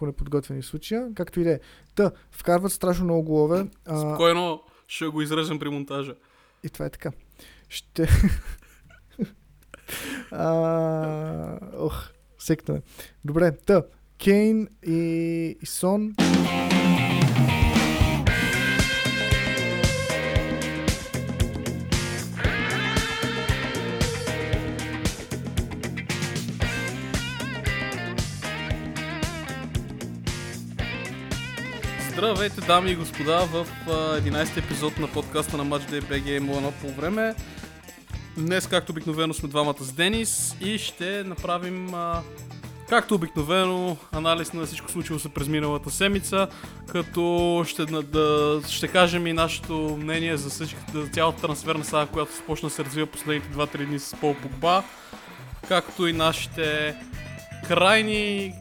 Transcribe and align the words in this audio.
неподготвени 0.00 0.62
в 0.62 0.66
случая, 0.66 1.08
както 1.14 1.40
и 1.40 1.44
да 1.44 1.50
е. 1.50 1.60
Та, 1.94 2.10
вкарват 2.30 2.72
страшно 2.72 3.04
много 3.04 3.22
голове. 3.22 3.66
А, 3.86 3.98
Спокойно 3.98 4.62
ще 4.88 5.06
го 5.06 5.22
изрежем 5.22 5.58
при 5.58 5.68
монтажа. 5.68 6.14
и 6.64 6.68
това 6.68 6.86
е 6.86 6.90
така. 6.90 7.12
Ще... 7.68 8.08
а, 10.30 11.58
ох, 11.76 12.08
секна. 12.38 12.80
Добре, 13.24 13.56
та, 13.66 13.82
Кейн 14.18 14.68
и, 14.86 15.56
и 15.62 15.66
Сон. 15.66 16.14
Здравейте, 32.24 32.60
дами 32.60 32.90
и 32.90 32.96
господа, 32.96 33.38
в 33.38 33.66
а, 33.88 33.90
11 34.20 34.58
епизод 34.58 34.98
на 34.98 35.08
подкаста 35.08 35.56
на 35.56 35.66
Match 35.66 35.90
Day 35.90 36.02
BG 36.02 36.36
има 36.36 36.56
едно 36.56 36.72
по 36.72 36.88
време. 36.88 37.34
Днес, 38.36 38.66
както 38.66 38.92
обикновено, 38.92 39.34
сме 39.34 39.48
двамата 39.48 39.74
с 39.80 39.92
Денис 39.92 40.56
и 40.60 40.78
ще 40.78 41.24
направим, 41.24 41.94
както 42.88 43.14
обикновено, 43.14 43.96
анализ 44.12 44.52
на 44.52 44.66
всичко 44.66 44.90
случило 44.90 45.18
се 45.18 45.28
през 45.28 45.48
миналата 45.48 45.90
седмица, 45.90 46.48
като 46.88 47.64
ще, 47.68 47.84
да, 47.84 48.60
ще 48.70 48.88
кажем 48.88 49.26
и 49.26 49.32
нашето 49.32 49.98
мнение 50.00 50.36
за, 50.36 50.50
всички, 50.50 50.76
за 50.94 51.06
цялата 51.06 51.40
трансферна 51.40 51.84
сага, 51.84 52.10
която 52.12 52.36
започна 52.36 52.68
да 52.68 52.74
се 52.74 52.84
развива 52.84 53.06
последните 53.06 53.48
2-3 53.48 53.86
дни 53.86 53.98
с 53.98 54.16
Пол 54.20 54.34
Погба, 54.42 54.82
както 55.68 56.06
и 56.06 56.12
нашите 56.12 56.94
крайни 57.68 58.54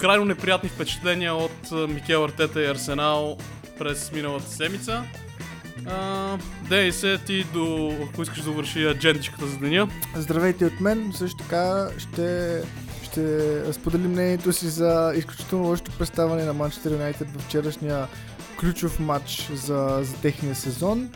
крайно 0.00 0.24
неприятни 0.24 0.68
впечатления 0.68 1.34
от 1.34 1.70
Микел 1.88 2.24
Артета 2.24 2.62
и 2.62 2.66
Арсенал 2.66 3.36
през 3.78 4.12
миналата 4.12 4.50
седмица. 4.50 5.02
Дей 6.68 6.92
се 6.92 7.18
ти 7.26 7.44
до, 7.44 7.94
ако 8.08 8.22
искаш 8.22 8.38
да 8.38 8.44
довърши 8.44 8.86
аджендичката 8.86 9.46
за 9.46 9.58
деня. 9.58 9.88
Здравейте 10.16 10.64
от 10.64 10.80
мен. 10.80 11.12
Също 11.14 11.36
така 11.36 11.88
ще, 11.98 12.60
ще 13.02 13.72
споделим 13.72 14.10
мнението 14.10 14.52
си 14.52 14.66
за 14.68 15.12
изключително 15.16 15.64
лошото 15.64 15.92
представане 15.98 16.44
на 16.44 16.52
Манчестър 16.52 16.90
Юнайтед 16.90 17.28
в 17.36 17.44
вчерашния 17.44 18.06
ключов 18.60 19.00
матч 19.00 19.50
за, 19.54 19.98
за 20.02 20.14
техния 20.16 20.54
сезон. 20.54 21.10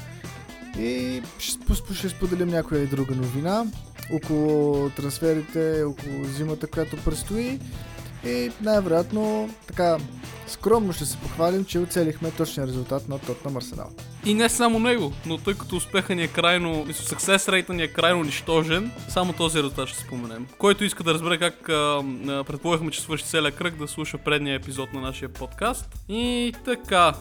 И 0.79 1.23
ще, 1.39 1.95
ще 1.95 2.09
споделим 2.09 2.49
някоя 2.49 2.83
и 2.83 2.87
друга 2.87 3.15
новина 3.15 3.65
около 4.13 4.91
трансферите, 4.91 5.83
около 5.83 6.25
зимата, 6.25 6.67
която 6.67 6.97
предстои. 6.97 7.59
И 8.27 8.51
най-вероятно 8.61 9.51
така 9.67 9.97
скромно 10.47 10.93
ще 10.93 11.05
се 11.05 11.17
похвалим, 11.17 11.65
че 11.65 11.79
оцелихме 11.79 12.31
точния 12.31 12.67
резултат 12.67 13.09
на 13.09 13.19
Тотнам 13.19 13.57
Арсенал. 13.57 13.91
И 14.25 14.35
не 14.35 14.49
само 14.49 14.79
него, 14.79 15.13
но 15.27 15.39
тъй 15.39 15.55
като 15.55 15.77
успеха 15.77 16.15
ни 16.15 16.23
е 16.23 16.29
крайно, 16.29 16.87
success 16.87 17.51
rate 17.51 17.71
ни 17.71 17.83
е 17.83 17.89
крайно 17.89 18.25
нищожен, 18.25 18.91
само 19.09 19.33
този 19.33 19.59
резултат 19.59 19.89
ще 19.89 19.99
споменем. 19.99 20.47
Който 20.59 20.85
иска 20.85 21.03
да 21.03 21.15
разбере 21.15 21.39
как 21.39 21.63
предполагахме, 22.47 22.91
че 22.91 23.01
свърши 23.01 23.25
целият 23.25 23.55
кръг, 23.55 23.77
да 23.79 23.89
слуша 23.89 24.19
предния 24.19 24.55
епизод 24.55 24.93
на 24.93 25.01
нашия 25.01 25.29
подкаст. 25.29 25.89
И 26.09 26.53
така, 26.65 27.13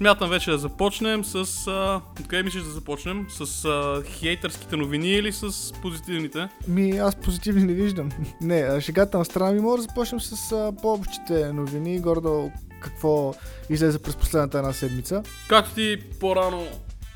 смятам 0.00 0.30
вече 0.30 0.50
да 0.50 0.58
започнем 0.58 1.24
с... 1.24 1.66
А, 1.66 2.00
откъде 2.20 2.42
мислиш 2.42 2.62
да 2.62 2.70
започнем? 2.70 3.26
С 3.30 3.64
а, 3.64 4.02
хейтърските 4.06 4.76
новини 4.76 5.08
или 5.08 5.32
с 5.32 5.72
позитивните? 5.82 6.48
Ми, 6.68 6.90
аз 6.90 7.16
позитивни 7.16 7.64
не 7.64 7.72
виждам. 7.72 8.08
Не, 8.40 8.80
шегата 8.80 9.18
на 9.18 9.24
страна 9.24 9.52
ми 9.52 9.60
може 9.60 9.76
да 9.76 9.82
започнем 9.82 10.20
с 10.20 10.52
а, 10.52 10.72
по-общите 10.82 11.52
новини, 11.52 12.00
гордо 12.00 12.50
какво 12.80 13.34
излезе 13.70 14.02
през 14.02 14.16
последната 14.16 14.58
една 14.58 14.72
седмица. 14.72 15.22
Както 15.48 15.74
ти 15.74 15.96
по-рано 16.20 16.66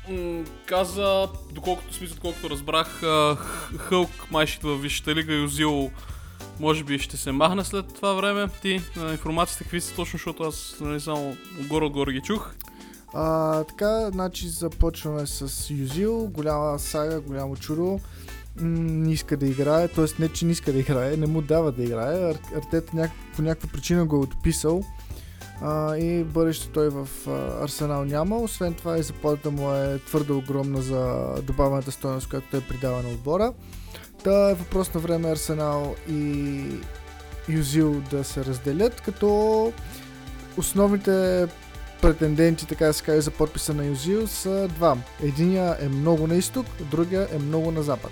м- 0.09 0.43
каза, 0.65 1.27
доколкото 1.51 1.93
смисъл, 1.93 2.15
доколкото 2.15 2.49
разбрах, 2.49 3.03
а, 3.03 3.37
Хълк 3.77 4.31
май 4.31 4.47
ще 4.47 4.57
идва 4.57 4.77
в 4.77 4.81
Висшата 4.81 5.15
лига 5.15 5.33
и 5.33 5.43
Озил 5.43 5.91
може 6.59 6.83
би 6.83 6.99
ще 6.99 7.17
се 7.17 7.31
махне 7.31 7.63
след 7.63 7.93
това 7.95 8.13
време. 8.13 8.47
Ти, 8.61 8.81
а, 8.97 9.11
информациите 9.11 9.63
какви 9.63 9.81
са 9.81 9.95
точно, 9.95 10.17
защото 10.17 10.43
аз 10.43 10.75
нали, 10.81 10.99
само 10.99 11.37
отгоре-отгоре 11.61 12.13
ги 12.13 12.21
чух. 12.21 12.51
А, 13.17 13.63
така, 13.63 14.09
значи 14.11 14.49
започваме 14.49 15.27
с 15.27 15.69
Юзил, 15.69 16.27
голяма 16.27 16.79
сага, 16.79 17.21
голямо 17.21 17.55
чудо. 17.55 17.99
Не 18.61 19.13
иска 19.13 19.37
да 19.37 19.47
играе, 19.47 19.87
т.е. 19.87 20.05
не, 20.19 20.29
че 20.29 20.45
не 20.45 20.51
иска 20.51 20.73
да 20.73 20.79
играе, 20.79 21.17
не 21.17 21.27
му 21.27 21.41
дава 21.41 21.71
да 21.71 21.83
играе. 21.83 22.33
Ар- 22.33 22.57
Артета 22.57 22.95
няк... 22.95 23.11
по 23.35 23.41
някаква 23.41 23.69
причина 23.69 24.05
го 24.05 24.15
е 24.15 24.19
отписал 24.19 24.83
а, 25.61 25.97
и 25.97 26.23
бъдеще 26.23 26.69
той 26.69 26.89
в 26.89 27.07
а, 27.27 27.63
Арсенал 27.63 28.05
няма. 28.05 28.37
Освен 28.37 28.73
това 28.73 28.97
и 28.97 29.03
заплатата 29.03 29.51
му 29.51 29.71
е 29.71 29.99
твърде 29.99 30.33
огромна 30.33 30.81
за 30.81 31.25
добавената 31.43 31.91
стоеност, 31.91 32.29
която 32.29 32.47
той 32.51 32.61
придава 32.61 33.03
на 33.03 33.09
отбора. 33.09 33.53
Та 34.23 34.49
е 34.49 34.53
въпрос 34.53 34.93
на 34.93 34.99
време 34.99 35.29
Арсенал 35.31 35.95
и 36.09 36.63
Юзил 37.49 38.01
да 38.11 38.23
се 38.23 38.45
разделят, 38.45 39.01
като 39.01 39.71
основните 40.57 41.47
претенденти, 42.05 42.67
така 42.67 42.85
да 42.85 42.93
се 42.93 43.03
каже, 43.03 43.21
за 43.21 43.31
подписа 43.31 43.73
на 43.73 43.85
Юзил 43.85 44.27
са 44.27 44.67
два. 44.67 44.97
Единия 45.23 45.77
е 45.81 45.89
много 45.89 46.27
на 46.27 46.35
изток, 46.35 46.65
другия 46.91 47.27
е 47.31 47.39
много 47.39 47.71
на 47.71 47.83
запад. 47.83 48.11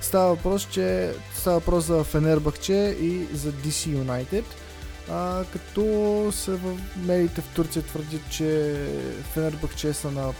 Става 0.00 0.28
въпрос, 0.34 0.68
че 0.70 1.12
става 1.34 1.58
въпрос 1.58 1.84
за 1.84 2.04
Фенербахче 2.04 2.96
и 3.00 3.26
за 3.32 3.52
DC 3.52 4.04
United. 4.04 4.44
А, 5.10 5.44
като 5.52 5.82
се 6.32 6.50
в 6.50 6.78
медиите 6.96 7.40
в 7.40 7.48
Турция 7.54 7.82
твърдят, 7.82 8.30
че 8.30 8.76
Фенербахче 9.34 9.92
са 9.92 10.10
на 10.10 10.32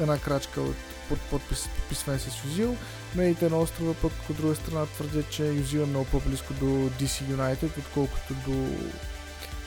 една 0.00 0.18
крачка 0.18 0.60
от 0.60 0.76
под 1.08 1.18
подпис, 1.20 1.68
подписване 1.76 2.18
с 2.18 2.44
Юзил. 2.44 2.76
Медиите 3.14 3.48
на 3.48 3.58
острова 3.58 3.94
пък 4.02 4.12
от 4.30 4.36
друга 4.36 4.54
страна 4.54 4.86
твърдят, 4.86 5.30
че 5.30 5.46
Юзил 5.46 5.80
е 5.80 5.86
много 5.86 6.04
по-близко 6.04 6.52
до 6.52 6.66
DC 6.66 7.22
United, 7.22 7.78
отколкото 7.78 8.34
до 8.46 8.66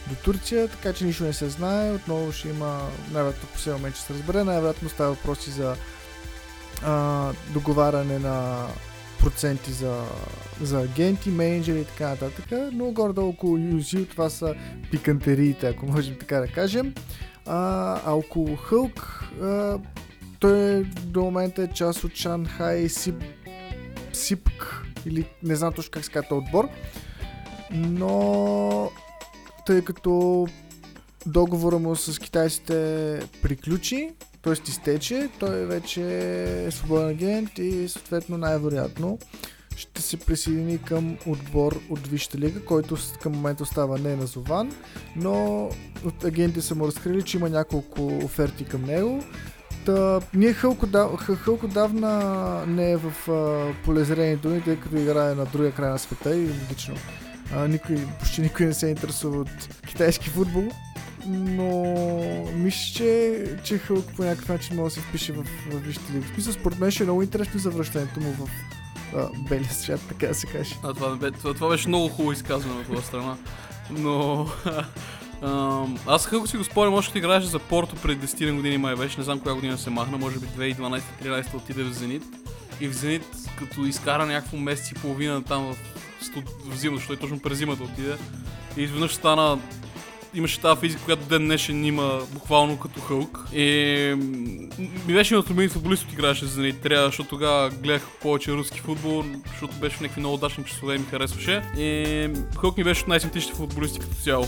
до 0.09 0.15
Турция, 0.23 0.67
така 0.67 0.93
че 0.93 1.05
нищо 1.05 1.23
не 1.23 1.33
се 1.33 1.49
знае. 1.49 1.91
Отново 1.91 2.31
ще 2.31 2.49
има, 2.49 2.89
най-вероятно 3.11 3.49
по 3.53 3.59
сега 3.59 3.75
момент 3.75 3.95
ще 3.95 4.05
се 4.05 4.13
разбере, 4.13 4.43
най-вероятно 4.43 4.89
става 4.89 5.09
въпроси 5.09 5.51
за 5.51 5.75
а, 6.85 7.33
договаряне 7.53 8.19
на 8.19 8.67
проценти 9.19 9.71
за, 9.71 10.03
за 10.61 10.81
агенти, 10.81 11.29
менеджери 11.29 11.79
и 11.79 11.85
така 11.85 12.09
нататък, 12.09 12.45
но 12.73 12.91
горе 12.91 13.19
около 13.19 13.57
Юзил 13.57 14.05
това 14.05 14.29
са 14.29 14.55
пикантериите, 14.91 15.67
ако 15.67 15.85
можем 15.85 16.15
така 16.19 16.39
да 16.39 16.47
кажем. 16.47 16.93
А, 17.45 18.01
а 18.05 18.11
около 18.11 18.55
Хълк, 18.55 19.23
а, 19.41 19.79
той 20.39 20.83
до 20.83 21.21
момента 21.21 21.63
е 21.63 21.67
част 21.67 22.03
от 22.03 22.15
Шанхай 22.15 22.89
Сип, 22.89 23.23
Сипк, 24.13 24.85
или 25.05 25.25
не 25.43 25.55
знам 25.55 25.73
точно 25.73 25.91
как 25.91 26.05
се 26.05 26.11
казва 26.11 26.35
отбор, 26.35 26.69
но 27.71 28.91
тъй 29.65 29.81
като 29.81 30.47
договора 31.25 31.79
му 31.79 31.95
с 31.95 32.19
китайците 32.19 32.73
приключи, 33.41 34.09
т.е. 34.41 34.53
изтече, 34.53 35.29
той 35.39 35.65
вече 35.65 36.01
е 36.67 36.71
свободен 36.71 37.09
агент 37.09 37.57
и 37.57 37.87
съответно 37.89 38.37
най-вероятно 38.37 39.19
ще 39.75 40.01
се 40.01 40.17
присъедини 40.17 40.77
към 40.77 41.17
отбор 41.27 41.79
от 41.89 42.07
Висшата 42.07 42.37
лига, 42.37 42.65
който 42.65 42.97
към 43.21 43.31
момента 43.33 43.63
остава 43.63 43.97
не 43.97 44.15
назован, 44.15 44.71
но 45.15 45.69
агенти 46.25 46.61
са 46.61 46.75
му 46.75 46.87
разкрили, 46.87 47.23
че 47.23 47.37
има 47.37 47.49
няколко 47.49 48.07
оферти 48.07 48.65
към 48.65 48.81
него. 48.83 49.23
Та, 49.85 50.19
ние 50.33 50.53
Хълк, 50.53 50.83
отдав- 50.83 51.15
Х- 51.17 51.35
Хълк 51.35 51.63
отдавна 51.63 52.17
не 52.67 52.91
е 52.91 52.97
в 52.97 53.29
а, 53.31 53.73
полезрението 53.85 54.49
ни, 54.49 54.61
тъй 54.63 54.79
като 54.79 54.97
играе 54.97 55.35
на 55.35 55.45
другия 55.45 55.71
край 55.71 55.89
на 55.89 55.99
света 55.99 56.35
и 56.35 56.49
логично 56.61 56.95
а, 57.55 57.67
никой, 57.67 57.95
почти 58.19 58.41
никой 58.41 58.65
не 58.65 58.73
се 58.73 58.87
интересува 58.87 59.37
от 59.37 59.79
китайски 59.87 60.29
футбол. 60.29 60.69
Но 61.25 61.83
мисля, 62.55 62.93
че, 62.95 63.43
че 63.63 63.77
Хълк 63.77 64.05
по 64.15 64.23
някакъв 64.23 64.49
начин 64.49 64.75
може 64.75 64.95
да 64.95 65.01
се 65.01 65.07
впише 65.07 65.33
в, 65.33 65.43
в 65.71 65.79
Висшата 65.79 66.13
лига. 66.13 66.25
В 66.25 66.33
смисъл, 66.33 66.53
според 66.53 66.79
мен 66.79 66.91
ще 66.91 67.03
е 67.03 67.05
много 67.05 67.21
интересно 67.21 67.59
завръщането 67.59 68.19
му 68.19 68.31
в 68.31 68.49
а, 69.15 69.29
белия 69.49 69.69
свят, 69.69 70.01
така 70.09 70.27
да 70.27 70.35
се 70.35 70.47
каже. 70.47 70.75
А, 70.83 70.93
това, 70.93 71.31
това, 71.31 71.53
това 71.53 71.69
беше 71.69 71.87
много 71.87 72.09
хубаво 72.09 72.31
изказване 72.31 72.79
от 72.79 72.85
твоя 72.85 73.01
страна. 73.01 73.37
Но... 73.91 74.47
аз 76.07 76.25
Хълк 76.25 76.47
си 76.47 76.57
го 76.57 76.63
спомням, 76.63 76.93
още 76.93 77.17
играеше 77.17 77.47
за 77.47 77.59
Порто 77.59 77.95
преди 77.95 78.27
10 78.27 78.55
години 78.55 78.77
май 78.77 78.95
беше, 78.95 79.17
не 79.17 79.23
знам 79.23 79.39
коя 79.39 79.55
година 79.55 79.77
се 79.77 79.89
махна, 79.89 80.17
може 80.17 80.39
би 80.39 80.45
2012-2013 80.45 81.53
отиде 81.53 81.83
в 81.83 81.93
Зенит. 81.93 82.23
И 82.81 82.87
в 82.87 82.93
Зенит, 82.93 83.25
като 83.59 83.85
изкара 83.85 84.25
някакво 84.25 84.57
месец 84.57 84.91
и 84.91 84.93
половина 84.93 85.43
там 85.43 85.73
в, 85.73 85.77
студ... 86.25 86.43
в 86.65 86.77
зимата, 86.77 86.97
защото 86.97 87.19
той 87.19 87.27
точно 87.27 87.39
през 87.39 87.57
зимата 87.57 87.83
отиде. 87.83 88.15
И 88.77 88.83
изведнъж 88.83 89.13
стана 89.13 89.59
имаше 90.33 90.59
тази 90.59 90.79
физика, 90.79 91.03
която 91.03 91.25
ден 91.25 91.45
днешен 91.45 91.85
има 91.85 92.19
буквално 92.33 92.79
като 92.79 93.01
Хълк. 93.01 93.47
И 93.53 93.65
ми 95.07 95.13
беше 95.13 95.35
от 95.35 95.49
любимите 95.49 95.73
футболист, 95.73 96.03
който 96.03 96.13
играеше 96.13 96.45
за 96.45 96.53
Зенит. 96.53 96.81
Трябва, 96.81 97.05
защото 97.05 97.29
тогава 97.29 97.69
гледах 97.69 98.07
повече 98.21 98.51
руски 98.51 98.79
футбол, 98.79 99.23
защото 99.47 99.75
беше 99.75 99.97
в 99.97 100.01
някакви 100.01 100.19
много 100.19 100.35
удачни 100.35 100.63
часове 100.63 100.95
и 100.95 100.97
ми 100.97 101.05
харесваше. 101.05 101.61
И 101.77 102.29
Хълк 102.59 102.77
ми 102.77 102.83
беше 102.83 103.01
от 103.01 103.07
най-симпатичните 103.07 103.57
футболисти 103.57 103.99
като 103.99 104.15
цяло. 104.15 104.47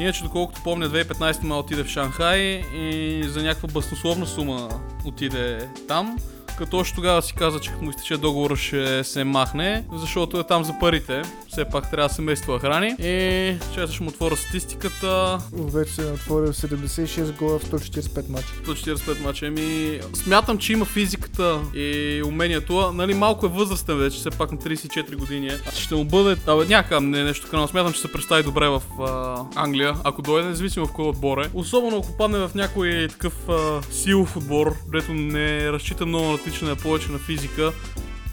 Иначе, 0.00 0.22
доколкото 0.22 0.62
помня, 0.62 0.90
2015 0.90 1.42
ма 1.42 1.58
отиде 1.58 1.84
в 1.84 1.88
Шанхай 1.88 2.40
и 2.74 3.22
за 3.26 3.42
някаква 3.42 3.68
баснословна 3.68 4.26
сума 4.26 4.68
отиде 5.04 5.68
там. 5.88 6.18
Като 6.58 6.76
още 6.76 6.94
тогава 6.94 7.22
си 7.22 7.34
каза, 7.34 7.60
че 7.60 7.70
като 7.70 7.84
му 7.84 7.90
изтече 7.90 8.16
договора 8.16 8.56
ще 8.56 9.04
се 9.04 9.24
махне, 9.24 9.84
защото 9.92 10.40
е 10.40 10.44
там 10.44 10.64
за 10.64 10.78
парите. 10.80 11.22
Все 11.48 11.64
пак 11.64 11.90
трябва 11.90 12.08
да 12.08 12.14
се 12.14 12.22
мества 12.22 12.58
храни. 12.58 12.96
И 12.98 13.56
често 13.74 13.94
ще 13.94 14.02
му 14.02 14.10
отворя 14.10 14.36
статистиката. 14.36 15.38
Вече 15.52 15.92
се 15.92 16.04
отворил 16.04 16.52
76 16.52 17.36
гола 17.38 17.58
в 17.58 17.64
145 17.64 18.28
мача. 18.28 18.46
145 18.66 19.22
мача. 19.22 19.46
Еми, 19.46 20.00
смятам, 20.14 20.58
че 20.58 20.72
има 20.72 20.84
физиката 20.84 21.60
и 21.74 22.22
умението. 22.26 22.92
Нали, 22.94 23.14
малко 23.14 23.46
е 23.46 23.48
възрастен 23.48 23.98
вече, 23.98 24.18
все 24.18 24.30
пак 24.30 24.52
на 24.52 24.58
34 24.58 25.16
години. 25.16 25.46
е. 25.46 25.58
Ще 25.74 25.94
му 25.94 26.04
бъде, 26.04 26.40
абе, 26.46 26.64
някакъв 26.64 27.02
не 27.02 27.24
нещо 27.24 27.50
канал. 27.50 27.68
Смятам, 27.68 27.92
че 27.92 28.00
се 28.00 28.12
представи 28.12 28.42
добре 28.42 28.68
в 28.68 28.82
а, 29.00 29.44
Англия, 29.54 29.96
ако 30.04 30.22
дойде, 30.22 30.48
независимо 30.48 30.86
в 30.86 30.92
кой 30.92 31.04
отбор 31.08 31.38
е. 31.38 31.50
Особено 31.54 31.98
ако 31.98 32.16
падне 32.16 32.38
в 32.38 32.50
някой 32.54 33.06
такъв 33.10 33.48
а, 33.48 33.80
силов 33.90 34.36
отбор, 34.36 34.74
където 34.90 35.14
не 35.14 35.72
разчита 35.72 36.06
много 36.06 36.26
на 36.26 36.38
тичане, 36.44 36.70
а 36.70 36.76
повече 36.76 37.12
на 37.12 37.18
физика, 37.18 37.72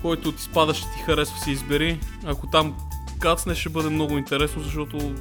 който 0.01 0.31
ти 0.31 0.43
спада, 0.43 0.73
ще 0.73 0.83
ти 0.97 1.03
харесва, 1.05 1.39
си 1.39 1.51
избери. 1.51 1.99
Ако 2.25 2.47
там 2.47 2.75
кацне, 3.19 3.55
ще 3.55 3.69
бъде 3.69 3.89
много 3.89 4.17
интересно, 4.17 4.63
защото 4.63 5.15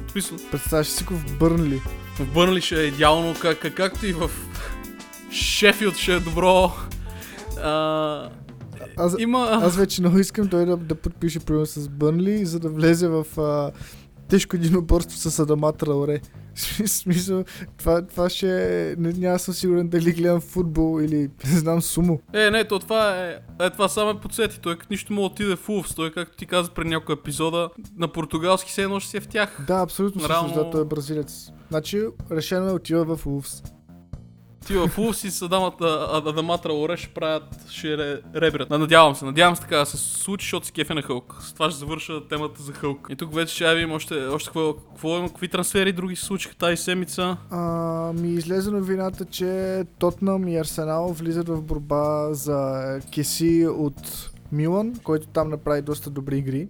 Представяш 0.51 0.87
си 0.87 1.03
го 1.03 1.13
в 1.13 1.37
Бърнли. 1.39 1.81
в 2.19 2.33
Бърнли 2.33 2.61
ще 2.61 2.81
е 2.83 2.85
идеално, 2.85 3.35
как, 3.41 3.59
как, 3.59 3.73
както 3.73 4.05
и 4.05 4.13
в 4.13 4.29
Шефилд 5.31 5.97
ще 5.97 6.13
е 6.13 6.19
добро. 6.19 6.71
А, 7.63 8.29
Аз, 8.97 9.15
има... 9.19 9.59
аз 9.63 9.75
вече 9.75 10.01
много 10.01 10.19
искам 10.19 10.47
той 10.47 10.65
да, 10.65 10.77
да 10.77 10.95
подпише 10.95 11.39
примерно 11.39 11.65
с 11.65 11.89
Бърнли, 11.89 12.45
за 12.45 12.59
да 12.59 12.69
влезе 12.69 13.07
в 13.07 13.25
а, 13.37 13.71
тежко 14.31 14.55
единоборство 14.55 15.17
с 15.17 15.39
Адама 15.39 15.73
Траоре. 15.73 16.19
В 16.55 16.87
смисъл, 16.87 17.43
това, 17.77 18.01
това 18.07 18.29
ще 18.29 18.47
е... 18.91 18.95
Не, 18.95 19.13
няма 19.13 19.39
съм 19.39 19.53
сигурен 19.53 19.89
дали 19.89 20.11
гледам 20.11 20.41
футбол 20.41 21.01
или 21.01 21.29
не 21.45 21.59
знам 21.59 21.81
сумо. 21.81 22.19
Е, 22.33 22.49
не, 22.49 22.67
то 22.67 22.79
това 22.79 23.25
е... 23.25 23.39
Е, 23.61 23.69
това 23.69 23.89
само 23.89 24.09
е 24.11 24.19
подсети. 24.19 24.59
Той 24.59 24.77
като 24.77 24.87
нищо 24.93 25.13
му 25.13 25.25
отиде 25.25 25.55
в 25.55 25.69
Улфс. 25.69 25.95
Той, 25.95 26.11
както 26.11 26.37
ти 26.37 26.45
каза 26.45 26.71
при 26.71 26.85
някой 26.85 27.15
епизода, 27.15 27.69
на 27.97 28.07
португалски 28.07 28.71
все 28.71 28.83
едно 28.83 28.99
ще 28.99 29.09
си 29.09 29.17
е 29.17 29.21
в 29.21 29.27
тях. 29.27 29.57
Да, 29.67 29.81
абсолютно 29.81 30.29
Реално- 30.29 30.49
също, 30.49 30.63
да, 30.63 30.69
той 30.69 30.81
е 30.81 30.85
бразилец. 30.85 31.49
Значи, 31.69 32.01
решено 32.31 32.67
е 32.67 32.73
отива 32.73 33.15
в 33.15 33.27
Улфс. 33.27 33.63
Ти 34.67 34.73
в 34.73 34.97
Улфс 34.97 35.23
и 35.23 35.31
с 35.31 35.41
Адамата, 35.41 36.07
а- 36.11 36.29
Адама 36.29 36.57
Траоре 36.57 36.97
ще 36.97 37.07
правят, 37.07 37.43
ще 37.69 37.87
ре- 37.87 38.21
ребрят. 38.35 38.69
Надявам 38.69 39.15
се, 39.15 39.25
надявам 39.25 39.55
се 39.55 39.61
така 39.61 39.77
да 39.77 39.85
се 39.85 39.97
случи, 39.97 40.43
защото 40.45 40.65
си 40.65 40.71
кефе 40.71 40.93
на 40.93 41.01
Хълк. 41.01 41.37
С 41.41 41.53
това 41.53 41.69
ще 41.69 41.79
завърша 41.79 42.27
темата 42.27 42.63
за 42.63 42.73
Хълк. 42.73 43.07
И 43.09 43.15
тук 43.15 43.33
вече 43.35 43.55
ще 43.55 43.75
видим 43.75 43.91
още, 43.91 44.15
още 44.15 44.47
какво, 44.47 44.73
какво 44.73 45.17
има, 45.17 45.27
какви 45.27 45.47
трансфери 45.47 45.91
други 45.93 46.15
се 46.15 46.25
случиха 46.25 46.55
тази 46.55 46.77
седмица. 46.77 47.37
А, 47.49 47.59
ми 48.13 48.33
излезе 48.33 48.71
новината, 48.71 49.25
че 49.25 49.83
Тотнам 49.99 50.47
и 50.47 50.57
Арсенал 50.57 51.07
влизат 51.07 51.49
в 51.49 51.61
борба 51.61 52.33
за 52.33 52.81
Кеси 53.13 53.67
от 53.69 54.29
Милан, 54.51 54.93
който 55.03 55.27
там 55.27 55.49
направи 55.49 55.81
доста 55.81 56.09
добри 56.09 56.37
игри. 56.37 56.67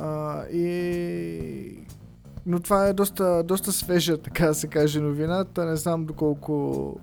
А, 0.00 0.42
и... 0.46 1.78
Но 2.46 2.60
това 2.60 2.88
е 2.88 2.92
доста, 2.92 3.42
доста 3.42 3.72
свежа, 3.72 4.18
така 4.18 4.46
да 4.46 4.54
се 4.54 4.66
каже, 4.66 5.00
новината. 5.00 5.64
Не 5.64 5.76
знам 5.76 6.04
доколко, 6.04 6.96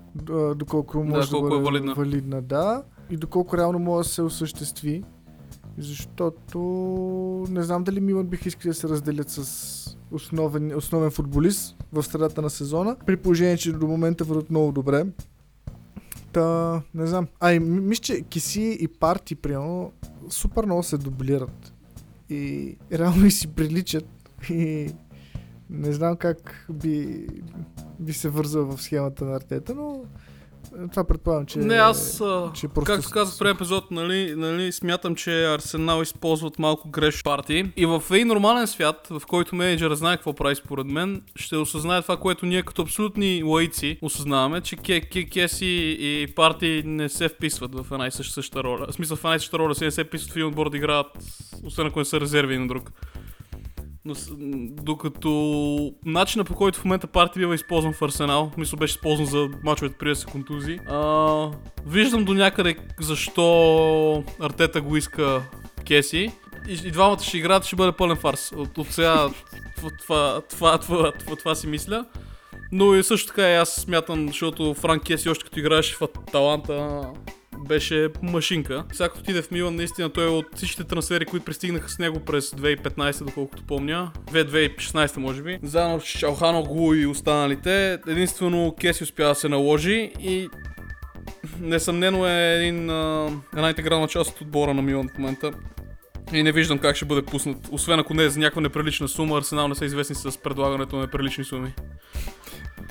доколко 0.56 1.04
може 1.04 1.30
да, 1.30 1.32
колко 1.32 1.46
е 1.46 1.50
бъде 1.50 1.62
валидна. 1.62 1.94
валидна, 1.94 2.42
да. 2.42 2.82
И 3.10 3.16
доколко 3.16 3.56
реално 3.56 3.78
може 3.78 4.08
да 4.08 4.14
се 4.14 4.22
осъществи. 4.22 5.04
Защото 5.78 6.58
не 7.50 7.62
знам 7.62 7.84
дали 7.84 8.00
Милан 8.00 8.26
бих 8.26 8.46
искали 8.46 8.68
да 8.68 8.74
се 8.74 8.88
разделят 8.88 9.30
с 9.30 9.96
основен, 10.12 10.76
основен 10.76 11.10
футболист 11.10 11.76
в 11.92 12.02
средата 12.02 12.42
на 12.42 12.50
сезона. 12.50 12.96
При 13.06 13.16
положение, 13.16 13.56
че 13.56 13.72
до 13.72 13.86
момента 13.86 14.24
върват 14.24 14.50
много 14.50 14.72
добре. 14.72 15.06
Та, 16.32 16.82
не 16.94 17.06
знам. 17.06 17.26
Ай, 17.40 17.60
ми- 17.60 17.80
мисля, 17.80 18.02
че 18.02 18.20
Киси 18.20 18.78
и 18.80 18.88
Парти, 18.88 19.34
примерно, 19.34 19.92
супер 20.28 20.64
много 20.64 20.82
се 20.82 20.98
дублират. 20.98 21.72
И 22.30 22.76
реално 22.92 23.26
и 23.26 23.30
си 23.30 23.48
приличат. 23.48 24.06
И 24.50 24.92
не 25.70 25.92
знам 25.92 26.16
как 26.16 26.66
би, 26.70 27.26
би 27.98 28.12
се 28.12 28.28
вързал 28.28 28.64
в 28.64 28.82
схемата 28.82 29.24
на 29.24 29.36
артета, 29.36 29.74
но 29.74 30.04
е, 30.78 30.88
това 30.88 31.04
предполагам, 31.04 31.46
че... 31.46 31.58
Не, 31.58 31.74
аз, 31.74 32.22
че 32.54 32.68
просто 32.68 32.92
както 32.92 33.10
казах 33.10 33.38
в 33.38 33.54
епизод, 33.54 33.90
нали, 33.90 34.34
нали, 34.36 34.72
смятам, 34.72 35.14
че 35.14 35.44
Арсенал 35.44 36.02
използват 36.02 36.58
малко 36.58 36.90
грешни 36.90 37.20
партии. 37.24 37.72
И 37.76 37.86
в 37.86 38.02
един 38.10 38.28
нормален 38.28 38.66
свят, 38.66 39.06
в 39.10 39.22
който 39.28 39.54
менеджера 39.54 39.96
знае 39.96 40.16
какво 40.16 40.32
прави 40.32 40.56
според 40.56 40.86
мен, 40.86 41.22
ще 41.36 41.56
осъзнае 41.56 42.02
това, 42.02 42.16
което 42.16 42.46
ние 42.46 42.62
като 42.62 42.82
абсолютни 42.82 43.42
лаици 43.42 43.98
осъзнаваме, 44.02 44.60
че 44.60 44.76
ке, 44.76 45.00
ке, 45.00 45.26
Кеси 45.26 45.96
и 46.00 46.26
партии 46.36 46.82
не 46.84 47.08
се 47.08 47.28
вписват 47.28 47.74
в 47.74 47.86
една 47.92 48.06
и 48.06 48.10
съща, 48.10 48.34
съща 48.34 48.64
роля. 48.64 48.86
В 48.90 48.94
смисъл 48.94 49.16
в 49.16 49.24
една 49.24 49.36
и 49.36 49.38
съща 49.38 49.58
роля, 49.58 49.74
си 49.74 49.84
не 49.84 49.90
се 49.90 50.04
вписват 50.04 50.32
в 50.32 50.36
един 50.36 50.48
отбор 50.48 50.70
да 50.70 50.76
играят, 50.76 51.06
освен 51.64 51.86
ако 51.86 51.98
не 51.98 52.04
са 52.04 52.20
резерви 52.20 52.58
на 52.58 52.68
друг. 52.68 52.92
Но, 54.04 54.14
докато 54.82 55.30
начина 56.04 56.44
по 56.44 56.54
който 56.54 56.80
в 56.80 56.84
момента 56.84 57.06
парти 57.06 57.38
бива 57.38 57.54
използван 57.54 57.92
в 57.92 58.02
Арсенал, 58.02 58.52
мисля 58.58 58.76
беше 58.76 58.92
използван 58.92 59.26
за 59.26 59.48
мачовете 59.64 59.98
преди 59.98 60.08
да 60.08 60.16
се 60.16 60.26
контузи, 60.26 60.78
а, 60.88 61.50
виждам 61.86 62.24
до 62.24 62.34
някъде 62.34 62.76
защо 63.00 64.24
Артета 64.40 64.80
го 64.80 64.96
иска 64.96 65.42
Кеси. 65.86 66.32
И, 66.68 66.72
и 66.84 66.90
двамата 66.90 67.18
ще 67.22 67.38
играят, 67.38 67.64
ще 67.64 67.76
бъде 67.76 67.92
пълен 67.92 68.16
фарс. 68.16 68.52
От, 68.56 68.78
от 68.78 68.86
сега 68.86 69.28
това, 70.00 70.42
това 71.38 71.54
си 71.54 71.66
мисля. 71.66 72.04
Но 72.72 72.94
и 72.94 73.02
също 73.02 73.28
така 73.28 73.50
и 73.50 73.54
аз 73.54 73.74
смятам, 73.74 74.28
защото 74.28 74.74
Франк 74.74 75.02
Кеси 75.02 75.28
още 75.28 75.44
като 75.44 75.58
играеше 75.58 75.94
в 75.94 76.02
Аталанта 76.02 77.02
беше 77.68 78.08
машинка. 78.22 78.84
Сега 78.92 79.08
като 79.08 79.20
отиде 79.20 79.42
в 79.42 79.50
Милан, 79.50 79.76
наистина 79.76 80.10
той 80.10 80.24
е 80.24 80.28
от 80.28 80.46
всичките 80.54 80.84
трансфери, 80.84 81.24
които 81.24 81.44
пристигнаха 81.44 81.88
с 81.88 81.98
него 81.98 82.20
през 82.20 82.50
2015, 82.50 83.24
доколкото 83.24 83.62
помня. 83.62 84.10
2016 84.32 85.16
може 85.16 85.42
би. 85.42 85.58
Заедно 85.62 86.00
с 86.00 86.04
Чалхано 86.04 86.62
Гу 86.62 86.94
и 86.94 87.06
останалите. 87.06 87.98
Единствено 88.08 88.74
Кеси 88.80 89.04
успя 89.04 89.28
да 89.28 89.34
се 89.34 89.48
наложи 89.48 90.12
и 90.20 90.48
несъмнено 91.60 92.26
е 92.26 92.56
един, 92.56 92.90
една 93.56 93.68
интегрална 93.68 94.08
част 94.08 94.30
от 94.30 94.40
отбора 94.40 94.74
на 94.74 94.82
Милан 94.82 95.08
в 95.08 95.18
момента. 95.18 95.50
И 96.32 96.42
не 96.42 96.52
виждам 96.52 96.78
как 96.78 96.96
ще 96.96 97.04
бъде 97.04 97.22
пуснат. 97.22 97.68
Освен 97.70 98.00
ако 98.00 98.14
не 98.14 98.24
е 98.24 98.30
за 98.30 98.40
някаква 98.40 98.60
неприлична 98.60 99.08
сума, 99.08 99.38
Арсенал 99.38 99.68
не 99.68 99.74
са 99.74 99.84
известни 99.84 100.16
с 100.16 100.38
предлагането 100.38 100.96
на 100.96 101.02
неприлични 101.02 101.44
суми. 101.44 101.72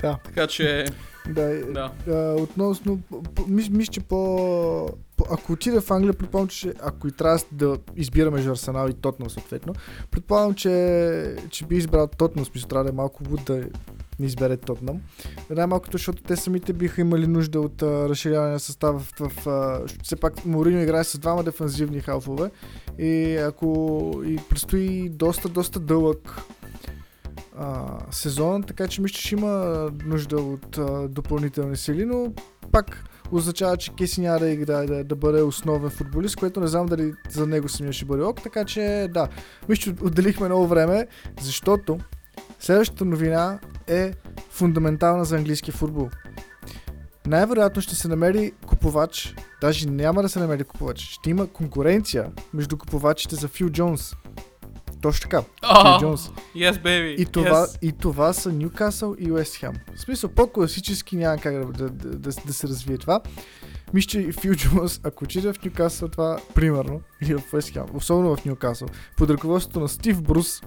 Да, 0.00 0.18
Така 0.24 0.46
че, 0.46 0.84
да. 1.28 1.64
да. 1.72 1.90
А, 2.08 2.34
относно, 2.34 3.00
п- 3.10 3.42
мис- 3.42 3.70
мисля, 3.70 3.92
че 3.92 4.00
по, 4.00 4.88
по... 5.16 5.24
Ако 5.30 5.52
отида 5.52 5.80
в 5.80 5.90
Англия, 5.90 6.12
предполагам, 6.12 6.48
че 6.48 6.74
ако 6.82 7.08
и 7.08 7.12
трябва 7.12 7.38
да 7.52 7.76
избира 7.96 8.30
между 8.30 8.50
Арсенал 8.50 8.88
и 8.88 8.94
Тотнам 8.94 9.30
съответно, 9.30 9.74
предполагам, 10.10 10.54
че, 10.54 11.36
че 11.50 11.66
би 11.66 11.76
избрал 11.76 12.06
Тотнам, 12.06 12.44
смисъл 12.44 12.68
трябва 12.68 12.84
да 12.84 12.90
е 12.90 12.96
малко 12.96 13.22
луд 13.30 13.40
да 13.46 13.64
не 14.20 14.26
избере 14.26 14.56
Тотнам. 14.56 15.00
Най-малкото, 15.50 15.92
защото 15.96 16.22
те 16.22 16.36
самите 16.36 16.72
биха 16.72 17.00
имали 17.00 17.26
нужда 17.26 17.60
от 17.60 17.82
а, 17.82 18.08
разширяване 18.08 18.52
на 18.52 18.60
състава 18.60 18.98
в, 18.98 19.12
в 19.20 19.46
а, 19.46 19.80
все 20.02 20.16
пак 20.16 20.44
Мориньо 20.44 20.82
играе 20.82 21.04
с 21.04 21.18
двама 21.18 21.42
дефанзивни 21.42 22.00
халфове 22.00 22.50
и 22.98 23.36
ако 23.36 24.12
и 24.24 24.38
предстои 24.48 25.08
доста, 25.08 25.48
доста 25.48 25.80
дълъг 25.80 26.40
а, 27.58 27.98
сезон, 28.10 28.62
така 28.62 28.88
че 28.88 29.02
мисля, 29.02 29.14
че 29.14 29.26
ще 29.26 29.34
има 29.34 29.90
нужда 30.04 30.36
от 30.36 30.78
а, 30.78 31.08
допълнителни 31.08 31.76
сили, 31.76 32.04
но 32.04 32.32
пак 32.72 33.04
означава, 33.32 33.76
че 33.76 33.94
Кеси 33.94 34.20
няма 34.20 34.38
да 34.38 34.50
играе 34.50 34.86
да, 34.86 35.04
да 35.04 35.16
бъде 35.16 35.42
основен 35.42 35.90
футболист, 35.90 36.36
което 36.36 36.60
не 36.60 36.66
знам 36.66 36.86
дали 36.86 37.12
за 37.30 37.46
него 37.46 37.68
самия 37.68 37.92
ще 37.92 38.04
бъде 38.04 38.22
ок, 38.22 38.42
така 38.42 38.64
че 38.64 39.08
да, 39.14 39.28
мисля, 39.68 39.82
че 39.82 39.94
отделихме 40.02 40.46
много 40.46 40.66
време, 40.66 41.06
защото 41.40 41.98
следващата 42.60 43.04
новина 43.04 43.58
е 43.86 44.12
фундаментална 44.50 45.24
за 45.24 45.36
английски 45.36 45.72
футбол. 45.72 46.08
Най-вероятно 47.26 47.82
ще 47.82 47.94
се 47.94 48.08
намери 48.08 48.52
купувач, 48.66 49.34
даже 49.60 49.88
няма 49.88 50.22
да 50.22 50.28
се 50.28 50.38
намери 50.38 50.64
купувач, 50.64 51.00
ще 51.00 51.30
има 51.30 51.46
конкуренция 51.46 52.32
между 52.54 52.78
купувачите 52.78 53.36
за 53.36 53.48
Фил 53.48 53.70
Джонс. 53.70 54.14
Точно 55.02 55.30
така, 55.30 55.42
Джонс. 56.00 56.30
Yes, 56.56 56.72
baby. 56.72 57.14
И 57.16 57.26
това, 57.26 57.66
yes. 57.66 57.78
и 57.82 57.92
това 57.92 58.32
са 58.32 58.52
Ньюкасъл 58.52 59.16
и 59.18 59.32
Уест 59.32 59.56
Хем. 59.56 59.72
В 59.94 60.00
смисъл, 60.00 60.30
по-класически 60.30 61.16
няма 61.16 61.38
как 61.38 61.54
да, 61.54 61.64
да, 61.64 61.90
да, 61.90 62.10
да, 62.18 62.30
да 62.46 62.52
се 62.52 62.68
развие 62.68 62.98
това. 62.98 63.20
Мисля, 63.94 64.08
че 64.08 64.32
Фил 64.32 64.54
Джонс, 64.54 65.00
ако 65.04 65.24
отиде 65.24 65.52
в 65.52 65.64
Ньюкасъл, 65.64 66.08
това 66.08 66.40
примерно, 66.54 67.00
или 67.22 67.34
в 67.34 67.54
Уест 67.54 67.70
Хем, 67.70 67.84
особено 67.94 68.36
в 68.36 68.44
Ньюкасъл, 68.44 68.88
под 69.16 69.30
ръководството 69.30 69.80
на 69.80 69.88
Стив 69.88 70.22
Брус, 70.22 70.62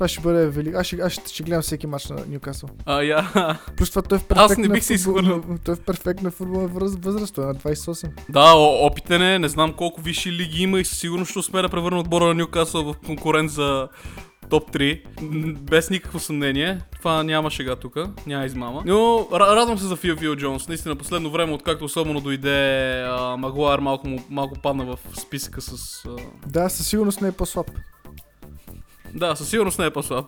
това 0.00 0.08
ще 0.08 0.20
бъде 0.20 0.46
велико. 0.46 0.78
Аз 0.78 0.86
ще, 0.86 0.96
аз 0.96 1.12
ще, 1.12 1.34
ще 1.34 1.42
гледам 1.42 1.62
всеки 1.62 1.86
матч 1.86 2.08
на 2.08 2.16
Ньюкасъл. 2.28 2.68
А, 2.86 3.02
я. 3.02 3.30
Плюс 3.76 3.90
това 3.90 4.02
той 4.02 4.18
е 4.18 4.20
в 4.20 4.24
Аз 4.30 4.50
не 4.50 4.56
перфектна 4.56 4.74
бих 4.74 4.84
се 4.84 4.94
изхвърлил. 4.94 5.44
Той 5.64 5.74
е 5.74 5.76
в 5.76 5.80
перфектна 5.80 6.30
футболна 6.30 6.68
възраст, 6.68 7.34
той 7.34 7.44
е 7.44 7.46
на 7.46 7.54
28. 7.54 8.08
Да, 8.28 8.54
опитен 8.56 9.22
е, 9.22 9.38
не 9.38 9.48
знам 9.48 9.72
колко 9.72 10.00
висши 10.00 10.32
лиги 10.32 10.62
има 10.62 10.80
и 10.80 10.84
със 10.84 10.98
сигурност 10.98 11.30
ще 11.30 11.38
успее 11.38 11.62
да 11.62 11.68
превърне 11.68 11.98
отбора 11.98 12.24
на 12.24 12.34
Ньюкасъл 12.34 12.84
в 12.84 12.94
конкурент 13.06 13.50
за 13.50 13.88
топ 14.50 14.72
3, 14.72 15.00
м, 15.22 15.54
без 15.60 15.90
никакво 15.90 16.18
съмнение. 16.18 16.80
Това 16.98 17.22
няма 17.22 17.50
шега 17.50 17.76
тук, 17.76 17.96
няма 18.26 18.44
измама. 18.44 18.82
Но 18.86 18.94
ра- 19.32 19.56
радвам 19.56 19.78
се 19.78 19.86
за 19.86 19.96
Фил 19.96 20.16
Фил 20.16 20.36
Джонс. 20.36 20.68
Наистина, 20.68 20.96
последно 20.96 21.30
време, 21.30 21.52
откакто 21.52 21.84
особено 21.84 22.20
дойде 22.20 22.92
а, 23.02 23.36
Магуайер, 23.36 23.78
малко, 23.78 24.08
малко 24.30 24.58
падна 24.62 24.84
в 24.84 24.98
списъка 25.20 25.60
с... 25.60 26.04
А... 26.06 26.16
Да, 26.46 26.68
със 26.68 26.86
сигурност 26.88 27.20
не 27.20 27.28
е 27.28 27.32
по-слаб. 27.32 27.70
Да, 29.14 29.36
със 29.36 29.48
сигурност 29.48 29.78
не 29.78 29.86
е 29.86 29.90
по-слаб. 29.90 30.26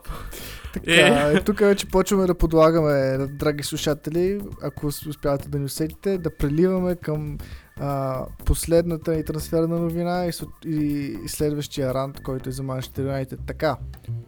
Така, 0.72 0.90
Е. 0.92 1.34
е. 1.34 1.40
тук 1.40 1.58
вече 1.58 1.86
почваме 1.86 2.26
да 2.26 2.34
подлагаме, 2.34 3.18
драги 3.26 3.62
слушатели, 3.62 4.40
ако 4.62 4.86
успявате 4.86 5.48
да 5.48 5.58
ни 5.58 5.64
усетите, 5.64 6.18
да 6.18 6.36
преливаме 6.36 6.96
към 6.96 7.38
а, 7.80 8.20
последната 8.44 9.14
и 9.14 9.24
трансферна 9.24 9.78
новина 9.78 10.26
и, 10.26 10.32
су- 10.32 10.66
и 10.66 11.28
следващия 11.28 11.94
рант, 11.94 12.22
който 12.22 12.48
е 12.48 12.52
за 12.52 12.62
Манчестър 12.62 13.02
Юнайтед. 13.02 13.40
Така, 13.46 13.76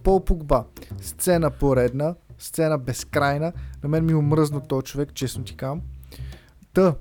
Пол 0.03 0.25
Погба, 0.25 0.65
сцена 1.01 1.51
поредна, 1.51 2.15
сцена 2.39 2.79
безкрайна. 2.79 3.53
На 3.83 3.89
мен 3.89 4.05
ми 4.05 4.15
омръзна 4.15 4.61
този 4.61 4.85
човек, 4.85 5.15
честно 5.15 5.45
ти 5.45 5.57
кам. 5.57 5.81
Та, 6.73 6.95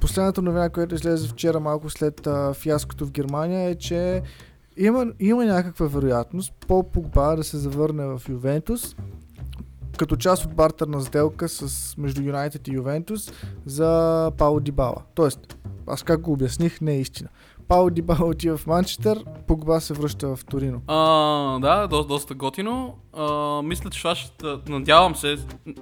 последната 0.00 0.42
новина, 0.42 0.70
която 0.70 0.94
излезе 0.94 1.28
вчера 1.28 1.60
малко 1.60 1.90
след 1.90 2.26
а, 2.26 2.54
фиаското 2.54 3.06
в 3.06 3.12
Германия 3.12 3.70
е, 3.70 3.74
че 3.74 4.22
има, 4.76 5.06
има 5.20 5.44
някаква 5.44 5.86
вероятност 5.86 6.52
Пол 6.66 6.82
Погба 6.82 7.36
да 7.36 7.44
се 7.44 7.56
завърне 7.56 8.06
в 8.06 8.22
Ювентус 8.28 8.96
като 9.96 10.16
част 10.16 10.44
от 10.44 10.54
бартерна 10.54 11.00
сделка 11.00 11.48
с, 11.48 11.96
между 11.96 12.22
Юнайтед 12.22 12.68
и 12.68 12.72
Ювентус 12.74 13.32
за 13.66 14.32
Пао 14.38 14.60
Дибала. 14.60 15.02
Тоест, 15.14 15.56
аз 15.86 16.02
как 16.02 16.20
го 16.20 16.32
обясних, 16.32 16.80
не 16.80 16.92
е 16.92 17.00
истина. 17.00 17.28
Пао 17.68 17.90
Дибала 17.90 18.26
отива 18.26 18.56
в 18.56 18.66
Манчестър, 18.66 19.24
Погба 19.46 19.80
се 19.80 19.94
връща 19.94 20.36
в 20.36 20.44
Торино. 20.44 20.82
А, 20.86 21.58
да, 21.58 21.86
до, 21.86 22.04
доста 22.04 22.34
готино. 22.34 22.94
А, 23.12 23.62
мисля, 23.62 23.90
че 23.90 24.14
ще... 24.14 24.46
Надявам 24.68 25.16
се, 25.16 25.38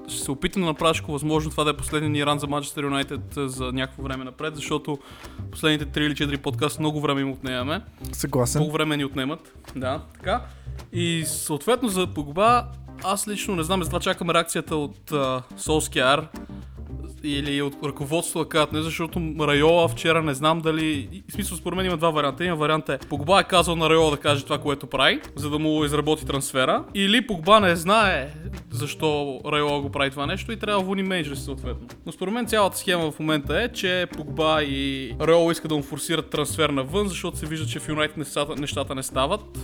ще 0.08 0.22
се 0.22 0.30
опитам 0.30 0.62
да 0.62 0.68
направя 0.68 0.94
възможно 1.08 1.50
това 1.50 1.64
да 1.64 1.70
е 1.70 1.76
последния 1.76 2.10
ни 2.10 2.26
ран 2.26 2.38
за 2.38 2.46
Манчестър 2.46 2.84
Юнайтед 2.84 3.20
за 3.36 3.72
някакво 3.72 4.02
време 4.02 4.24
напред, 4.24 4.56
защото 4.56 4.98
последните 5.50 6.00
3 6.00 6.00
или 6.00 6.14
4 6.14 6.42
подкаста 6.42 6.80
много 6.80 7.00
време 7.00 7.20
им 7.20 7.32
отнемаме. 7.32 7.80
Съгласен. 8.12 8.60
Много 8.60 8.72
време 8.72 8.96
ни 8.96 9.04
отнемат. 9.04 9.54
Да, 9.76 10.00
така. 10.14 10.42
И 10.92 11.24
съответно 11.26 11.88
за 11.88 12.06
Погба, 12.06 12.66
аз 13.04 13.28
лично 13.28 13.56
не 13.56 13.62
знам, 13.62 13.82
затова 13.82 14.00
чакам 14.00 14.30
реакцията 14.30 14.76
от 14.76 15.10
uh, 15.10 15.42
Солскияр 15.56 16.28
или 17.24 17.62
от 17.62 17.74
ръководството 17.84 18.44
да 18.44 18.48
кажат 18.48 18.72
не, 18.72 18.82
защото 18.82 19.34
Райола 19.40 19.88
вчера 19.88 20.22
не 20.22 20.34
знам 20.34 20.60
дали... 20.60 21.08
В 21.28 21.32
смисъл, 21.32 21.56
според 21.56 21.76
мен 21.76 21.86
има 21.86 21.96
два 21.96 22.10
варианта. 22.10 22.44
Един 22.44 22.56
вариант 22.56 22.88
е 22.88 22.98
Погба 23.08 23.40
е 23.40 23.44
казал 23.44 23.76
на 23.76 23.90
Райола 23.90 24.10
да 24.10 24.16
каже 24.16 24.44
това, 24.44 24.58
което 24.58 24.86
прави, 24.86 25.20
за 25.36 25.50
да 25.50 25.58
му 25.58 25.84
изработи 25.84 26.26
трансфера. 26.26 26.84
Или 26.94 27.26
Погба 27.26 27.60
не 27.60 27.76
знае 27.76 28.30
защо 28.70 29.40
Райола 29.46 29.80
го 29.80 29.90
прави 29.90 30.10
това 30.10 30.26
нещо 30.26 30.52
и 30.52 30.56
трябва 30.56 30.80
да 30.80 30.86
вони 30.86 31.02
менеджер 31.02 31.34
съответно. 31.34 31.86
Но 32.06 32.12
според 32.12 32.34
мен 32.34 32.46
цялата 32.46 32.78
схема 32.78 33.10
в 33.10 33.18
момента 33.18 33.62
е, 33.62 33.68
че 33.72 34.06
Погба 34.16 34.62
и 34.62 35.12
Райола 35.20 35.52
искат 35.52 35.68
да 35.68 35.76
му 35.76 35.82
форсират 35.82 36.30
трансфер 36.30 36.70
навън, 36.70 37.08
защото 37.08 37.38
се 37.38 37.46
вижда, 37.46 37.66
че 37.66 37.78
в 37.78 37.88
Юнайтед 37.88 38.16
нещата, 38.16 38.56
нещата 38.56 38.94
не 38.94 39.02
стават. 39.02 39.58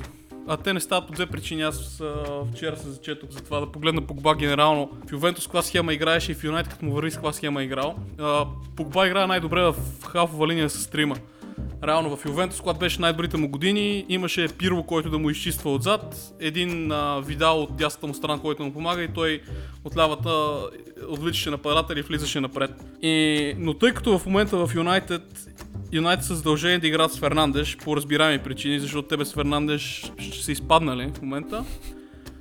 А 0.49 0.56
те 0.56 0.73
не 0.73 0.80
стават 0.80 1.06
по 1.06 1.12
две 1.12 1.26
причини. 1.26 1.62
Аз 1.62 2.00
а, 2.00 2.14
вчера 2.52 2.76
се 2.76 2.90
зачетох 2.90 3.30
за 3.30 3.40
това 3.40 3.61
да 3.61 3.73
погледна 3.73 4.00
Погба 4.00 4.35
генерално. 4.35 4.90
В 5.09 5.12
Ювентус 5.12 5.44
каква 5.44 5.62
схема 5.62 5.94
играеше 5.94 6.32
и 6.32 6.35
в 6.35 6.44
Юнайтед 6.44 6.73
като 6.73 6.85
му 6.85 6.92
върви 6.92 7.11
с 7.11 7.14
каква 7.14 7.32
схема 7.32 7.61
е 7.61 7.64
играл. 7.64 7.94
А, 8.18 8.47
Погба 8.76 9.06
играе 9.06 9.26
най-добре 9.26 9.62
в 9.62 9.75
халфова 10.06 10.49
линия 10.49 10.70
с 10.70 10.87
трима. 10.87 11.16
Реално 11.85 12.16
в 12.16 12.25
Ювентус, 12.25 12.61
когато 12.61 12.78
беше 12.78 13.00
най-добрите 13.00 13.37
му 13.37 13.49
години, 13.49 14.04
имаше 14.09 14.49
Пирло, 14.59 14.82
който 14.82 15.11
да 15.11 15.18
му 15.18 15.30
изчиства 15.30 15.73
отзад, 15.73 16.35
един 16.40 16.92
а, 16.92 17.20
Видал 17.20 17.62
от 17.62 17.76
дясната 17.76 18.06
му 18.06 18.14
страна, 18.14 18.38
който 18.38 18.64
му 18.64 18.73
помага 18.73 19.02
и 19.02 19.09
той 19.09 19.42
от 19.85 19.97
лявата 19.97 20.30
отвличаше 21.09 21.50
нападател 21.50 21.94
и 21.94 22.02
влизаше 22.02 22.40
напред. 22.40 22.70
И, 23.02 23.54
но 23.59 23.75
тъй 23.75 23.92
като 23.92 24.18
в 24.18 24.26
момента 24.26 24.66
в 24.66 24.75
Юнайтед 24.75 25.50
Юнайтед 25.92 26.25
са 26.25 26.35
задължени 26.35 26.78
да 26.78 26.87
играят 26.87 27.12
с 27.12 27.18
Фернандеш 27.18 27.76
по 27.76 27.97
разбираеми 27.97 28.38
причини, 28.38 28.80
защото 28.80 29.09
те 29.09 29.16
без 29.16 29.35
Фернандеш 29.35 30.12
ще 30.18 30.44
са 30.44 30.52
изпаднали 30.52 31.12
в 31.14 31.23
момента. 31.23 31.64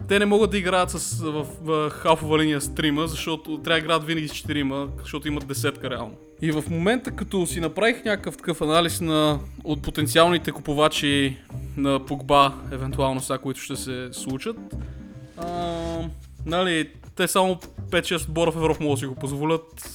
Те 0.08 0.20
не 0.20 0.26
могат 0.26 0.52
да 0.52 0.58
играят 0.58 0.90
с, 0.90 1.22
в, 1.22 1.48
в 1.62 1.90
халфова 1.90 2.40
линия 2.40 2.62
с 2.62 2.76
трима, 2.76 3.08
защото 3.08 3.58
трябва 3.58 3.80
да 3.80 3.86
играят 3.86 4.06
винаги 4.06 4.28
с 4.28 4.34
четирима, 4.34 4.88
защото 5.00 5.28
имат 5.28 5.48
десетка 5.48 5.90
реално. 5.90 6.16
И 6.42 6.52
в 6.52 6.64
момента, 6.70 7.12
като 7.12 7.46
си 7.46 7.60
направих 7.60 8.06
някакъв 8.06 8.38
такъв 8.38 8.62
анализ 8.62 9.02
на 9.02 9.40
от 9.64 9.82
потенциалните 9.82 10.52
купувачи 10.52 11.38
на 11.78 12.06
Погба, 12.06 12.54
евентуално 12.72 13.22
сега, 13.22 13.38
които 13.38 13.60
ще 13.60 13.76
се 13.76 14.10
случат, 14.12 14.58
а, 15.38 15.46
нали, 16.46 16.90
те 17.16 17.28
само 17.28 17.56
5-6 17.90 18.28
отбора 18.28 18.52
в 18.52 18.56
Европа 18.56 18.84
могат 18.84 18.96
да 18.96 19.00
си 19.00 19.06
го 19.06 19.16
позволят. 19.16 19.90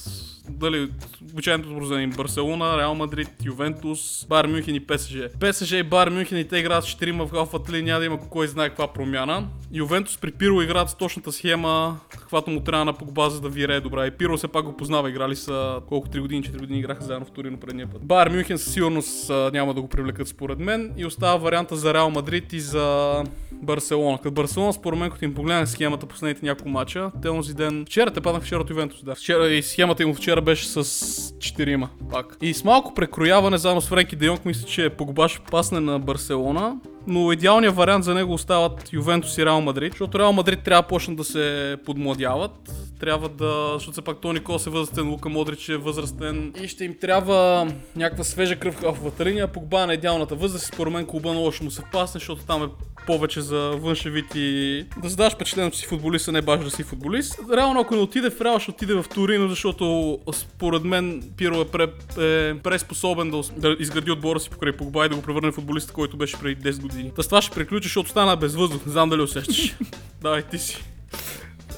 Дали, 0.49 0.89
обичайното 1.33 1.71
образование 1.71 2.07
Барселона, 2.07 2.77
Реал 2.77 2.95
Мадрид, 2.95 3.29
Ювентус, 3.45 4.25
Бар 4.29 4.47
Мюнхен 4.47 4.75
и 4.75 4.79
ПСЖ. 4.79 5.17
ПСЖ 5.39 5.71
и 5.71 5.83
Бар 5.83 6.09
Мюнхен 6.09 6.37
и 6.37 6.47
те 6.47 6.57
играят 6.57 6.83
с 6.83 6.87
4 6.87 7.25
в 7.25 7.31
халфата 7.31 7.71
няма 7.71 7.99
да 7.99 8.05
има 8.05 8.19
кой 8.29 8.47
знае 8.47 8.69
каква 8.69 8.87
промяна. 8.87 9.47
Ювентус 9.73 10.17
при 10.17 10.31
Пиро 10.31 10.61
играят 10.61 10.89
с 10.89 10.95
точната 10.95 11.31
схема, 11.31 11.99
каквато 12.09 12.51
му 12.51 12.59
трябва 12.59 12.85
на 12.85 12.93
Погба, 12.93 13.29
за 13.29 13.41
да 13.41 13.49
вирее 13.49 13.79
добра. 13.79 14.07
И 14.07 14.11
Пиро 14.11 14.37
все 14.37 14.47
пак 14.47 14.65
го 14.65 14.77
познава, 14.77 15.09
играли 15.09 15.35
са 15.35 15.81
колко 15.87 16.07
3 16.07 16.19
години, 16.19 16.43
4 16.43 16.59
години 16.59 16.79
играха 16.79 17.03
заедно 17.03 17.25
в 17.25 17.31
Торино 17.31 17.57
предния 17.57 17.87
път. 17.87 18.05
Бар 18.05 18.29
Мюнхен 18.29 18.57
със 18.57 18.73
сигурност 18.73 19.29
няма 19.29 19.73
да 19.73 19.81
го 19.81 19.87
привлекат 19.87 20.27
според 20.27 20.59
мен 20.59 20.93
и 20.97 21.05
остава 21.05 21.35
варианта 21.35 21.75
за 21.75 21.93
Реал 21.93 22.09
Мадрид 22.09 22.53
и 22.53 22.59
за 22.59 23.23
Барселона. 23.51 24.17
Като 24.17 24.31
Барселона, 24.31 24.73
според 24.73 24.99
мен, 24.99 25.11
като 25.11 25.25
им 25.25 25.33
погледнах 25.33 25.69
схемата 25.69 26.05
последните 26.05 26.45
няколко 26.45 26.69
мача, 26.69 27.11
те 27.21 27.29
онзи 27.29 27.53
ден... 27.53 27.85
Вчера 27.85 28.11
те 28.11 28.21
паднах 28.21 28.43
вчера 28.43 28.59
от 28.59 28.69
Ювентус, 28.69 29.03
да. 29.03 29.15
Вчера 29.15 29.47
и 29.47 29.63
схемата 29.63 30.03
им 30.03 30.15
вчера 30.15 30.34
беше 30.41 30.67
с 30.67 30.83
4 30.83 31.87
пак. 32.11 32.37
И 32.41 32.53
с 32.53 32.63
малко 32.63 32.93
прекрояване 32.93 33.57
заедно 33.57 33.81
с 33.81 33.87
Френки 33.87 34.15
Де 34.15 34.25
Йонг, 34.25 34.45
мисля, 34.45 34.67
че 34.67 34.89
Погба 34.89 35.29
ще 35.29 35.39
пасне 35.39 35.79
на 35.79 35.99
Барселона. 35.99 36.75
Но 37.07 37.31
идеалният 37.31 37.75
вариант 37.75 38.03
за 38.03 38.13
него 38.13 38.33
остават 38.33 38.93
Ювентус 38.93 39.37
и 39.37 39.45
Реал 39.45 39.61
Мадрид, 39.61 39.93
защото 39.93 40.19
Реал 40.19 40.33
Мадрид 40.33 40.63
трябва 40.63 40.81
да 40.81 40.87
почнат 40.87 41.17
да 41.17 41.23
се 41.23 41.77
подмладяват. 41.85 42.71
Трябва 42.99 43.29
да, 43.29 43.71
защото 43.73 43.91
все 43.91 44.01
пак 44.01 44.21
Тони 44.21 44.39
Кос 44.39 44.67
е 44.67 44.69
възрастен, 44.69 45.09
Лука 45.09 45.29
Модрич 45.29 45.69
е 45.69 45.77
възрастен 45.77 46.53
и 46.63 46.67
ще 46.67 46.85
им 46.85 46.95
трябва 47.01 47.67
някаква 47.95 48.23
свежа 48.23 48.55
кръв 48.55 48.75
в 48.81 49.11
линия. 49.25 49.47
Погба 49.47 49.83
е 49.83 49.85
на 49.85 49.93
идеалната 49.93 50.35
възраст, 50.35 50.65
според 50.65 50.93
мен 50.93 51.05
клуба 51.05 51.31
много 51.31 51.51
ще 51.51 51.63
му 51.63 51.71
се 51.71 51.83
пасне, 51.91 52.19
защото 52.19 52.45
там 52.45 52.63
е 52.63 52.67
повече 53.05 53.41
за 53.41 53.57
външен 53.57 54.11
вид 54.11 54.25
и 54.35 54.85
да 55.03 55.09
задаш 55.09 55.33
впечатлението, 55.33 55.75
че 55.75 55.81
си 55.81 55.87
футболист, 55.87 56.27
а 56.27 56.31
не 56.31 56.41
баш 56.41 56.63
да 56.63 56.71
си 56.71 56.83
футболист. 56.83 57.39
Реално, 57.53 57.79
ако 57.79 57.95
не 57.95 58.01
отиде 58.01 58.29
в 58.29 58.41
Реал, 58.41 58.59
ще 58.59 58.71
отиде 58.71 58.93
в 58.93 59.05
Торино, 59.15 59.49
защото 59.49 60.19
според 60.33 60.83
мен 60.83 61.23
Пиро 61.37 61.61
е, 61.61 61.67
пре, 61.67 61.83
е 62.17 62.59
преспособен 62.59 63.31
да, 63.31 63.41
да 63.57 63.75
изгради 63.79 64.11
отбора 64.11 64.39
си 64.39 64.49
покрай 64.49 64.71
Погба 64.71 65.05
и 65.05 65.09
да 65.09 65.15
го 65.15 65.21
превърне 65.21 65.51
в 65.51 65.55
футболиста, 65.55 65.93
който 65.93 66.17
беше 66.17 66.39
преди 66.39 66.71
10 66.71 66.81
години. 66.81 67.11
Та 67.15 67.23
с 67.23 67.27
това 67.27 67.41
ще 67.41 67.55
приключи, 67.55 67.87
защото 67.87 68.09
стана 68.09 68.35
без 68.35 68.55
въздух. 68.55 68.85
Не 68.85 68.91
знам 68.91 69.09
дали 69.09 69.21
усещаш. 69.21 69.75
Давай 70.21 70.41
ти 70.41 70.57
си. 70.57 70.83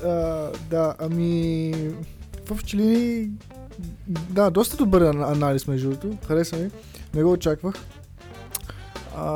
А, 0.04 0.08
да, 0.70 0.96
ами... 1.00 1.74
В 2.46 2.74
линии... 2.74 3.28
Да, 4.08 4.50
доста 4.50 4.78
добър 4.78 5.02
ан- 5.02 5.32
анализ 5.32 5.68
между 5.68 5.90
другото. 5.90 6.28
Хареса 6.28 6.58
ми. 6.58 6.70
Не 7.14 7.24
го 7.24 7.32
очаквах. 7.32 7.76
А, 9.20 9.28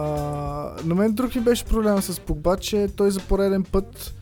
на 0.86 0.96
мен 0.96 1.14
друг 1.14 1.36
ми 1.36 1.42
беше 1.42 1.66
проблема 1.66 2.02
с 2.02 2.20
Погба, 2.20 2.58
че 2.58 2.88
той 2.96 3.12
за 3.12 3.20
пореден 3.20 3.64
път 3.64 4.14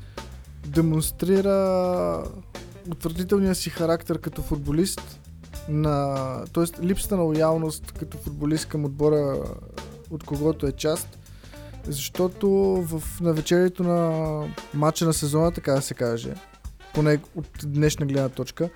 демонстрира 0.68 2.24
утвърдителния 2.92 3.56
си 3.56 3.70
характер 3.70 4.20
като 4.20 4.42
футболист, 4.42 5.20
на, 5.70 6.16
т.е. 6.54 6.86
липсата 6.86 7.18
на 7.18 7.24
лоялност 7.24 7.92
като 7.92 8.18
футболист 8.18 8.66
към 8.66 8.86
отбора, 8.86 9.44
от 10.12 10.24
когото 10.24 10.68
е 10.68 10.72
част. 10.72 11.18
Защото 11.88 12.50
в 12.90 13.22
навечерието 13.22 13.84
на 13.84 14.24
матча 14.74 15.06
на 15.06 15.14
сезона, 15.14 15.52
така 15.52 15.72
да 15.72 15.82
се 15.82 15.94
каже, 15.94 16.34
поне 16.94 17.20
от 17.36 17.48
днешна 17.64 18.06
гледна 18.06 18.30
точка, 18.30 18.70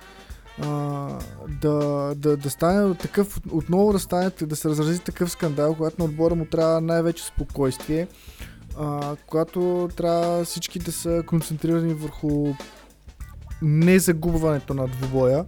а, 0.62 1.08
да, 1.60 2.12
да, 2.16 2.36
да 2.36 2.50
стане 2.50 2.94
такъв, 2.94 3.40
отново 3.50 3.92
да 3.92 3.98
стане, 3.98 4.30
да 4.42 4.56
се 4.56 4.68
разрази 4.68 4.98
такъв 4.98 5.30
скандал, 5.30 5.74
когато 5.74 5.96
на 5.98 6.04
отбора 6.04 6.34
му 6.34 6.44
трябва 6.44 6.80
най-вече 6.80 7.24
спокойствие, 7.24 8.08
а, 8.78 9.16
когато 9.26 9.88
трябва 9.96 10.44
всички 10.44 10.78
да 10.78 10.92
са 10.92 11.22
концентрирани 11.26 11.94
върху 11.94 12.54
незагубването 13.62 14.74
на 14.74 14.88
двубоя. 14.88 15.44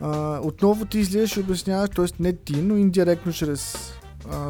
А, 0.00 0.40
отново 0.42 0.84
ти 0.84 0.98
излизаш 0.98 1.36
и 1.36 1.40
обясняваш, 1.40 1.90
т.е. 1.96 2.06
не 2.20 2.32
ти, 2.32 2.56
но 2.56 2.76
индиректно 2.76 3.32
чрез 3.32 3.92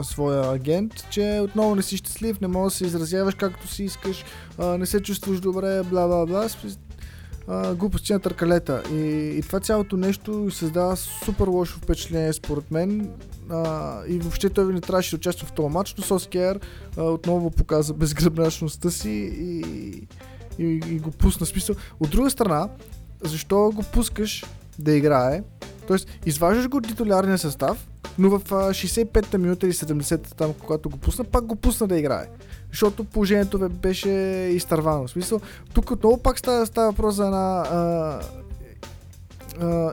своя 0.03 0.55
агент, 0.55 0.93
че 1.11 1.41
отново 1.43 1.75
не 1.75 1.83
си 1.83 1.97
щастлив, 1.97 2.41
не 2.41 2.49
можеш 2.49 2.73
да 2.73 2.79
се 2.79 2.87
изразяваш 2.87 3.35
както 3.35 3.69
си 3.69 3.85
искаш, 3.85 4.25
не 4.59 4.87
се 4.87 5.03
чувстваш 5.03 5.41
добре, 5.41 5.83
бла 5.83 6.07
бла 6.07 6.26
бла. 6.26 6.49
А, 7.49 7.75
глупости 7.75 8.12
на 8.12 8.21
търкалета. 8.21 8.83
И, 8.93 8.97
и 9.38 9.43
това 9.43 9.61
цялото 9.61 9.97
нещо 9.97 10.50
създава 10.50 10.97
супер 10.97 11.47
лошо 11.47 11.79
впечатление 11.79 12.33
според 12.33 12.71
мен. 12.71 13.11
А, 13.50 14.00
и 14.09 14.19
въобще 14.19 14.50
той 14.50 14.73
не 14.73 14.81
трябваше 14.81 15.11
да 15.11 15.17
участва 15.17 15.47
в 15.47 15.53
този 15.53 15.69
матч, 15.69 15.95
но 15.99 16.05
Соскер 16.05 16.61
отново 16.97 17.50
показа 17.50 17.95
безгръбначността 17.95 18.91
си 18.91 19.11
и, 19.11 19.62
и, 20.59 20.81
и 20.88 20.99
го 20.99 21.11
пусна 21.11 21.47
смисъл. 21.47 21.76
От 22.00 22.11
друга 22.11 22.31
страна, 22.31 22.69
защо 23.23 23.71
го 23.75 23.83
пускаш 23.93 24.45
да 24.78 24.92
играе? 24.92 25.42
Тоест, 25.87 26.09
изваждаш 26.26 26.68
го 26.68 26.76
от 26.76 26.88
титулярния 26.88 27.38
състав, 27.38 27.88
но 28.18 28.30
в 28.30 28.40
65-та 28.49 29.38
минута 29.38 29.66
или 29.66 29.73
70-та 29.73 30.35
там, 30.37 30.54
когато 30.61 30.90
го 30.90 30.97
пусна, 30.97 31.25
пак 31.25 31.45
го 31.45 31.56
пусна 31.56 31.87
да 31.87 31.99
играе. 31.99 32.26
Защото 32.71 33.04
положението 33.04 33.68
беше 33.68 34.11
изтървано. 34.52 35.06
В 35.06 35.11
смисъл, 35.11 35.40
тук 35.75 35.90
отново 35.90 36.18
пак 36.18 36.38
става, 36.38 36.66
става 36.66 36.90
въпрос 36.90 37.14
за 37.14 37.25
една 37.25 37.61
а, 37.61 38.21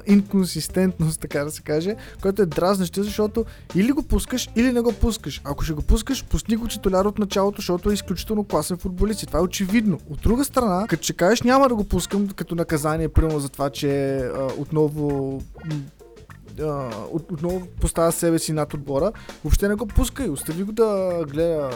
инконсистентност, 0.08 1.20
така 1.20 1.43
да 1.43 1.51
се 1.51 1.62
каже, 1.62 1.96
което 2.22 2.41
е 2.41 2.46
дразнеща, 2.46 3.03
защото 3.03 3.46
или 3.75 3.91
го 3.91 4.03
пускаш, 4.03 4.50
или 4.55 4.72
не 4.72 4.82
го 4.82 4.93
пускаш. 4.93 5.41
Ако 5.43 5.63
ще 5.63 5.74
го 5.74 5.82
пускаш, 5.82 6.25
пусни 6.25 6.55
го 6.55 6.67
титуляр 6.67 7.05
от 7.05 7.20
началото, 7.20 7.55
защото 7.55 7.91
е 7.91 7.93
изключително 7.93 8.43
класен 8.43 8.77
футболист 8.77 9.24
и 9.24 9.25
това 9.25 9.39
е 9.39 9.41
очевидно. 9.41 10.00
От 10.10 10.22
друга 10.22 10.46
страна, 10.46 10.86
като 10.89 11.03
ще 11.03 11.13
кажеш 11.13 11.41
няма 11.41 11.70
да 11.70 11.75
го 11.75 11.84
пускам 11.84 12.27
като 12.27 12.55
наказание, 12.55 13.10
примерно 13.10 13.39
за 13.39 13.50
това, 13.50 13.70
че 13.70 14.17
а, 14.17 14.48
отново 14.58 15.41
от, 17.12 17.32
отново 17.32 17.67
поставя 17.82 18.12
себе 18.12 18.39
си 18.39 18.53
над 18.53 18.74
отбора, 18.74 19.12
въобще 19.43 19.67
не 19.67 19.75
го 19.75 19.88
пускай, 19.88 20.29
остави 20.29 20.63
го 20.63 20.72
да 20.72 21.20
гледа 21.29 21.70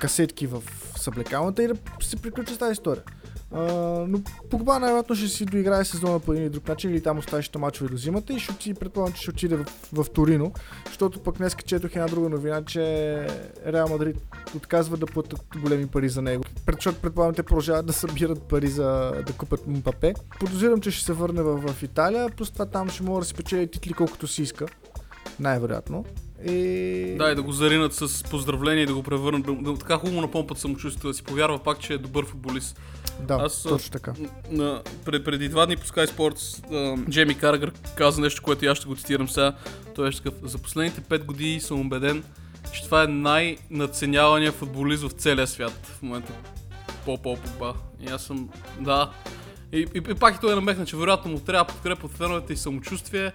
касетки 0.00 0.46
в 0.46 0.62
съблекалната 0.96 1.62
и 1.62 1.66
да 1.66 1.74
се 2.00 2.16
приключи 2.16 2.54
с 2.54 2.58
тази 2.58 2.72
история. 2.72 3.02
Но 3.52 4.20
Погба 4.50 4.78
най-вероятно 4.78 5.16
ще 5.16 5.28
си 5.28 5.44
доиграе 5.44 5.84
сезона 5.84 6.20
по 6.20 6.32
един 6.32 6.44
или 6.44 6.50
друг 6.50 6.68
начин 6.68 6.90
или 6.90 7.02
там 7.02 7.18
оставащите 7.18 7.58
мачове 7.58 7.90
до 7.90 7.96
зимата 7.96 8.32
и 8.32 8.38
ще 8.38 8.52
отиде, 8.52 8.80
предполагам, 8.80 9.14
че 9.14 9.22
ще 9.22 9.30
отиде 9.30 9.56
в, 9.56 9.66
в 9.92 10.10
Торино, 10.10 10.52
защото 10.86 11.22
пък 11.22 11.38
днес 11.38 11.56
четох 11.66 11.96
една 11.96 12.06
друга 12.06 12.28
новина, 12.28 12.64
че 12.64 12.82
Реал 13.66 13.88
Мадрид 13.88 14.16
отказва 14.56 14.96
да 14.96 15.06
платят 15.06 15.40
големи 15.62 15.86
пари 15.86 16.08
за 16.08 16.22
него. 16.22 16.44
Защото 16.72 17.00
предполагам 17.00 17.34
те 17.34 17.42
продължават 17.42 17.86
да 17.86 17.92
събират 17.92 18.42
пари 18.42 18.68
за 18.68 19.12
да 19.26 19.32
купят 19.32 19.66
Мбапе. 19.66 20.14
Подозирам, 20.40 20.80
че 20.80 20.90
ще 20.90 21.04
се 21.04 21.12
върне 21.12 21.42
в, 21.42 21.72
в 21.72 21.82
Италия, 21.82 22.28
плюс 22.36 22.52
там 22.72 22.88
ще 22.88 23.02
може 23.02 23.20
да 23.20 23.28
се 23.28 23.34
печели 23.34 23.70
титли 23.70 23.92
колкото 23.92 24.26
си 24.26 24.42
иска. 24.42 24.66
Най-вероятно. 25.40 26.04
И... 26.44 27.14
Да, 27.18 27.30
и 27.30 27.34
да 27.34 27.42
го 27.42 27.52
заринат 27.52 27.94
с 27.94 28.22
поздравления 28.22 28.82
и 28.82 28.86
да 28.86 28.94
го 28.94 29.02
превърнат, 29.02 29.42
да, 29.42 29.52
да, 29.52 29.78
така 29.78 29.96
хубаво 29.96 30.20
напомпат 30.20 30.58
самочувствието, 30.58 31.08
да 31.08 31.14
си 31.14 31.22
повярва 31.22 31.58
пак, 31.58 31.80
че 31.80 31.92
е 31.92 31.98
добър 31.98 32.26
футболист. 32.26 32.80
Да, 33.20 33.34
Аз, 33.34 33.62
точно 33.62 33.90
така. 33.90 34.12
На, 34.50 34.82
пред, 35.04 35.24
преди 35.24 35.48
два 35.48 35.66
дни 35.66 35.76
по 35.76 35.86
Sky 35.86 36.06
Sports 36.06 37.10
Джейми 37.10 37.34
Каргър 37.34 37.72
каза 37.94 38.20
нещо, 38.20 38.42
което 38.42 38.64
и 38.64 38.68
аз 38.68 38.78
ще 38.78 38.86
го 38.86 38.96
цитирам 38.96 39.28
сега. 39.28 39.52
Той 39.94 40.08
е 40.08 40.12
такъв, 40.12 40.34
за 40.42 40.58
последните 40.58 41.00
5 41.00 41.24
години 41.24 41.60
съм 41.60 41.80
убеден, 41.80 42.24
че 42.72 42.84
това 42.84 43.02
е 43.02 43.06
най-надценявания 43.06 44.52
футболист 44.52 45.02
в 45.02 45.10
целия 45.10 45.46
свят 45.46 45.92
в 45.98 46.02
момента. 46.02 46.32
По-по 47.04 47.38
ба. 47.58 47.74
И 48.00 48.06
аз 48.06 48.22
съм, 48.22 48.48
да. 48.80 49.10
И, 49.72 49.78
и, 49.78 50.02
и 50.10 50.14
пак 50.14 50.36
и 50.36 50.40
той 50.40 50.54
намекна, 50.54 50.86
че 50.86 50.96
вероятно 50.96 51.30
му 51.30 51.40
трябва 51.40 51.64
подкрепа 51.64 52.06
от 52.06 52.12
феновете 52.12 52.52
и 52.52 52.56
самочувствие. 52.56 53.32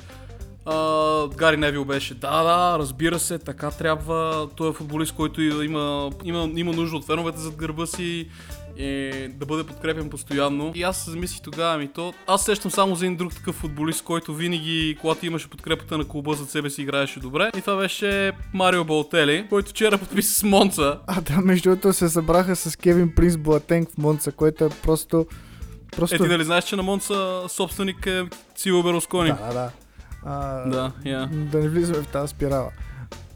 Uh, 0.65 1.35
Гари 1.35 1.57
Невил 1.57 1.85
беше, 1.85 2.13
да, 2.13 2.43
да, 2.43 2.79
разбира 2.79 3.19
се, 3.19 3.39
така 3.39 3.71
трябва. 3.71 4.49
Той 4.55 4.69
е 4.69 4.73
футболист, 4.73 5.15
който 5.15 5.41
има, 5.41 6.11
има, 6.23 6.49
има 6.55 6.73
нужда 6.73 6.97
от 6.97 7.05
феновете 7.05 7.37
зад 7.37 7.55
гърба 7.55 7.85
си 7.85 8.29
и 8.77 9.11
да 9.29 9.45
бъде 9.45 9.63
подкрепен 9.63 10.09
постоянно. 10.09 10.71
И 10.75 10.83
аз 10.83 11.09
замислих 11.09 11.41
тогава 11.41 11.77
ми 11.77 11.87
то. 11.87 12.13
Аз 12.27 12.45
сещам 12.45 12.71
само 12.71 12.95
за 12.95 13.05
един 13.05 13.17
друг 13.17 13.35
такъв 13.35 13.55
футболист, 13.55 14.03
който 14.03 14.33
винаги, 14.33 14.97
когато 15.01 15.25
имаше 15.25 15.49
подкрепата 15.49 15.97
на 15.97 16.07
клуба 16.07 16.33
зад 16.33 16.49
себе 16.49 16.69
си, 16.69 16.81
играеше 16.81 17.19
добре. 17.19 17.49
И 17.57 17.61
това 17.61 17.75
беше 17.75 18.31
Марио 18.53 18.85
Балтели, 18.85 19.45
който 19.49 19.69
вчера 19.69 19.97
подписа 19.97 20.33
с 20.33 20.43
Монца. 20.43 20.99
А 21.07 21.21
да, 21.21 21.41
между 21.41 21.69
другото 21.69 21.93
се 21.93 22.09
събраха 22.09 22.55
с 22.55 22.75
Кевин 22.75 23.15
Принс 23.15 23.37
Буатенг 23.37 23.89
в 23.91 23.97
Монца, 23.97 24.31
което 24.31 24.65
е 24.65 24.69
просто... 24.69 25.25
Просто... 25.95 26.15
Е, 26.15 26.19
ти 26.19 26.27
нали 26.27 26.43
знаеш, 26.43 26.63
че 26.63 26.75
на 26.75 26.83
Монца 26.83 27.41
собственик 27.47 28.05
е 28.05 28.23
Сило 28.55 28.83
Бероскони? 28.83 29.29
Да, 29.29 29.53
да. 29.53 29.71
А, 30.25 30.69
да, 30.69 30.91
yeah. 31.03 31.49
да 31.49 31.59
не 31.59 31.69
влизаме 31.69 32.03
в 32.03 32.07
тази 32.07 32.27
спирала. 32.27 32.71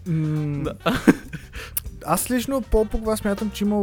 М- 0.07 0.63
да. 0.63 0.73
аз 2.05 2.31
лично 2.31 2.61
по 2.61 2.85
Погба 2.85 3.17
смятам, 3.17 3.51
че 3.51 3.63
има 3.63 3.81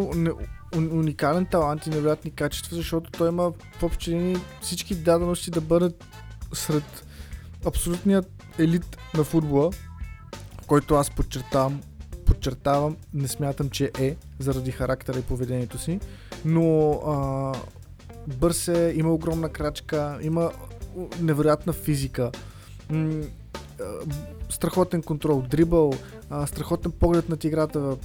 уникален 0.77 1.47
талант 1.47 1.87
и 1.87 1.90
невероятни 1.90 2.31
качества, 2.31 2.77
защото 2.77 3.11
той 3.11 3.29
има 3.29 3.53
в 3.79 3.83
общи 3.83 4.37
всички 4.61 4.95
дадености 4.95 5.51
да 5.51 5.61
бъдат 5.61 6.05
сред 6.53 7.05
абсолютният 7.66 8.45
елит 8.59 8.97
на 9.14 9.25
футбола, 9.25 9.71
който 10.66 10.95
аз 10.95 11.11
подчертавам, 11.11 11.81
подчертавам, 12.27 12.97
не 13.14 13.29
смятам, 13.29 13.71
че 13.71 13.90
е, 13.99 14.16
заради 14.38 14.71
характера 14.71 15.19
и 15.19 15.23
поведението 15.23 15.79
си, 15.79 16.01
но 16.45 16.90
а, 16.92 17.53
бърз 18.27 18.69
е, 18.69 18.92
има 18.97 19.12
огромна 19.12 19.49
крачка, 19.49 20.19
има 20.23 20.51
невероятна 21.21 21.73
физика, 21.73 22.31
м- 22.90 23.22
страхотен 24.51 25.03
контрол, 25.03 25.42
дрибъл, 25.51 25.92
а, 26.31 26.46
страхотен 26.46 26.92
поглед 26.92 27.29
над 27.29 27.44
играта. 27.44 27.96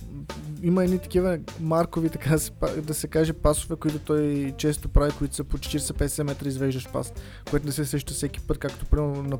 Има 0.63 0.84
едни 0.84 1.00
такива 1.00 1.39
маркови, 1.60 2.10
така 2.10 2.30
да 2.30 2.39
се, 2.39 2.52
да 2.78 2.94
се 2.94 3.08
каже, 3.08 3.34
пасове, 3.34 3.76
които 3.76 4.00
той 4.00 4.54
често 4.58 4.89
прави, 4.89 5.12
които 5.17 5.36
са 5.36 5.44
по 5.44 5.58
40-50 5.58 6.24
метра 6.24 6.48
извеждаш 6.48 6.89
пас, 6.91 7.13
което 7.50 7.65
не 7.65 7.72
се 7.72 7.86
сеща 7.86 8.13
всеки 8.13 8.39
път, 8.39 8.58
както 8.58 8.86
примерно 8.86 9.24
на, 9.24 9.38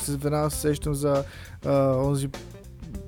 се 0.00 0.16
веднага 0.16 0.50
се 0.50 0.60
сещам 0.60 0.94
за 0.94 1.24
а, 1.64 1.96
онзи 1.96 2.28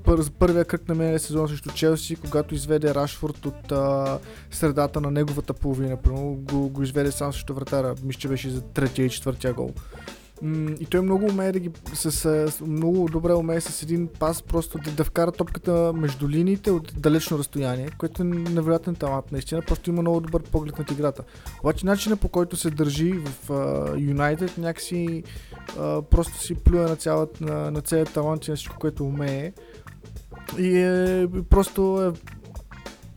пър, 0.05 0.31
първия 0.31 0.65
кръг 0.65 0.89
на 0.89 0.95
мен 0.95 1.19
сезон 1.19 1.49
срещу 1.49 1.71
Челси, 1.71 2.17
когато 2.17 2.55
изведе 2.55 2.95
Рашфорд 2.95 3.47
от 3.47 3.73
а, 3.73 4.19
средата 4.51 5.01
на 5.01 5.11
неговата 5.11 5.55
половина. 5.55 5.97
Го, 6.07 6.69
го 6.69 6.83
изведе 6.83 7.13
сам 7.13 7.33
срещу 7.33 7.55
вратара. 7.55 7.95
Мисля, 8.03 8.21
че 8.21 8.29
беше 8.29 8.51
за 8.51 8.61
третия 8.61 9.07
и 9.07 9.11
четвъртия 9.11 9.55
гол. 9.55 9.73
И 10.81 10.87
той 10.91 11.01
много 11.01 11.27
умее 11.27 11.53
да 11.53 11.59
ги, 11.59 11.71
с, 11.95 12.53
много 12.67 13.09
добре 13.09 13.33
умее 13.33 13.61
с 13.61 13.83
един 13.83 14.09
пас 14.19 14.43
просто 14.43 14.79
да, 14.79 14.91
да 14.91 15.05
вкара 15.05 15.33
топката 15.33 15.93
между 15.95 16.29
линиите 16.29 16.71
от 16.71 16.93
далечно 16.97 17.39
разстояние, 17.39 17.91
което 17.99 18.23
е 18.23 18.25
невероятен 18.25 18.95
талант 18.95 19.33
наистина, 19.33 19.63
просто 19.63 19.91
има 19.91 20.03
много 20.03 20.21
добър 20.21 20.43
поглед 20.43 20.79
над 20.79 20.91
играта. 20.91 21.23
Обаче 21.63 21.87
начинът 21.87 22.21
по 22.21 22.29
който 22.29 22.57
се 22.57 22.71
държи 22.71 23.13
в 23.13 23.51
Юнайтед 23.99 24.59
някакси 24.59 25.23
uh, 25.71 26.03
просто 26.03 26.39
си 26.39 26.55
плюе 26.55 26.83
на, 26.83 26.97
цялата, 26.97 27.45
на, 27.45 27.71
на 27.71 27.81
целият 27.81 28.13
талант 28.13 28.47
и 28.47 28.51
на 28.51 28.57
всичко, 28.57 28.77
което 28.79 29.05
умее. 29.05 29.53
И 30.59 30.79
е, 30.79 31.29
просто 31.51 32.13
е, 32.15 32.21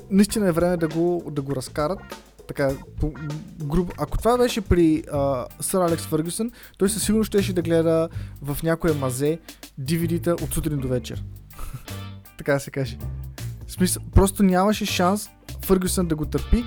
наистина 0.09 0.47
е 0.47 0.51
време 0.51 0.77
да 0.77 0.87
го, 0.87 1.23
да 1.31 1.41
го 1.41 1.55
разкарат 1.55 1.99
така, 2.47 2.71
по, 2.99 3.13
грубо. 3.63 3.91
Ако 3.97 4.17
това 4.17 4.37
беше 4.37 4.61
при 4.61 5.03
а, 5.13 5.45
Сър 5.59 5.81
Алекс 5.81 6.05
Фъргюсън, 6.05 6.51
той 6.77 6.89
със 6.89 7.03
сигурност 7.03 7.27
щеше 7.27 7.53
да 7.53 7.61
гледа 7.61 8.09
в 8.41 8.57
някое 8.63 8.93
мазе 8.93 9.39
DVD-та 9.81 10.33
от 10.33 10.53
сутрин 10.53 10.79
до 10.79 10.87
вечер. 10.87 11.23
така 12.37 12.59
се 12.59 12.71
каже. 12.71 12.97
Смисъл, 13.67 14.03
просто 14.15 14.43
нямаше 14.43 14.85
шанс 14.85 15.29
Фъргюсън 15.65 16.07
да 16.07 16.15
го 16.15 16.25
търпи. 16.25 16.63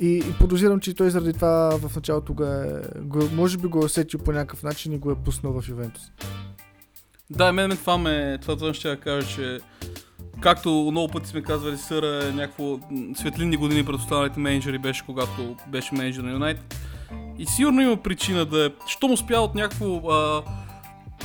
И, 0.00 0.08
и 0.08 0.32
подозирам, 0.38 0.80
че 0.80 0.94
той 0.94 1.10
заради 1.10 1.32
това 1.32 1.78
в 1.78 1.96
началото 1.96 2.34
го 2.34 2.44
е, 2.44 2.82
го, 3.00 3.28
може 3.32 3.58
би 3.58 3.68
го 3.68 3.78
е 3.78 3.84
усетил 3.84 4.20
по 4.20 4.32
някакъв 4.32 4.62
начин 4.62 4.92
и 4.92 4.98
го 4.98 5.10
е 5.10 5.14
пуснал 5.14 5.60
в 5.60 5.68
Ювентус. 5.68 6.02
Да, 7.30 7.52
мен, 7.52 7.68
мен 7.68 7.76
това 7.76 7.98
ме, 7.98 8.38
това, 8.42 8.56
това 8.56 8.74
ще 8.74 8.96
кажа, 8.96 9.28
че 9.28 9.60
както 10.40 10.88
много 10.90 11.08
пъти 11.08 11.28
сме 11.28 11.42
казвали, 11.42 11.76
Съра 11.76 12.28
е 12.28 12.32
някакво 12.32 12.78
светлинни 13.14 13.56
години 13.56 13.84
пред 13.84 13.96
останалите 13.96 14.40
менеджери 14.40 14.78
беше, 14.78 15.06
когато 15.06 15.56
беше 15.66 15.94
менеджер 15.94 16.22
на 16.22 16.32
Юнайтед. 16.32 16.76
И 17.38 17.46
сигурно 17.46 17.80
има 17.80 17.96
причина 17.96 18.44
да 18.44 18.66
е... 18.66 18.70
Що 18.86 19.08
му 19.08 19.14
успя 19.14 19.40
от 19.40 19.54
някакво... 19.54 20.10
А, 20.10 20.42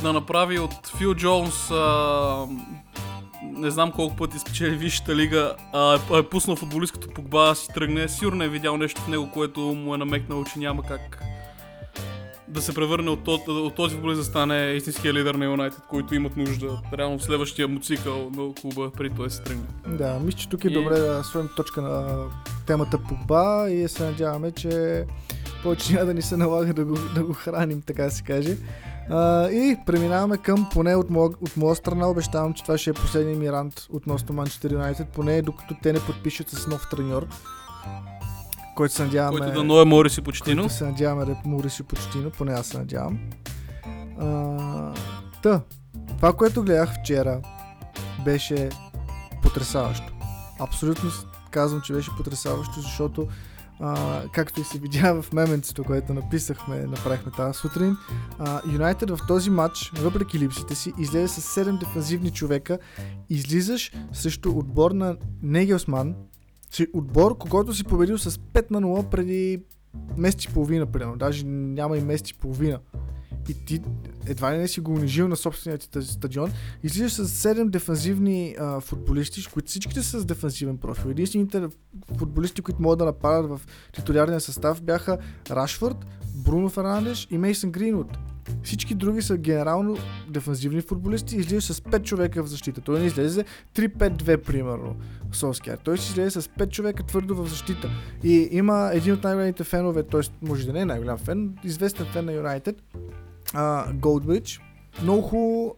да 0.01 0.13
направи 0.13 0.59
от 0.59 0.87
Фил 0.97 1.15
Джонс 1.15 1.71
а, 1.71 2.45
не 3.43 3.71
знам 3.71 3.91
колко 3.91 4.15
пъти 4.15 4.39
спечели 4.39 4.75
Висшата 4.75 5.15
лига, 5.15 5.55
а 5.73 5.99
е, 6.13 6.17
е 6.17 6.23
пуснал 6.23 6.55
футболисткото 6.55 7.09
Погба 7.09 7.55
си 7.55 7.67
тръгне, 7.73 8.07
сигурно 8.07 8.43
е 8.43 8.47
видял 8.49 8.77
нещо 8.77 9.01
в 9.01 9.07
него, 9.07 9.31
което 9.31 9.59
му 9.59 9.95
е 9.95 9.97
намекнало, 9.97 10.43
че 10.43 10.59
няма 10.59 10.83
как 10.83 11.23
да 12.51 12.61
се 12.61 12.73
превърне 12.73 13.09
от, 13.09 13.23
този, 13.23 13.43
от 13.47 13.75
този 13.75 13.95
футболист 13.95 14.19
да 14.19 14.25
стане 14.25 14.71
истинския 14.71 15.13
лидер 15.13 15.35
на 15.35 15.45
Юнайтед, 15.45 15.81
който 15.89 16.15
имат 16.15 16.37
нужда 16.37 16.81
реално 16.97 17.19
в 17.19 17.23
следващия 17.23 17.67
му 17.67 17.79
цикъл 17.79 18.29
на 18.35 18.53
клуба, 18.61 18.91
при 18.97 19.09
той 19.09 19.29
се 19.29 19.41
тръгне. 19.41 19.63
Да, 19.87 20.19
мисля, 20.19 20.39
че 20.39 20.49
тук 20.49 20.65
е 20.65 20.67
и... 20.67 20.73
добре 20.73 20.99
да 20.99 21.23
свърнем 21.23 21.49
точка 21.55 21.81
на 21.81 22.23
темата 22.67 22.99
Погба 23.09 23.67
и 23.69 23.87
се 23.87 24.03
надяваме, 24.03 24.51
че 24.51 25.05
повече 25.63 25.93
няма 25.93 26.05
да 26.05 26.13
ни 26.13 26.21
се 26.21 26.37
налага 26.37 26.73
да 26.73 26.85
го, 26.85 26.97
да 27.15 27.23
го 27.23 27.33
храним, 27.33 27.81
така 27.81 28.03
да 28.03 28.11
се 28.11 28.23
каже. 28.23 28.57
Uh, 29.11 29.49
и 29.49 29.77
преминаваме 29.85 30.37
към, 30.37 30.69
поне 30.73 30.95
от 30.95 31.09
моя, 31.09 31.29
от 31.41 31.57
моя 31.57 31.75
страна, 31.75 32.07
обещавам, 32.09 32.53
че 32.53 32.63
това 32.63 32.77
ще 32.77 32.89
е 32.89 32.93
последния 32.93 33.37
ми 33.37 33.51
рант 33.51 33.87
относно 33.89 34.35
Манчестър 34.35 34.71
Юнайтед, 34.71 35.07
поне 35.07 35.41
докато 35.41 35.75
те 35.83 35.93
не 35.93 35.99
подпишат 35.99 36.49
с 36.49 36.67
нов 36.67 36.87
треньор. 36.91 37.27
Който 38.75 38.93
се 38.93 39.03
надяваме... 39.03 39.39
Който 39.39 39.53
да 39.53 39.63
ное 39.63 39.85
Мори 39.85 40.09
си 40.09 40.21
почтино. 40.21 40.61
Който 40.61 40.75
се 40.75 40.83
надяваме 40.83 41.25
да 41.25 41.31
е 41.31 41.35
Мориси 41.45 41.83
почтино, 41.83 42.31
поне 42.31 42.53
аз 42.53 42.67
се 42.67 42.77
надявам. 42.77 43.19
А, 44.19 44.93
та, 45.43 45.61
това, 46.17 46.33
което 46.33 46.63
гледах 46.63 46.89
вчера, 47.01 47.41
беше 48.25 48.69
потрясаващо. 49.43 50.13
Абсолютно 50.59 51.09
казвам, 51.51 51.81
че 51.81 51.93
беше 51.93 52.11
потрясаващо, 52.17 52.81
защото 52.81 53.27
а, 53.79 54.21
както 54.33 54.61
и 54.61 54.63
се 54.63 54.79
видя 54.79 55.21
в 55.21 55.33
меменцето, 55.33 55.83
което 55.83 56.13
написахме, 56.13 56.75
направихме 56.75 57.31
тази 57.31 57.59
сутрин, 57.59 57.97
Юнайтед 58.73 59.09
в 59.09 59.19
този 59.27 59.49
матч, 59.49 59.91
въпреки 59.95 60.39
липсите 60.39 60.75
си, 60.75 60.93
излезе 60.97 61.27
с 61.27 61.55
7 61.65 61.79
дефанзивни 61.79 62.31
човека. 62.31 62.79
Излизаш 63.29 63.91
срещу 64.13 64.49
отбор 64.49 64.91
на 64.91 65.15
Негелсман, 65.41 66.15
си 66.71 66.87
отбор, 66.93 67.37
когато 67.37 67.73
си 67.73 67.83
победил 67.83 68.17
с 68.17 68.31
5 68.31 68.71
на 68.71 68.81
0 68.81 69.09
преди 69.09 69.63
месец 70.17 70.43
и 70.43 70.47
половина, 70.47 70.85
примерно. 70.85 71.17
Даже 71.17 71.45
няма 71.45 71.97
и 71.97 72.01
месец 72.01 72.29
и 72.29 72.33
половина. 72.33 72.79
И 73.49 73.65
ти 73.65 73.81
едва 74.25 74.53
ли 74.53 74.57
не 74.57 74.67
си 74.67 74.79
го 74.79 74.93
унижил 74.93 75.27
на 75.27 75.35
собствения 75.35 75.77
ти 75.77 76.01
стадион. 76.01 76.51
Излизаш 76.83 77.11
с 77.13 77.43
7 77.47 77.69
дефанзивни 77.69 78.55
а, 78.59 78.79
футболисти, 78.79 79.45
които 79.53 79.69
всичките 79.69 80.03
са 80.03 80.19
с 80.19 80.25
дефанзивен 80.25 80.77
профил. 80.77 81.09
Единствените 81.09 81.67
футболисти, 82.17 82.61
които 82.61 82.81
могат 82.81 82.99
да 82.99 83.05
нападат 83.05 83.49
в 83.49 83.61
титулярния 83.93 84.41
състав 84.41 84.81
бяха 84.81 85.17
Рашфорд, 85.51 85.97
Бруно 86.35 86.69
Фернандеш 86.69 87.27
и 87.31 87.37
Мейсън 87.37 87.71
Гринвуд. 87.71 88.17
Всички 88.63 88.95
други 88.95 89.21
са 89.21 89.37
генерално 89.37 89.97
дефанзивни 90.29 90.81
футболисти 90.81 91.35
и 91.35 91.39
излизаш 91.39 91.63
с 91.63 91.81
5 91.81 92.03
човека 92.03 92.43
в 92.43 92.47
защита. 92.47 92.81
Той 92.81 92.99
не 92.99 93.05
излезе 93.05 93.45
3-5-2 93.75 94.37
примерно. 94.37 94.95
Солскияр. 95.31 95.77
Той 95.77 95.97
си 95.97 96.11
излезе 96.11 96.41
с 96.41 96.47
5 96.47 96.69
човека 96.69 97.03
твърдо 97.03 97.35
в 97.35 97.49
защита. 97.49 97.89
И 98.23 98.49
има 98.51 98.89
един 98.93 99.13
от 99.13 99.23
най-големите 99.23 99.63
фенове, 99.63 100.03
т.е. 100.03 100.21
може 100.41 100.65
да 100.65 100.73
не 100.73 100.79
е 100.79 100.85
най-голям 100.85 101.17
фен, 101.17 101.57
известен 101.63 102.05
фен 102.05 102.25
на 102.25 102.33
Юнайтед, 102.33 102.83
Голдбридж, 103.93 104.61
много 105.01 105.21
хубаво 105.21 105.75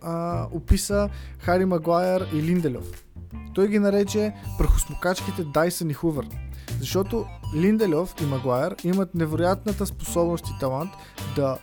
описа 0.52 1.10
Хари 1.40 1.66
Магуайер 1.66 2.28
и 2.34 2.42
Линделев. 2.42 3.06
Той 3.54 3.68
ги 3.68 3.80
нарече 3.80 4.34
прахосмокачките 4.58 5.44
Дайсън 5.44 5.90
и 5.90 5.94
Хувър. 5.94 6.28
Защото 6.80 7.26
Линделев 7.56 8.14
и 8.22 8.26
Магуайер 8.26 8.76
имат 8.84 9.16
невероятната 9.16 9.86
способност 9.86 10.48
и 10.48 10.60
талант 10.60 10.92
да 11.36 11.58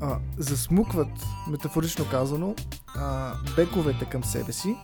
а, 0.00 0.18
засмукват, 0.38 1.08
метафорично 1.50 2.04
казано, 2.10 2.54
а, 2.94 3.34
бековете 3.56 4.04
към 4.04 4.24
себе 4.24 4.52
си, 4.52 4.76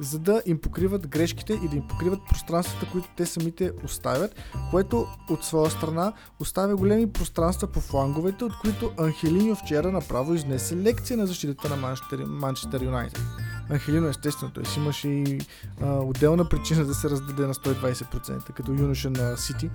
за 0.00 0.18
да 0.18 0.42
им 0.46 0.60
покриват 0.60 1.08
грешките 1.08 1.52
и 1.52 1.68
да 1.68 1.76
им 1.76 1.88
покриват 1.88 2.20
пространствата, 2.28 2.86
които 2.92 3.08
те 3.16 3.26
самите 3.26 3.72
оставят, 3.84 4.34
което 4.70 5.06
от 5.30 5.44
своя 5.44 5.70
страна 5.70 6.12
оставя 6.40 6.76
големи 6.76 7.12
пространства 7.12 7.68
по 7.68 7.80
фланговете, 7.80 8.44
от 8.44 8.52
които 8.60 8.92
Анхелиньо 8.98 9.54
вчера 9.54 9.92
направо 9.92 10.34
изнесе 10.34 10.76
лекция 10.76 11.16
на 11.16 11.26
защитата 11.26 11.68
на 11.68 11.76
Манчестър, 12.26 12.82
Юнайтед. 12.82 13.22
Анхелино 13.70 14.08
естествено, 14.08 14.52
той 14.52 14.64
си 14.64 14.78
имаше 14.78 15.08
и 15.08 15.40
а, 15.82 15.92
отделна 15.92 16.48
причина 16.48 16.84
да 16.84 16.94
се 16.94 17.10
раздаде 17.10 17.46
на 17.46 17.54
120%, 17.54 18.52
като 18.52 18.72
юноша 18.72 19.10
на 19.10 19.36
Сити. 19.36 19.70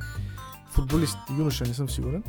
Футболист, 0.76 1.18
юноша, 1.38 1.64
не 1.64 1.74
съм 1.74 1.90
сигурен. 1.90 2.24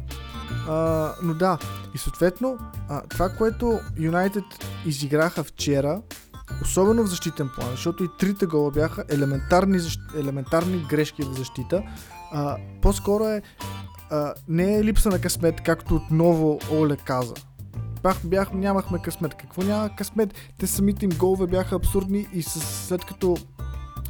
А, 0.69 1.13
но 1.23 1.35
да, 1.35 1.59
и 1.95 1.99
съответно, 1.99 2.59
а, 2.89 3.03
това, 3.03 3.29
което 3.29 3.81
Юнайтед 3.99 4.45
изиграха 4.87 5.45
вчера, 5.45 6.03
особено 6.63 7.03
в 7.03 7.07
защитен 7.07 7.51
план, 7.57 7.71
защото 7.71 8.05
и 8.05 8.09
трите 8.19 8.47
гола 8.47 8.71
бяха 8.71 9.05
елементарни, 9.09 9.79
защ... 9.79 10.01
елементарни 10.17 10.87
грешки 10.89 11.23
в 11.23 11.33
защита, 11.33 11.83
а, 12.33 12.57
по-скоро 12.83 13.25
е 13.25 13.43
а, 14.11 14.35
не 14.49 14.79
е 14.79 14.85
липса 14.85 15.09
на 15.09 15.21
късмет, 15.21 15.61
както 15.61 15.95
отново 15.95 16.61
Оле 16.71 16.97
каза. 16.97 17.35
Бях, 18.03 18.21
бях, 18.25 18.53
нямахме 18.53 19.03
късмет. 19.03 19.35
Какво 19.35 19.63
няма 19.63 19.91
късмет? 19.97 20.35
Те 20.59 20.67
самите 20.67 21.05
им 21.05 21.11
голове 21.11 21.47
бяха 21.47 21.77
абсурдни 21.77 22.27
и 22.33 22.43
с, 22.43 22.61
след 22.61 23.05
като 23.05 23.37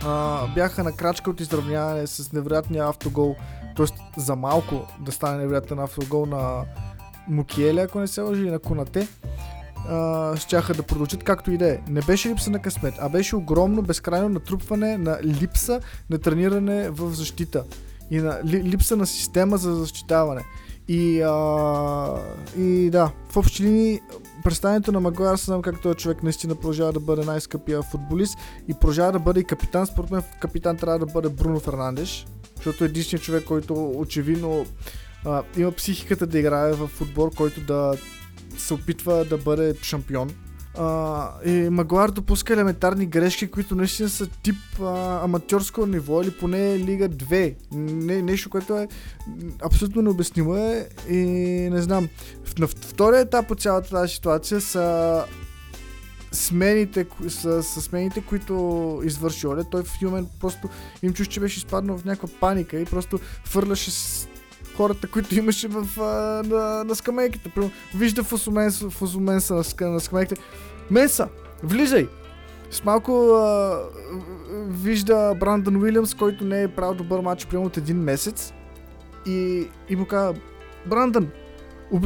а, 0.04 0.46
бяха 0.54 0.84
на 0.84 0.92
крачка 0.92 1.30
от 1.30 1.40
изравняване 1.40 2.06
с 2.06 2.32
невероятния 2.32 2.88
автогол, 2.88 3.36
т.е. 3.76 4.20
за 4.20 4.36
малко 4.36 4.86
да 5.00 5.12
стане 5.12 5.38
невероятен 5.38 5.78
автогол 5.78 6.26
на 6.26 6.64
Мукиеле, 7.28 7.80
ако 7.80 8.00
не 8.00 8.06
се 8.06 8.20
лъжи, 8.20 8.42
и 8.42 8.50
на 8.50 8.58
Конате, 8.58 9.08
щяха 10.36 10.74
да 10.74 10.82
продължат 10.82 11.24
както 11.24 11.50
и 11.50 11.58
да 11.58 11.70
е. 11.70 11.78
Не 11.88 12.00
беше 12.00 12.28
липса 12.28 12.50
на 12.50 12.62
късмет, 12.62 12.94
а 13.00 13.08
беше 13.08 13.36
огромно, 13.36 13.82
безкрайно 13.82 14.28
натрупване 14.28 14.98
на 14.98 15.18
липса 15.22 15.80
на 16.10 16.18
трениране 16.18 16.90
в 16.90 17.14
защита 17.14 17.64
и 18.10 18.18
на 18.18 18.40
ли, 18.44 18.62
липса 18.62 18.96
на 18.96 19.06
система 19.06 19.56
за 19.56 19.74
защитаване. 19.74 20.44
И, 20.88 21.22
а, 21.22 22.20
и 22.58 22.90
да, 22.90 23.10
в 23.28 23.36
общи 23.36 23.62
линии 23.62 24.00
представянето 24.44 24.92
на 24.92 25.00
Магуайер, 25.00 25.36
знам 25.36 25.62
как 25.62 25.82
този 25.82 25.96
човек 25.96 26.22
наистина 26.22 26.54
продължава 26.54 26.92
да 26.92 27.00
бъде 27.00 27.24
най-скъпия 27.24 27.82
футболист 27.82 28.38
и 28.68 28.74
продължава 28.74 29.12
да 29.12 29.18
бъде 29.18 29.40
и 29.40 29.44
капитан. 29.44 29.86
Според 29.86 30.10
мен 30.10 30.22
капитан 30.40 30.76
трябва 30.76 30.98
да 30.98 31.06
бъде 31.06 31.28
Бруно 31.28 31.60
Фернандеш, 31.60 32.26
защото 32.56 32.84
е 32.84 32.86
единственият 32.86 33.24
човек, 33.24 33.44
който 33.44 33.90
очевидно 33.90 34.66
а, 35.24 35.42
има 35.56 35.72
психиката 35.72 36.26
да 36.26 36.38
играе 36.38 36.72
в 36.72 36.86
футбол, 36.86 37.30
който 37.36 37.60
да 37.60 37.94
се 38.58 38.74
опитва 38.74 39.24
да 39.24 39.38
бъде 39.38 39.74
шампион. 39.82 40.30
А, 40.78 41.30
и 41.44 41.70
Магуар 41.70 42.10
допуска 42.10 42.52
елементарни 42.52 43.06
грешки, 43.06 43.50
които 43.50 43.74
наистина 43.74 44.08
са 44.08 44.26
тип 44.26 44.56
а, 44.82 45.24
аматьорско 45.24 45.86
ниво 45.86 46.22
или 46.22 46.30
поне 46.30 46.78
Лига 46.78 47.08
2. 47.08 47.54
Не, 47.72 48.22
нещо, 48.22 48.50
което 48.50 48.78
е 48.78 48.88
абсолютно 49.62 50.02
необяснимо 50.02 50.56
е 50.56 50.88
и 51.08 51.16
не 51.72 51.82
знам. 51.82 52.08
На 52.58 52.66
втория 52.66 53.20
етап 53.20 53.50
от 53.50 53.60
цялата 53.60 53.90
тази 53.90 54.14
ситуация 54.14 54.60
са 54.60 55.24
смените, 56.32 57.06
са, 57.28 57.62
са 57.62 57.80
смените, 57.80 58.20
които 58.20 59.00
извърши 59.04 59.46
Оле. 59.46 59.64
Той 59.70 59.82
в 59.82 60.02
Юмен 60.02 60.26
просто 60.40 60.68
им 61.02 61.12
чуш, 61.12 61.26
че 61.26 61.40
беше 61.40 61.58
изпаднал 61.58 61.98
в 61.98 62.04
някаква 62.04 62.28
паника 62.40 62.80
и 62.80 62.84
просто 62.84 63.18
фърляше 63.44 63.90
с 63.90 64.28
хората, 64.76 65.08
които 65.08 65.38
имаше 65.38 65.68
в, 65.68 66.00
а, 66.00 66.02
на, 66.48 66.84
на 66.84 66.94
скамейките. 66.94 67.48
Примерно, 67.48 67.72
Вижда 67.94 68.22
Фусуменса 68.24 69.54
на, 69.54 69.90
на 69.90 70.00
скамейките. 70.00 70.40
Менса, 70.90 71.28
влизай! 71.62 72.08
С 72.70 72.84
малко 72.84 73.12
а, 73.12 73.78
вижда 74.68 75.34
Брандън 75.40 75.76
Уилямс, 75.76 76.14
който 76.14 76.44
не 76.44 76.62
е 76.62 76.68
правил 76.68 76.94
добър 76.94 77.20
матч 77.20 77.46
примерно 77.46 77.66
от 77.66 77.76
един 77.76 77.96
месец 77.96 78.52
и, 79.26 79.68
и 79.88 79.96
му 79.96 80.06
казва 80.06 80.40
Брандън, 80.86 81.28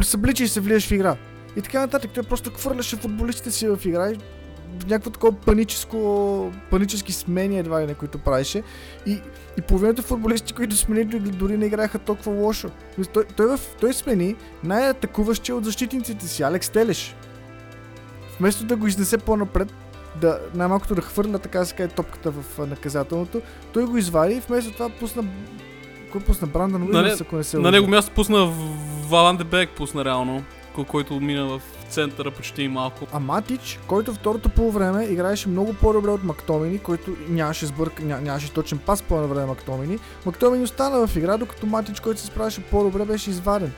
събличай 0.03 0.49
се, 0.49 0.61
влизаш 0.61 0.89
в 0.89 0.93
игра. 0.93 1.17
И 1.57 1.63
така 1.63 1.81
нататък. 1.81 2.11
Той 2.15 2.23
просто 2.23 2.51
хвърляше 2.51 2.97
футболистите 2.97 3.51
си 3.51 3.69
в 3.69 3.79
игра 3.85 4.11
и 4.11 4.15
в 4.79 4.87
някакво 4.87 5.11
такова 5.11 5.33
паническо, 5.33 6.53
панически 6.71 7.13
смени 7.13 7.59
едва 7.59 7.83
ли 7.83 7.87
не, 7.87 7.95
които 7.95 8.19
правеше. 8.19 8.63
И, 9.07 9.21
и 9.59 9.63
половината 9.69 10.03
футболисти, 10.03 10.53
които 10.53 10.77
смени, 10.77 11.05
дори- 11.05 11.57
не 11.57 11.67
играеха 11.67 11.99
толкова 11.99 12.33
лошо. 12.33 12.71
Той, 13.13 13.25
той, 13.37 13.57
в, 13.57 13.61
той 13.81 13.93
смени 13.93 14.37
най-атакуващия 14.65 15.57
от 15.57 15.65
защитниците 15.65 16.27
си, 16.27 16.43
Алекс 16.43 16.69
Телеш. 16.69 17.17
Вместо 18.39 18.65
да 18.65 18.77
го 18.77 18.87
изнесе 18.87 19.19
по-напред, 19.19 19.73
да, 20.21 20.39
най-малкото 20.55 20.95
да 20.95 21.01
хвърля 21.03 21.39
така 21.39 21.65
се 21.65 21.89
топката 21.89 22.31
в 22.31 22.67
наказателното, 22.67 23.41
той 23.73 23.85
го 23.85 23.97
извади 23.97 24.35
и 24.35 24.41
вместо 24.41 24.73
това 24.73 24.89
пусна 24.89 25.25
кой 26.13 26.21
пусна 26.21 26.47
Брандън 26.47 26.81
На 26.81 26.99
Уилямс, 26.99 27.21
ако 27.21 27.37
не 27.37 27.45
се 27.45 27.59
На 27.59 27.71
него 27.71 27.89
място 27.89 28.13
пусна 28.15 28.53
Валан 29.09 29.37
де 29.37 29.45
Бек, 29.45 29.71
пусна 29.77 30.05
реално, 30.05 30.45
който 30.89 31.21
мина 31.21 31.47
в 31.47 31.63
центъра 31.89 32.31
почти 32.31 32.69
малко. 32.69 33.07
А 33.13 33.21
Матич, 33.21 33.79
който 33.87 34.15
второто 34.15 34.49
полувреме 34.49 35.05
играеше 35.05 35.49
много 35.49 35.75
по-добре 35.75 36.11
от 36.11 36.25
Мактомини, 36.25 36.79
който 36.79 37.17
нямаше 37.29 37.67
сбърк, 37.67 38.03
ня, 38.03 38.21
нямаше 38.21 38.53
точен 38.53 38.79
пас 38.79 39.03
по 39.03 39.29
време 39.29 39.47
Мактомини. 39.47 39.99
Мактомини 40.27 40.65
остана 40.65 41.07
в 41.07 41.17
игра, 41.17 41.37
докато 41.37 41.67
Матич, 41.67 42.01
който 42.01 42.21
се 42.21 42.27
справяше 42.27 42.63
по-добре, 42.63 43.05
беше 43.05 43.31
изваден. 43.31 43.73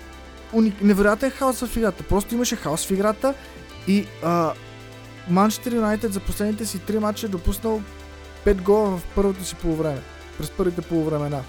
Уник... 0.52 0.82
Невероятен 0.82 1.30
хаос 1.30 1.60
в 1.60 1.76
играта. 1.76 2.04
Просто 2.04 2.34
имаше 2.34 2.56
хаос 2.56 2.86
в 2.86 2.90
играта 2.90 3.34
и 3.88 4.06
Манчестър 5.28 5.72
Юнайтед 5.72 6.12
за 6.12 6.20
последните 6.20 6.66
си 6.66 6.78
три 6.78 6.98
матча 6.98 7.26
е 7.26 7.28
допуснал 7.28 7.82
5 8.46 8.62
гола 8.62 8.90
в 8.90 9.02
първото 9.14 9.44
си 9.44 9.54
полувреме. 9.54 10.00
През 10.38 10.50
първите 10.50 10.82
полувремена. 10.82 11.42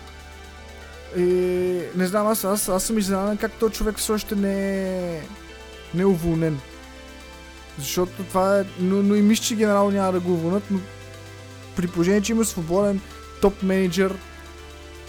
И 1.17 1.23
не 1.95 2.08
знам, 2.08 2.28
аз, 2.28 2.43
аз, 2.43 2.69
аз 2.69 2.84
съм 2.84 2.97
изненадан 2.97 3.38
как 3.38 3.52
този 3.52 3.73
човек 3.73 3.97
все 3.97 4.12
още 4.12 4.36
не 4.36 4.84
е, 5.15 5.21
не 5.93 6.02
е 6.02 6.06
уволнен. 6.06 6.60
Защото 7.80 8.23
това 8.23 8.60
е... 8.60 8.63
Но, 8.80 9.04
но 9.04 9.15
и 9.15 9.21
мисля, 9.21 9.43
че 9.43 9.56
генерал 9.56 9.91
няма 9.91 10.12
да 10.12 10.19
го 10.19 10.34
уволнат, 10.34 10.63
но 10.71 10.80
при 11.76 11.88
положение, 11.88 12.21
че 12.21 12.32
има 12.32 12.45
свободен 12.45 13.02
топ 13.41 13.63
менеджер, 13.63 14.15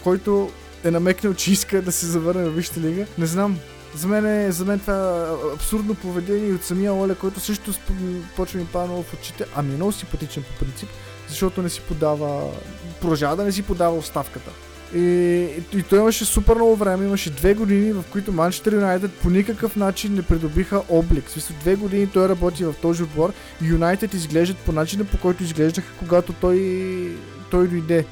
който 0.03 0.51
е 0.83 0.91
намекнал, 0.91 1.33
че 1.33 1.51
иска 1.51 1.81
да 1.81 1.91
се 1.91 2.05
завърне 2.05 2.49
в 2.49 2.55
Висшата 2.55 2.79
лига, 2.79 3.05
не 3.17 3.25
знам. 3.25 3.59
За 3.95 4.07
мен, 4.07 4.25
е, 4.25 4.51
за 4.51 4.65
мен 4.65 4.79
това 4.79 4.93
е 4.93 5.53
абсурдно 5.55 5.95
поведение 5.95 6.49
и 6.49 6.53
от 6.53 6.63
самия 6.63 6.93
Оле, 6.93 7.15
който 7.15 7.39
също 7.39 7.73
почва 8.35 8.59
ми 8.59 8.65
пада 8.65 8.85
много 8.85 9.03
в 9.03 9.13
очите, 9.13 9.45
ами 9.55 9.73
е 9.73 9.75
много 9.75 9.91
симпатичен 9.91 10.43
по 10.43 10.65
принцип, 10.65 10.89
защото 11.29 11.61
не 11.61 11.69
си 11.69 11.81
подава, 11.81 12.51
продължава 13.01 13.35
да 13.35 13.43
не 13.43 13.51
си 13.51 13.63
подава 13.63 13.97
оставката. 13.97 14.51
И, 14.95 15.47
и, 15.73 15.83
той 15.83 15.99
имаше 15.99 16.25
супер 16.25 16.55
много 16.55 16.75
време, 16.75 17.05
имаше 17.05 17.29
две 17.29 17.53
години, 17.53 17.93
в 17.93 18.03
които 18.11 18.31
Манчестър 18.31 18.73
Юнайтед 18.73 19.11
по 19.11 19.29
никакъв 19.29 19.75
начин 19.75 20.13
не 20.13 20.21
придобиха 20.21 20.81
облик. 20.89 21.29
Смисъл, 21.29 21.55
две 21.59 21.75
години 21.75 22.07
той 22.07 22.29
работи 22.29 22.65
в 22.65 22.73
този 22.81 23.03
отбор 23.03 23.33
и 23.63 23.67
Юнайтед 23.67 24.13
изглеждат 24.13 24.57
по 24.57 24.71
начина 24.71 25.05
по 25.05 25.17
който 25.17 25.43
изглеждаха, 25.43 25.87
когато 25.99 26.33
той, 26.33 26.57
той 27.51 27.67
дойде. 27.67 28.05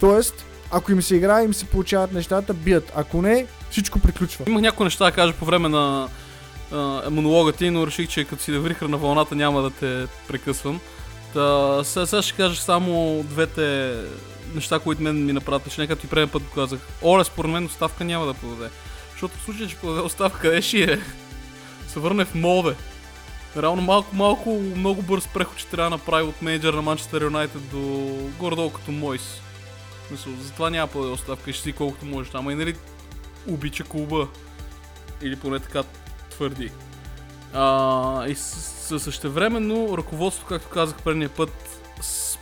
Тоест, 0.00 0.44
ако 0.70 0.92
им 0.92 1.02
се 1.02 1.16
играе, 1.16 1.44
им 1.44 1.54
се 1.54 1.64
получават 1.64 2.12
нещата, 2.12 2.54
бият. 2.54 2.92
Ако 2.96 3.22
не, 3.22 3.46
всичко 3.70 3.98
приключва. 3.98 4.44
Имах 4.48 4.62
някои 4.62 4.84
неща 4.84 5.04
да 5.04 5.12
кажа 5.12 5.32
по 5.32 5.44
време 5.44 5.68
на 5.68 6.08
а, 6.72 7.02
монолога 7.10 7.52
ти, 7.52 7.70
но 7.70 7.86
реших, 7.86 8.08
че 8.08 8.24
като 8.24 8.42
си 8.42 8.52
да 8.52 8.60
врихра 8.60 8.88
на 8.88 8.96
вълната 8.96 9.34
няма 9.34 9.62
да 9.62 9.70
те 9.70 10.06
прекъсвам. 10.28 10.80
Та, 11.34 11.84
сега, 11.84 12.06
сега 12.06 12.22
ще 12.22 12.36
кажа 12.36 12.60
само 12.60 13.22
двете 13.28 13.94
неща, 14.56 14.78
които 14.78 15.02
мен 15.02 15.26
ми 15.26 15.32
направят 15.32 15.62
впечатление, 15.62 15.88
както 15.88 16.06
и 16.06 16.08
преден 16.08 16.28
път 16.28 16.42
го 16.42 16.50
казах. 16.54 16.80
Оле, 17.02 17.24
според 17.24 17.50
мен 17.50 17.64
оставка 17.64 18.04
няма 18.04 18.26
да 18.26 18.34
подаде. 18.34 18.70
Защото 19.10 19.38
в 19.38 19.42
случай, 19.42 19.66
че 19.66 19.76
подаде 19.76 20.00
оставка, 20.00 20.40
къде 20.40 20.62
ще 20.62 20.92
е? 20.92 20.98
Се 21.88 22.00
върне 22.00 22.24
в 22.24 22.34
молде. 22.34 22.74
Реално 23.56 23.82
малко, 23.82 24.16
малко, 24.16 24.50
много 24.76 25.02
бърз 25.02 25.28
преход, 25.34 25.56
че 25.56 25.66
трябва 25.66 25.90
да 25.90 25.96
направи 25.96 26.28
от 26.28 26.42
менеджер 26.42 26.74
на 26.74 26.82
Манчестър 26.82 27.22
Юнайтед 27.22 27.70
до 27.70 27.80
горе-долу 28.38 28.70
като 28.70 28.92
Мойс. 28.92 29.40
Мисъл, 30.10 30.32
затова 30.42 30.70
няма 30.70 30.86
подаде 30.86 31.12
оставка 31.12 31.52
ще 31.52 31.62
си 31.62 31.72
колкото 31.72 32.06
може. 32.06 32.30
Ама 32.34 32.52
и 32.52 32.54
нали 32.54 32.76
обича 33.46 33.84
клуба. 33.84 34.28
Или 35.22 35.36
поне 35.36 35.60
така 35.60 35.82
твърди. 36.30 36.70
А, 37.54 38.28
и 38.28 38.34
същевременно 38.98 39.98
ръководството, 39.98 40.48
както 40.48 40.68
казах 40.68 40.96
предния 41.02 41.28
път, 41.28 41.75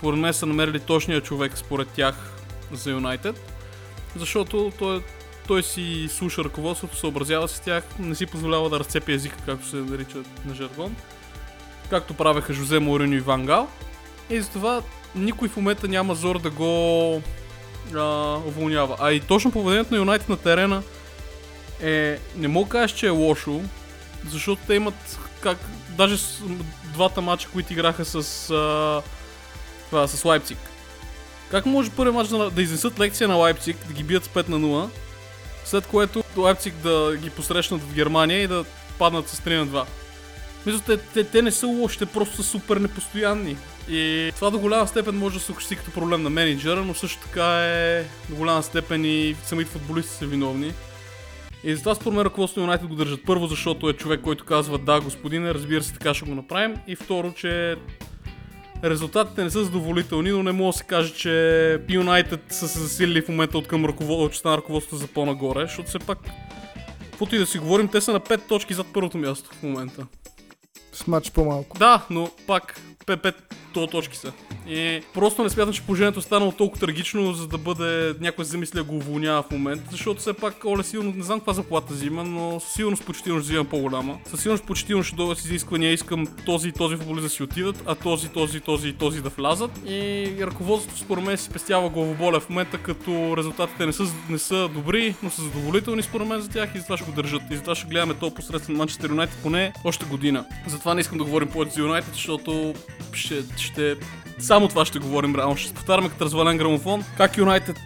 според 0.04 0.18
мен 0.18 0.34
са 0.34 0.46
намерили 0.46 0.80
точния 0.80 1.20
човек 1.20 1.58
според 1.58 1.88
тях 1.88 2.14
за 2.72 2.90
Юнайтед. 2.90 3.52
Защото 4.16 4.72
той, 4.78 5.02
той 5.46 5.62
си 5.62 6.08
слуша 6.10 6.44
ръководството, 6.44 6.96
съобразява 6.96 7.48
се 7.48 7.56
с 7.56 7.60
тях, 7.60 7.84
не 7.98 8.14
си 8.14 8.26
позволява 8.26 8.70
да 8.70 8.80
разцепи 8.80 9.12
езика, 9.12 9.36
както 9.46 9.66
се 9.66 9.76
нарича 9.76 10.18
на 10.44 10.54
жаргон. 10.54 10.96
Както 11.90 12.14
правеха 12.14 12.52
Жозе 12.52 12.78
Мориньо 12.78 13.14
и 13.14 13.20
Ван 13.20 13.46
Гал. 13.46 13.68
И 14.30 14.40
затова 14.40 14.82
никой 15.14 15.48
в 15.48 15.56
момента 15.56 15.88
няма 15.88 16.14
зор 16.14 16.38
да 16.38 16.50
го 16.50 17.22
а, 17.94 18.36
уволнява. 18.46 18.96
А 19.00 19.12
и 19.12 19.20
точно 19.20 19.52
поведението 19.52 19.94
на 19.94 19.98
Юнайтед 19.98 20.28
на 20.28 20.36
терена 20.36 20.82
е, 21.82 22.18
не 22.36 22.48
мога 22.48 22.68
кажеш, 22.68 22.96
че 22.96 23.06
е 23.06 23.10
лошо, 23.10 23.60
защото 24.28 24.62
те 24.66 24.74
имат 24.74 25.18
как, 25.40 25.58
даже 25.90 26.18
с 26.18 26.42
двата 26.92 27.20
мача, 27.20 27.48
които 27.52 27.72
играха 27.72 28.04
с, 28.04 28.50
а, 28.50 29.02
това, 29.90 30.08
с 30.08 30.24
Лайпциг. 30.24 30.58
Как 31.50 31.66
може 31.66 31.90
първи 31.90 32.12
мач 32.12 32.28
да, 32.28 32.50
да 32.50 32.62
изнесат 32.62 33.00
лекция 33.00 33.28
на 33.28 33.34
Лайпциг, 33.34 33.76
да 33.86 33.92
ги 33.92 34.02
бият 34.02 34.24
с 34.24 34.28
5 34.28 34.48
на 34.48 34.60
0, 34.60 34.88
след 35.64 35.86
което 35.86 36.24
Лайпциг 36.36 36.74
да 36.74 37.16
ги 37.16 37.30
посрещнат 37.30 37.82
в 37.82 37.94
Германия 37.94 38.42
и 38.42 38.46
да 38.46 38.64
паднат 38.98 39.28
с 39.28 39.40
3 39.40 39.58
на 39.58 39.66
2. 39.66 39.84
Мисля, 40.66 40.80
те, 40.86 40.96
те, 40.96 41.24
те 41.24 41.42
не 41.42 41.50
са 41.50 41.66
лоши, 41.66 41.98
те 41.98 42.06
просто 42.06 42.36
са 42.36 42.42
супер 42.42 42.76
непостоянни. 42.76 43.56
И 43.88 44.32
това 44.34 44.50
до 44.50 44.58
голяма 44.58 44.88
степен 44.88 45.18
може 45.18 45.38
да 45.38 45.44
се 45.44 45.52
окачи 45.52 45.76
като 45.76 45.90
проблем 45.90 46.22
на 46.22 46.30
менеджера, 46.30 46.84
но 46.84 46.94
също 46.94 47.22
така 47.22 47.64
е 47.64 48.04
до 48.28 48.36
голяма 48.36 48.62
степен 48.62 49.04
и 49.04 49.36
самите 49.44 49.70
футболисти 49.70 50.12
са 50.12 50.26
виновни. 50.26 50.72
И 51.64 51.74
затова 51.74 51.94
според 51.94 52.16
мен 52.16 52.26
ръководството 52.26 52.60
на 52.60 52.66
Юнайтед 52.66 52.88
го 52.88 52.94
държат 52.94 53.20
първо, 53.26 53.46
защото 53.46 53.88
е 53.88 53.92
човек, 53.92 54.20
който 54.20 54.44
казва 54.44 54.78
да, 54.78 55.00
господине, 55.00 55.54
разбира 55.54 55.82
се, 55.82 55.92
така 55.92 56.14
ще 56.14 56.24
го 56.26 56.34
направим. 56.34 56.76
И 56.86 56.96
второ, 56.96 57.32
че 57.32 57.76
резултатите 58.84 59.44
не 59.44 59.50
са 59.50 59.64
задоволителни, 59.64 60.30
но 60.30 60.42
не 60.42 60.52
мога 60.52 60.72
да 60.72 60.78
се 60.78 60.84
каже, 60.84 61.14
че 61.14 61.80
Юнайтед 61.88 62.40
са 62.48 62.68
се 62.68 62.78
засилили 62.78 63.22
в 63.22 63.28
момента 63.28 63.58
от 63.58 63.68
към 63.68 63.84
ръководството 63.84 64.48
на 64.48 64.56
ръководството 64.56 64.96
за 64.96 65.06
по-нагоре, 65.06 65.60
защото 65.60 65.88
все 65.88 65.98
пак, 65.98 66.18
каквото 67.04 67.36
и 67.36 67.38
да 67.38 67.46
си 67.46 67.58
говорим, 67.58 67.88
те 67.88 68.00
са 68.00 68.12
на 68.12 68.20
5 68.20 68.48
точки 68.48 68.74
зад 68.74 68.86
първото 68.92 69.18
място 69.18 69.50
в 69.52 69.62
момента. 69.62 70.06
С 70.92 71.06
матч 71.06 71.30
по-малко. 71.30 71.78
Да, 71.78 72.06
но 72.10 72.30
пак 72.46 72.80
5 73.06 73.34
то 73.74 73.86
точки 73.86 74.16
са. 74.16 74.32
И 74.68 75.00
просто 75.14 75.42
не 75.42 75.50
смятам, 75.50 75.74
че 75.74 75.82
положението 75.82 76.18
е 76.18 76.22
станало 76.22 76.52
толкова 76.52 76.80
трагично, 76.80 77.32
за 77.32 77.46
да 77.46 77.58
бъде 77.58 78.14
някой 78.20 78.44
замисля 78.44 78.82
го 78.82 78.96
уволнява 78.96 79.42
в 79.42 79.50
момента, 79.50 79.84
защото 79.90 80.20
все 80.20 80.32
пак 80.32 80.64
Оле 80.64 80.82
силно, 80.82 81.12
не 81.16 81.22
знам 81.22 81.40
каква 81.40 81.52
заплата 81.52 81.94
взима, 81.94 82.24
но 82.24 82.60
със 82.60 82.72
сигурност 82.72 83.04
почтилно 83.04 83.40
ще 83.40 83.48
взима 83.48 83.64
по-голяма. 83.64 84.18
Със 84.26 84.40
сигурност 84.40 84.64
почтилно 84.64 85.02
ще 85.02 85.16
дойдат 85.16 85.38
с 85.38 85.44
изисквания, 85.44 85.92
искам 85.92 86.26
този 86.46 86.68
и 86.68 86.72
този 86.72 86.96
футболист 86.96 87.22
да 87.22 87.30
си 87.30 87.42
отидат, 87.42 87.82
а 87.86 87.94
този, 87.94 88.28
този, 88.28 88.60
този 88.60 88.88
и 88.88 88.92
този 88.92 89.20
да 89.20 89.28
влязат. 89.28 89.70
И 89.86 90.26
ръководството 90.40 90.98
според 90.98 91.24
мен 91.24 91.36
си 91.36 91.44
спестява 91.44 91.88
главоболя 91.88 92.40
в 92.40 92.48
момента, 92.48 92.78
като 92.78 93.36
резултатите 93.36 93.86
не 93.86 93.92
са, 93.92 94.04
не 94.30 94.38
са 94.38 94.68
добри, 94.68 95.14
но 95.22 95.30
са 95.30 95.42
задоволителни 95.42 96.02
според 96.02 96.28
мен 96.28 96.40
за 96.40 96.48
тях 96.48 96.70
и 96.74 96.78
затова 96.78 96.96
ще 96.96 97.06
го 97.06 97.12
държат. 97.12 97.42
И 97.50 97.56
затова 97.56 97.74
ще 97.74 97.86
гледаме 97.86 98.14
то 98.14 98.34
посредством 98.34 98.76
Манчестър 98.76 99.10
Юнайтед 99.10 99.38
поне 99.42 99.72
още 99.84 100.04
година. 100.04 100.44
Затова 100.66 100.94
не 100.94 101.00
искам 101.00 101.18
да 101.18 101.24
говорим 101.24 101.48
повече 101.48 101.72
за 101.74 101.80
Юнайтед, 101.80 102.14
защото 102.14 102.74
ще, 103.12 103.42
ще 103.64 103.96
само 104.38 104.68
това 104.68 104.84
ще 104.84 104.98
говорим 104.98 105.36
реално. 105.36 105.56
Ще 105.56 105.74
повтаряме 105.74 106.08
като 106.08 106.24
развален 106.24 106.58
грамофон. 106.58 107.04
Как 107.16 107.38
Юнайтед 107.38 107.78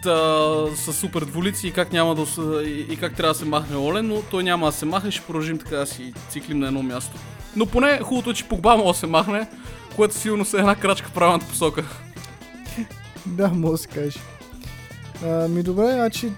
са 0.75 0.93
супер 0.93 1.21
дволици 1.21 1.67
и 1.67 1.71
как 1.71 1.93
няма 1.93 2.15
да 2.15 2.23
и, 2.63 2.85
и 2.89 2.97
как 2.97 3.15
трябва 3.15 3.33
да 3.33 3.39
се 3.39 3.45
махне 3.45 3.77
Олен, 3.77 4.07
но 4.07 4.21
той 4.21 4.43
няма 4.43 4.65
да 4.65 4.71
се 4.71 4.85
махне, 4.85 5.11
ще 5.11 5.21
продължим 5.21 5.57
така 5.57 5.75
да 5.75 5.85
си 5.85 6.13
циклим 6.29 6.59
на 6.59 6.67
едно 6.67 6.83
място. 6.83 7.17
Но 7.55 7.65
поне 7.65 7.99
хубавото 7.99 8.29
е, 8.29 8.33
че 8.33 8.43
Погба 8.43 8.77
може 8.77 8.87
да 8.87 8.93
се 8.93 9.07
махне, 9.07 9.47
което 9.95 10.15
сигурно 10.15 10.45
е 10.53 10.57
една 10.57 10.75
крачка 10.75 11.09
в 11.09 11.13
правилната 11.13 11.47
посока. 11.47 11.85
да, 13.25 13.47
може 13.47 13.71
да 13.71 13.77
се 13.77 13.87
каже. 13.87 14.19
Ми 15.25 15.63
добре, 15.63 15.91
значи, 15.93 16.31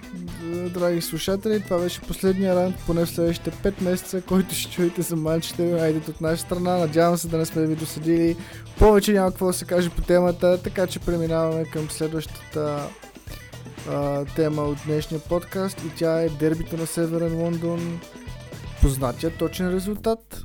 драги 0.73 1.01
слушатели, 1.01 1.63
това 1.63 1.77
беше 1.77 2.01
последния 2.01 2.55
рант, 2.55 2.75
поне 2.85 3.05
в 3.05 3.09
следващите 3.09 3.51
5 3.51 3.81
месеца, 3.81 4.21
който 4.21 4.55
ще 4.55 4.71
чуете 4.71 5.01
за 5.01 5.15
Манчестър 5.15 5.69
Юнайтед 5.69 6.07
от 6.07 6.21
наша 6.21 6.41
страна. 6.41 6.77
Надявам 6.77 7.17
се 7.17 7.27
да 7.27 7.37
не 7.37 7.45
сме 7.45 7.67
ви 7.67 7.75
досъдили. 7.75 8.37
Повече 8.79 9.13
няма 9.13 9.29
какво 9.29 9.47
да 9.47 9.53
се 9.53 9.65
каже 9.65 9.89
по 9.89 10.01
темата, 10.01 10.59
така 10.63 10.87
че 10.87 10.99
преминаваме 10.99 11.65
към 11.65 11.89
следващата 11.89 12.87
а, 13.89 14.25
тема 14.25 14.61
от 14.61 14.77
днешния 14.85 15.21
подкаст 15.21 15.81
и 15.85 15.95
тя 15.97 16.21
е 16.21 16.29
дербито 16.29 16.77
на 16.77 16.87
Северен 16.87 17.41
Лондон. 17.41 17.99
Познатия 18.81 19.37
точен 19.37 19.73
резултат 19.73 20.43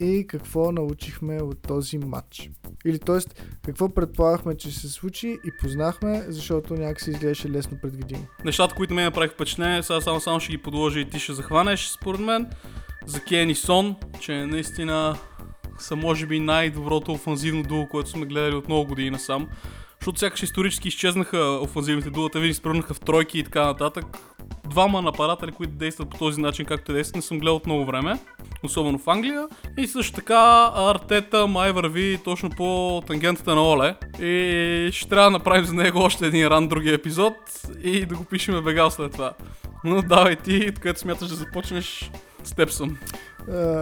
и 0.00 0.26
какво 0.26 0.72
научихме 0.72 1.36
от 1.42 1.62
този 1.62 1.98
матч. 1.98 2.50
Или 2.84 2.98
т.е. 2.98 3.18
какво 3.64 3.88
предполагахме, 3.88 4.56
че 4.56 4.70
се 4.70 4.88
случи 4.88 5.28
и 5.28 5.50
познахме, 5.60 6.24
защото 6.28 6.74
някакси 6.74 7.10
изглеждаше 7.10 7.50
лесно 7.50 7.78
предвидимо. 7.82 8.26
Нещата, 8.44 8.74
които 8.74 8.94
ме 8.94 9.04
направих 9.04 9.32
впечатление, 9.32 9.82
сега 9.82 10.00
само, 10.00 10.20
само 10.20 10.40
ще 10.40 10.52
ги 10.52 10.58
подложа 10.58 11.00
и 11.00 11.10
ти 11.10 11.18
ще 11.18 11.32
захванеш, 11.32 11.88
според 11.88 12.20
мен. 12.20 12.50
За 13.06 13.20
Кен 13.20 13.50
и 13.50 13.54
Сон, 13.54 13.96
че 14.20 14.46
наистина 14.46 15.18
са 15.78 15.96
може 15.96 16.26
би 16.26 16.40
най-доброто 16.40 17.12
офанзивно 17.12 17.62
дуо, 17.62 17.86
което 17.88 18.10
сме 18.10 18.26
гледали 18.26 18.54
от 18.54 18.68
много 18.68 18.88
години 18.88 19.10
насам. 19.10 19.48
Защото 20.00 20.18
сякаш 20.18 20.42
исторически 20.42 20.88
изчезнаха 20.88 21.38
офанзивните 21.62 22.10
дуата, 22.10 22.38
винаги 22.38 22.54
спръгнаха 22.54 22.94
в 22.94 23.00
тройки 23.00 23.38
и 23.38 23.44
така 23.44 23.64
нататък. 23.64 24.04
Двама 24.68 25.02
нападатели, 25.02 25.52
които 25.52 25.72
действат 25.72 26.10
по 26.10 26.18
този 26.18 26.40
начин, 26.40 26.66
както 26.66 26.84
те 26.84 26.92
действат, 26.92 27.16
не 27.16 27.22
съм 27.22 27.38
гледал 27.38 27.56
от 27.56 27.66
много 27.66 27.84
време, 27.84 28.18
особено 28.62 28.98
в 28.98 29.08
Англия. 29.08 29.48
И 29.78 29.86
също 29.86 30.12
така 30.12 30.70
Артета 30.74 31.46
май 31.46 31.72
върви 31.72 32.18
точно 32.24 32.50
по 32.50 33.02
тангентата 33.06 33.54
на 33.54 33.62
Оле. 33.62 33.94
И 34.20 34.90
ще 34.92 35.08
трябва 35.08 35.24
да 35.24 35.30
направим 35.30 35.64
за 35.64 35.74
него 35.74 35.98
още 35.98 36.26
един 36.26 36.46
ран 36.46 36.68
другия 36.68 36.94
епизод 36.94 37.34
и 37.82 38.06
да 38.06 38.14
го 38.14 38.24
пишеме 38.24 38.60
бегал 38.60 38.90
след 38.90 39.12
това. 39.12 39.32
Но 39.84 40.02
давай 40.02 40.36
ти, 40.36 40.74
където 40.80 41.00
смяташ 41.00 41.28
да 41.28 41.34
започнеш, 41.34 42.10
с 42.44 42.52
теб 42.52 42.70
съм. 42.70 42.98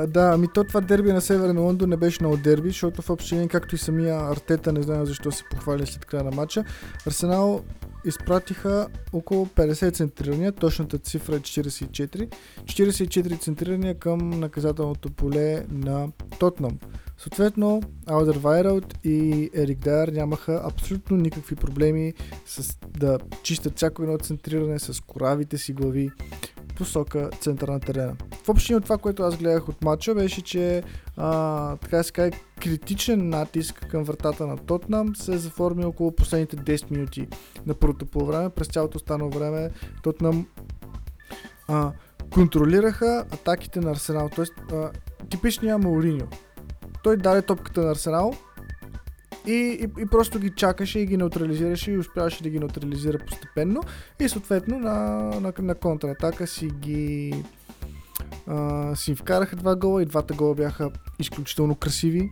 Да, 0.09 0.31
ами 0.35 0.47
то 0.55 0.65
това 0.65 0.81
дерби 0.81 1.13
на 1.13 1.21
Северен 1.21 1.59
Лондон 1.59 1.89
не 1.89 1.97
беше 1.97 2.23
много 2.23 2.37
дерби, 2.37 2.69
защото 2.69 3.03
в 3.03 3.11
общи 3.11 3.49
както 3.51 3.75
и 3.75 3.79
самия 3.79 4.15
Артета, 4.15 4.73
не 4.73 4.83
знам 4.83 5.07
защо 5.07 5.33
се 5.33 5.45
похвали 5.51 5.87
след 5.87 6.05
края 6.05 6.25
на 6.25 6.31
матча, 6.31 6.65
Арсенал 7.07 7.65
изпратиха 8.05 8.87
около 9.13 9.47
50 9.47 9.95
центрирания, 9.95 10.53
точната 10.53 10.99
цифра 10.99 11.37
е 11.37 11.41
44. 11.41 12.29
44 12.65 13.41
центрирания 13.41 13.95
към 13.95 14.31
наказателното 14.31 15.11
поле 15.11 15.65
на 15.71 16.09
Тотнам. 16.39 16.79
Съответно, 17.19 17.83
Алдер 18.07 18.37
Вайралд 18.37 18.95
и 19.05 19.51
Ерик 19.55 19.79
Дайер 19.79 20.09
нямаха 20.09 20.63
абсолютно 20.65 21.17
никакви 21.17 21.57
проблеми 21.57 22.15
с 22.47 22.79
да 22.99 23.19
чистят 23.43 23.77
всяко 23.77 24.03
едно 24.03 24.19
центриране 24.19 24.79
с 24.79 25.01
коравите 25.01 25.59
си 25.59 25.73
глави 25.73 26.11
посока 26.79 27.31
центъра 27.41 27.73
на 27.73 27.81
терена. 27.81 28.17
В 28.45 28.49
общини 28.49 28.77
от 28.77 28.83
това, 28.83 28.99
което 28.99 29.23
аз 29.23 29.37
гледах 29.37 29.69
от 29.69 29.85
матча, 29.85 30.15
беше, 30.15 30.43
че 30.43 30.83
а, 31.17 31.77
така 31.77 32.03
се 32.03 32.13
каже, 32.13 32.31
критичен 32.61 33.29
натиск 33.29 33.87
към 33.91 34.05
вратата 34.05 34.47
на 34.47 34.57
Тотнам 34.57 35.17
се 35.17 35.39
заформи 35.39 35.85
около 35.85 36.13
последните 36.13 36.57
10 36.57 36.91
минути 36.91 37.29
на 37.67 37.75
първото 37.75 38.07
по 38.07 38.27
време. 38.27 38.51
През 38.51 38.67
цялото 38.67 38.97
останало 38.97 39.31
време 39.31 39.71
Тотнам 40.03 40.47
а, 41.69 41.93
контролираха 42.31 43.25
атаките 43.33 43.81
на 43.81 43.91
Арсенал. 43.91 44.31
Тоест, 44.35 44.55
а, 44.73 44.91
типичния 45.31 45.79
Мауриньо. 45.79 46.27
Той 47.03 47.17
даде 47.17 47.43
топката 47.43 47.81
на 47.81 47.91
Арсенал 47.91 48.35
и, 49.47 49.53
и, 49.53 50.03
и 50.03 50.07
просто 50.07 50.39
ги 50.39 50.51
чакаше 50.51 50.99
и 50.99 51.07
ги 51.07 51.17
неутрализираше 51.17 51.91
и 51.91 51.99
успяваше 51.99 52.43
да 52.43 52.51
ги 52.51 52.59
неутрализира 52.59 53.19
постепенно 53.19 53.81
и 54.21 54.29
съответно 54.29 54.79
на, 54.79 55.19
на, 55.41 55.53
на 55.59 55.75
контратака 55.75 56.47
си 56.47 56.67
ги 56.67 57.35
а, 58.47 58.97
си 58.97 59.15
вкараха 59.15 59.57
два 59.57 59.77
гола 59.77 60.03
и 60.03 60.07
двата 60.07 60.35
гола 60.35 60.55
бяха 60.55 60.91
изключително 61.19 61.75
красиви. 61.75 62.31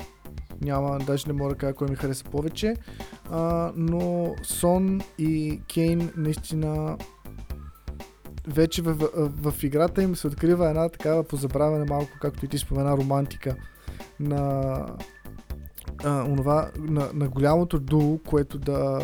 Няма, 0.61 0.99
даже 0.99 1.27
не 1.27 1.33
мога 1.33 1.51
да 1.51 1.57
кажа 1.57 1.75
кой 1.75 1.89
ми 1.89 1.97
хареса 1.97 2.25
повече. 2.25 2.75
А, 3.31 3.73
но 3.77 4.35
Сон 4.43 5.01
и 5.19 5.61
Кейн 5.69 6.11
наистина 6.17 6.97
вече 8.47 8.83
в, 8.83 8.95
в, 8.95 9.53
в 9.53 9.65
играта 9.65 10.03
им 10.03 10.17
се 10.17 10.27
открива 10.27 10.69
една 10.69 10.89
такава 10.89 11.25
позабравена 11.25 11.85
малко, 11.89 12.11
както 12.21 12.45
и 12.45 12.49
ти 12.49 12.59
спомена, 12.59 12.97
романтика 12.97 13.57
на, 14.21 14.87
а, 16.05 16.25
онова, 16.25 16.71
на, 16.79 17.11
на 17.15 17.29
голямото 17.29 17.81
дуо, 17.81 18.19
което 18.27 18.59
да, 18.59 19.01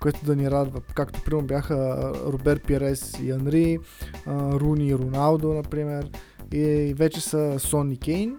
което 0.00 0.24
да 0.24 0.36
ни 0.36 0.50
радва. 0.50 0.80
Както 0.94 1.22
примерно 1.24 1.46
бяха 1.46 2.12
Робер 2.26 2.60
Пирес 2.60 3.20
и 3.22 3.30
Анри, 3.30 3.78
Руни 4.28 4.88
и 4.88 4.94
Роналдо, 4.94 5.54
например. 5.54 6.10
И 6.52 6.94
вече 6.96 7.20
са 7.20 7.58
Сон 7.58 7.90
и 7.90 7.96
Кейн, 7.96 8.38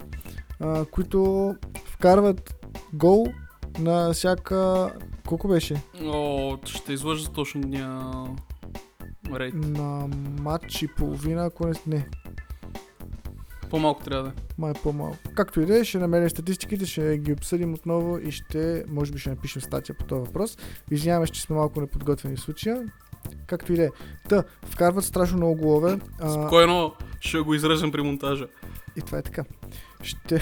а, 0.59 0.85
които 0.85 1.53
вкарват 1.85 2.65
гол 2.93 3.27
на 3.79 4.13
всяка... 4.13 4.91
Колко 5.27 5.47
беше? 5.47 5.81
О, 6.03 6.57
ще 6.65 6.93
излъжа 6.93 7.23
за 7.23 7.31
точния 7.31 8.01
рейд. 9.33 9.53
На 9.53 10.07
матч 10.41 10.81
и 10.81 10.87
половина, 10.87 11.45
ако 11.45 11.67
не... 11.67 11.73
не. 11.87 12.07
По-малко 13.71 14.03
трябва 14.03 14.23
да 14.23 14.29
е. 14.29 14.33
Май 14.57 14.73
по-малко. 14.83 15.17
Както 15.35 15.61
и 15.61 15.65
да 15.65 15.79
е, 15.79 15.83
ще 15.83 15.97
намерим 15.97 16.29
статистиките, 16.29 16.85
ще 16.85 17.17
ги 17.17 17.33
обсъдим 17.33 17.73
отново 17.73 18.17
и 18.17 18.31
ще, 18.31 18.85
може 18.89 19.11
би 19.11 19.19
ще 19.19 19.29
напишем 19.29 19.61
статия 19.61 19.95
по 19.95 20.05
този 20.05 20.19
въпрос. 20.19 20.57
Извиняваме, 20.91 21.27
че 21.27 21.41
сме 21.41 21.55
малко 21.55 21.81
неподготвени 21.81 22.35
в 22.35 22.39
случая. 22.39 22.83
Както 23.47 23.73
и 23.73 23.75
да 23.75 23.83
е. 23.83 23.89
Та, 24.29 24.43
вкарват 24.65 25.05
страшно 25.05 25.37
много 25.37 25.55
голове. 25.55 25.99
Спокойно 26.31 26.93
ще 27.19 27.39
го 27.39 27.53
изрежем 27.53 27.91
при 27.91 28.01
монтажа. 28.01 28.47
и 28.95 29.01
това 29.01 29.17
е 29.17 29.21
така. 29.21 29.43
Ще... 30.03 30.41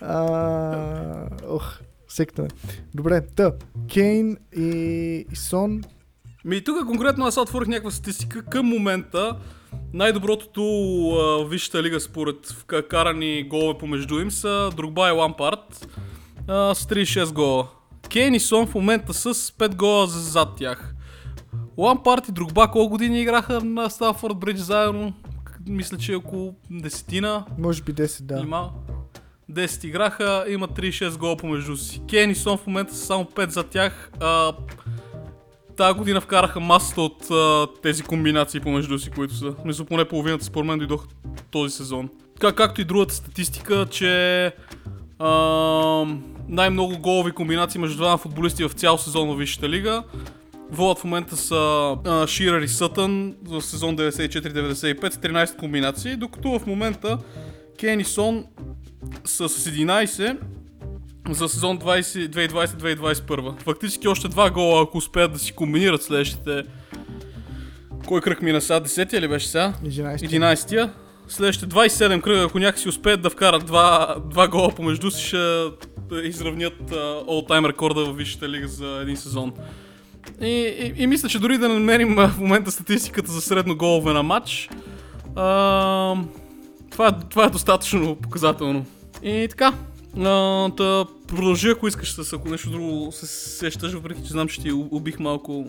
а, 0.00 1.28
ох, 1.48 1.78
секнаме. 2.08 2.48
Добре, 2.94 3.26
та, 3.26 3.52
Кейн 3.88 4.36
и, 4.56 5.26
и 5.32 5.36
Сон 5.36 5.82
Ми 6.44 6.64
тук 6.64 6.86
конкретно 6.86 7.26
аз 7.26 7.36
отворих 7.36 7.68
някаква 7.68 7.90
статистика. 7.90 8.42
Към 8.42 8.66
момента 8.66 9.38
най-доброто 9.92 10.62
Висшата 11.48 11.82
лига 11.82 12.00
според 12.00 12.66
карани 12.90 13.42
голове 13.42 13.78
помежду 13.78 14.20
им 14.20 14.30
са 14.30 14.70
Другба 14.76 15.08
и 15.08 15.12
Лампард 15.12 15.88
а, 16.48 16.74
с 16.74 16.84
36 16.84 17.32
гола. 17.32 17.68
Кейн 18.08 18.34
и 18.34 18.40
Сон 18.40 18.66
в 18.66 18.74
момента 18.74 19.14
с 19.14 19.34
5 19.34 19.74
гола 19.74 20.06
за- 20.06 20.20
зад 20.20 20.48
тях. 20.56 20.94
Лампард 21.78 22.28
и 22.28 22.32
Другба 22.32 22.68
колко 22.68 22.88
години 22.88 23.20
играха 23.20 23.60
на 23.60 23.90
Стафорд 23.90 24.36
Бридж 24.36 24.58
заедно? 24.58 25.12
Мисля, 25.68 25.96
че 25.96 26.14
около 26.14 26.54
десетина. 26.70 27.44
може 27.58 27.82
би 27.82 27.94
10, 27.94 28.22
да. 28.22 28.40
Има 28.40 28.70
10 29.50 29.84
играха, 29.84 30.44
има 30.48 30.68
36 30.68 31.16
гола 31.16 31.36
помежду 31.36 31.76
си. 31.76 32.00
Кен 32.08 32.30
и 32.30 32.34
Сон 32.34 32.58
в 32.58 32.66
момента 32.66 32.94
са 32.94 33.06
само 33.06 33.24
5 33.24 33.48
за 33.48 33.62
тях. 33.62 34.10
А, 34.20 34.52
тази 35.78 35.98
година 35.98 36.20
вкараха 36.20 36.60
масата 36.60 37.02
от 37.02 37.30
а, 37.30 37.66
тези 37.82 38.02
комбинации 38.02 38.60
помежду 38.60 38.98
си, 38.98 39.10
които 39.10 39.34
са. 39.34 39.54
Мисля, 39.64 39.84
поне 39.84 40.04
половината 40.04 40.44
според 40.44 40.66
мен 40.66 40.78
дойдоха 40.78 41.08
този 41.50 41.76
сезон. 41.76 42.08
Така, 42.40 42.52
както 42.52 42.80
и 42.80 42.84
другата 42.84 43.14
статистика, 43.14 43.86
че 43.90 44.52
а, 45.18 45.30
най-много 46.48 46.98
голови 46.98 47.32
комбинации 47.32 47.80
между 47.80 47.96
двама 47.96 48.18
футболисти 48.18 48.64
в 48.64 48.72
цял 48.72 48.98
сезон 48.98 49.28
в 49.28 49.38
Висшата 49.38 49.68
лига. 49.68 50.02
Водят 50.70 50.98
в 50.98 51.04
момента 51.04 51.36
са 51.36 51.96
а, 52.04 52.26
Ширър 52.26 52.62
и 52.62 52.68
Сътън 52.68 53.34
в 53.42 53.62
сезон 53.62 53.96
94-95 53.96 55.10
с 55.10 55.16
13 55.16 55.56
комбинации, 55.56 56.16
докато 56.16 56.58
в 56.58 56.66
момента 56.66 57.18
Кен 57.78 58.00
и 58.00 58.04
Сон 58.04 58.44
са 59.24 59.48
с 59.48 59.70
11 59.70 60.38
за 61.34 61.48
сезон 61.48 61.78
20 61.78 62.28
2020-2021. 62.28 63.62
Фактически 63.62 64.08
още 64.08 64.28
два 64.28 64.50
гола, 64.50 64.82
ако 64.82 64.98
успеят 64.98 65.32
да 65.32 65.38
си 65.38 65.52
комбинират 65.52 66.02
следващите... 66.02 66.62
Кой 68.06 68.20
кръг 68.20 68.42
мина 68.42 68.60
сега? 68.60 68.80
10 68.80 69.20
ли 69.20 69.28
беше 69.28 69.48
сега? 69.48 69.72
11. 69.84 70.16
11-я. 70.16 70.92
Следващите 71.28 71.74
27 71.74 72.20
кръга, 72.20 72.44
ако 72.44 72.58
някакси 72.58 72.88
успеят 72.88 73.22
да 73.22 73.30
вкарат 73.30 73.66
два, 73.66 74.16
два 74.30 74.48
гола 74.48 74.74
помежду 74.74 75.10
си, 75.10 75.26
ще 75.26 75.64
изравнят 76.24 76.90
all-time 77.28 77.68
рекорда 77.68 78.04
в 78.04 78.16
Висшата 78.16 78.48
лига 78.48 78.68
за 78.68 78.98
един 79.02 79.16
сезон. 79.16 79.52
И, 80.40 80.46
и, 80.46 81.02
и 81.02 81.06
мисля, 81.06 81.28
че 81.28 81.38
дори 81.38 81.58
да 81.58 81.68
намерим 81.68 82.14
в 82.14 82.34
момента 82.38 82.70
статистиката 82.70 83.32
за 83.32 83.40
средно 83.40 83.76
голове 83.76 84.12
на 84.12 84.22
матч, 84.22 84.68
а, 85.36 86.14
това, 86.90 87.08
е- 87.08 87.28
това 87.30 87.44
е 87.44 87.50
достатъчно 87.50 88.16
показателно. 88.16 88.84
И 89.22 89.46
така, 89.50 89.72
а, 90.18 90.68
да 90.76 91.06
продължи, 91.28 91.68
ако 91.68 91.88
искаш 91.88 92.14
с 92.14 92.32
ако 92.32 92.48
нещо 92.48 92.70
друго 92.70 93.12
се 93.12 93.26
сещаш, 93.26 93.92
въпреки 93.92 94.22
че 94.22 94.32
знам, 94.32 94.48
че 94.48 94.60
ти 94.60 94.72
убих 94.72 95.18
малко, 95.18 95.66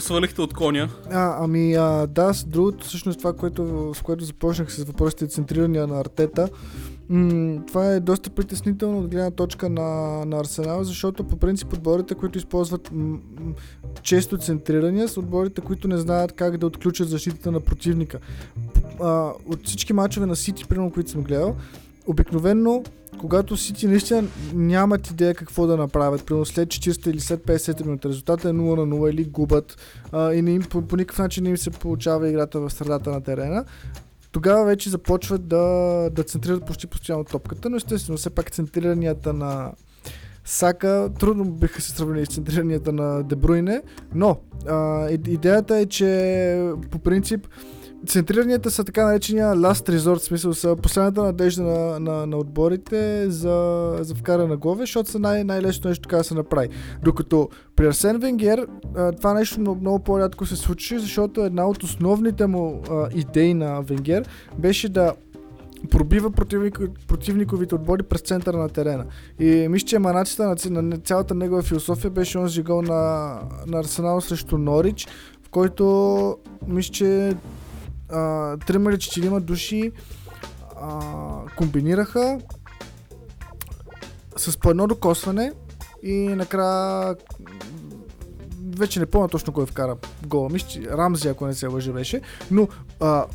свалихте 0.00 0.40
от 0.40 0.54
коня. 0.54 0.88
А, 1.10 1.44
ами 1.44 1.74
а, 1.74 2.06
да, 2.06 2.34
с 2.34 2.44
другото, 2.44 2.86
всъщност 2.86 3.18
това, 3.18 3.32
което, 3.32 3.92
с 3.94 4.02
което 4.02 4.24
започнах 4.24 4.72
с 4.72 4.84
въпросите 4.84 5.26
центрирания 5.26 5.86
на 5.86 6.00
Артета, 6.00 6.48
м- 7.08 7.62
това 7.66 7.86
е 7.86 8.00
доста 8.00 8.30
притеснително 8.30 8.98
от 8.98 9.08
гледна 9.08 9.30
точка 9.30 9.68
на, 9.68 10.24
на 10.24 10.40
Арсенал, 10.40 10.84
защото 10.84 11.24
по 11.24 11.36
принцип 11.36 11.72
отборите, 11.72 12.14
които 12.14 12.38
използват 12.38 12.90
м- 12.92 13.18
често 14.02 14.38
центрирания, 14.38 15.08
са 15.08 15.20
отборите, 15.20 15.60
които 15.60 15.88
не 15.88 15.96
знаят 15.96 16.32
как 16.32 16.58
да 16.58 16.66
отключат 16.66 17.08
защитата 17.08 17.52
на 17.52 17.60
противника. 17.60 18.18
А, 19.00 19.32
от 19.46 19.66
всички 19.66 19.92
мачове 19.92 20.26
на 20.26 20.36
Сити, 20.36 20.64
примерно, 20.64 20.90
които 20.90 21.10
съм 21.10 21.22
гледал, 21.22 21.56
обикновенно, 22.08 22.84
когато 23.18 23.56
Сити 23.56 23.86
наистина 23.86 24.24
нямат 24.54 25.10
идея 25.10 25.34
какво 25.34 25.66
да 25.66 25.76
направят, 25.76 26.26
примерно 26.26 26.46
след 26.46 26.68
40 26.68 27.10
или 27.10 27.20
след 27.20 27.44
50 27.44 27.84
минути, 27.84 28.08
резултата 28.08 28.48
е 28.48 28.52
0 28.52 28.54
на 28.54 28.96
0 28.96 29.10
или 29.10 29.24
губят 29.24 29.76
а, 30.12 30.32
и 30.32 30.42
не 30.42 30.50
им, 30.50 30.62
по, 30.62 30.82
по 30.82 30.96
никакъв 30.96 31.18
начин 31.18 31.44
не 31.44 31.50
им 31.50 31.56
се 31.56 31.70
получава 31.70 32.28
играта 32.28 32.60
в 32.60 32.70
средата 32.70 33.10
на 33.10 33.20
терена, 33.20 33.64
тогава 34.32 34.64
вече 34.64 34.90
започват 34.90 35.48
да, 35.48 35.64
да 36.12 36.22
центрират 36.22 36.66
почти 36.66 36.86
постоянно 36.86 37.24
топката, 37.24 37.70
но 37.70 37.76
естествено 37.76 38.18
все 38.18 38.30
пак 38.30 38.50
центриранията 38.50 39.32
на 39.32 39.72
Сака 40.44 41.10
трудно 41.20 41.44
биха 41.44 41.82
се 41.82 41.90
сравнили 41.90 42.26
с 42.26 42.34
центриранията 42.34 42.92
на 42.92 43.22
Дебруйне, 43.22 43.82
но 44.14 44.36
а, 44.68 45.08
идеята 45.10 45.76
е, 45.76 45.86
че 45.86 46.72
по 46.90 46.98
принцип 46.98 47.46
центриранията 48.06 48.70
са 48.70 48.84
така 48.84 49.06
наречения 49.06 49.54
last 49.54 49.96
resort, 49.96 50.18
смисъл 50.18 50.54
са 50.54 50.76
последната 50.82 51.22
надежда 51.22 51.62
на, 51.62 52.00
на, 52.00 52.26
на 52.26 52.36
отборите 52.36 53.30
за, 53.30 53.96
за 54.00 54.14
вкаране 54.14 54.48
на 54.48 54.56
голове, 54.56 54.82
защото 54.82 55.10
са 55.10 55.18
най- 55.18 55.44
най-лесно 55.44 55.88
нещо 55.88 56.02
така 56.02 56.16
да 56.16 56.24
се 56.24 56.34
направи. 56.34 56.68
Докато 57.02 57.48
при 57.76 57.86
Арсен 57.86 58.18
Венгер 58.18 58.66
това 59.16 59.34
нещо 59.34 59.60
много, 59.60 59.80
много 59.80 59.98
по-рядко 59.98 60.46
се 60.46 60.56
случи, 60.56 60.98
защото 60.98 61.44
една 61.44 61.68
от 61.68 61.82
основните 61.82 62.46
му 62.46 62.82
а, 62.90 63.08
идеи 63.14 63.54
на 63.54 63.80
Венгер 63.80 64.24
беше 64.58 64.88
да 64.88 65.12
пробива 65.90 66.30
противник, 66.30 66.80
противниковите 67.08 67.74
отбори 67.74 68.02
през 68.02 68.20
центъра 68.20 68.56
на 68.56 68.68
терена. 68.68 69.04
И 69.40 69.68
мисля, 69.68 69.86
че 69.86 69.96
еманацията 69.96 70.70
на, 70.70 70.82
на 70.82 70.96
цялата 70.96 71.34
негова 71.34 71.62
философия 71.62 72.10
беше 72.10 72.38
онзи 72.38 72.62
гол 72.62 72.82
на, 72.82 73.34
на 73.66 73.78
Арсенал 73.78 74.20
срещу 74.20 74.58
Норич, 74.58 75.06
в 75.42 75.50
който 75.50 76.36
мисля, 76.66 76.92
че 76.92 77.36
трима 78.66 78.90
или 78.90 78.98
четирима 78.98 79.40
души 79.40 79.92
а, 80.80 81.00
комбинираха 81.56 82.38
с 84.36 84.56
по 84.56 84.70
едно 84.70 84.86
докосване 84.86 85.52
и 86.02 86.28
накрая 86.28 87.16
вече 88.78 89.00
не 89.00 89.06
помня 89.06 89.28
точно 89.28 89.52
кой 89.52 89.66
вкара 89.66 89.96
гола. 90.26 90.48
Мисля, 90.52 90.98
Рамзи, 90.98 91.28
ако 91.28 91.46
не 91.46 91.54
се 91.54 91.66
лъжи, 91.66 91.92
беше. 91.92 92.20
Но 92.50 92.68
а, 93.00 93.26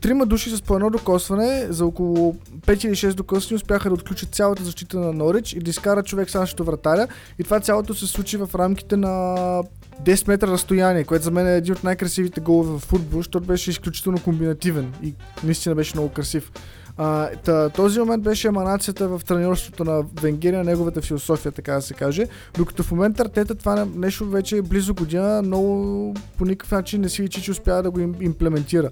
трима 0.00 0.26
души 0.26 0.50
с 0.50 0.62
по 0.62 0.74
едно 0.74 0.90
докосване 0.90 1.66
за 1.68 1.86
около 1.86 2.34
5 2.34 2.86
или 2.86 2.94
6 2.94 3.14
докосвания 3.14 3.56
успяха 3.56 3.88
да 3.88 3.94
отключат 3.94 4.34
цялата 4.34 4.64
защита 4.64 4.98
на 4.98 5.12
Норич 5.12 5.52
и 5.52 5.58
да 5.58 5.70
изкарат 5.70 6.06
човек 6.06 6.30
срещу 6.30 6.64
вратаря. 6.64 7.08
И 7.38 7.44
това 7.44 7.60
цялото 7.60 7.94
се 7.94 8.06
случи 8.06 8.36
в 8.36 8.50
рамките 8.54 8.96
на 8.96 9.62
10 10.04 10.28
метра 10.28 10.46
разстояние, 10.46 11.04
което 11.04 11.24
за 11.24 11.30
мен 11.30 11.46
е 11.46 11.56
един 11.56 11.72
от 11.72 11.84
най-красивите 11.84 12.40
голове 12.40 12.70
в 12.70 12.78
футбол, 12.78 13.20
защото 13.20 13.46
беше 13.46 13.70
изключително 13.70 14.20
комбинативен 14.20 14.92
и 15.02 15.14
наистина 15.44 15.74
беше 15.74 15.96
много 15.96 16.08
красив. 16.08 16.52
А, 16.96 17.30
та, 17.44 17.68
този 17.68 18.00
момент 18.00 18.22
беше 18.22 18.48
еманацията 18.48 19.08
в 19.08 19.20
тренерството 19.26 19.84
на 19.84 20.04
Венгерия, 20.22 20.64
неговата 20.64 21.02
философия, 21.02 21.52
така 21.52 21.74
да 21.74 21.82
се 21.82 21.94
каже. 21.94 22.26
Докато 22.56 22.82
в 22.82 22.90
момента 22.90 23.22
Артета 23.22 23.54
това 23.54 23.74
не- 23.74 23.90
нещо 23.96 24.30
вече 24.30 24.56
е 24.56 24.62
близо 24.62 24.94
година, 24.94 25.42
много 25.42 26.14
по 26.38 26.44
никакъв 26.44 26.70
начин 26.70 27.00
не 27.00 27.08
си 27.08 27.22
личи, 27.22 27.42
че 27.42 27.50
успява 27.50 27.82
да 27.82 27.90
го 27.90 28.00
им, 28.00 28.14
имплементира. 28.20 28.90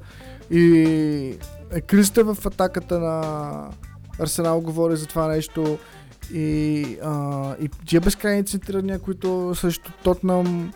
И 0.50 1.38
е, 1.72 1.80
кризата 1.80 2.34
в 2.34 2.46
атаката 2.46 2.98
на 2.98 3.68
Арсенал 4.18 4.60
говори 4.60 4.96
за 4.96 5.06
това 5.06 5.28
нещо. 5.28 5.78
И, 6.34 6.84
а, 7.02 7.54
и 7.60 7.68
тия 7.86 8.00
безкрайни 8.00 8.44
центрирания, 8.44 8.98
които 8.98 9.52
също 9.54 9.92
Тотнам 10.02 10.72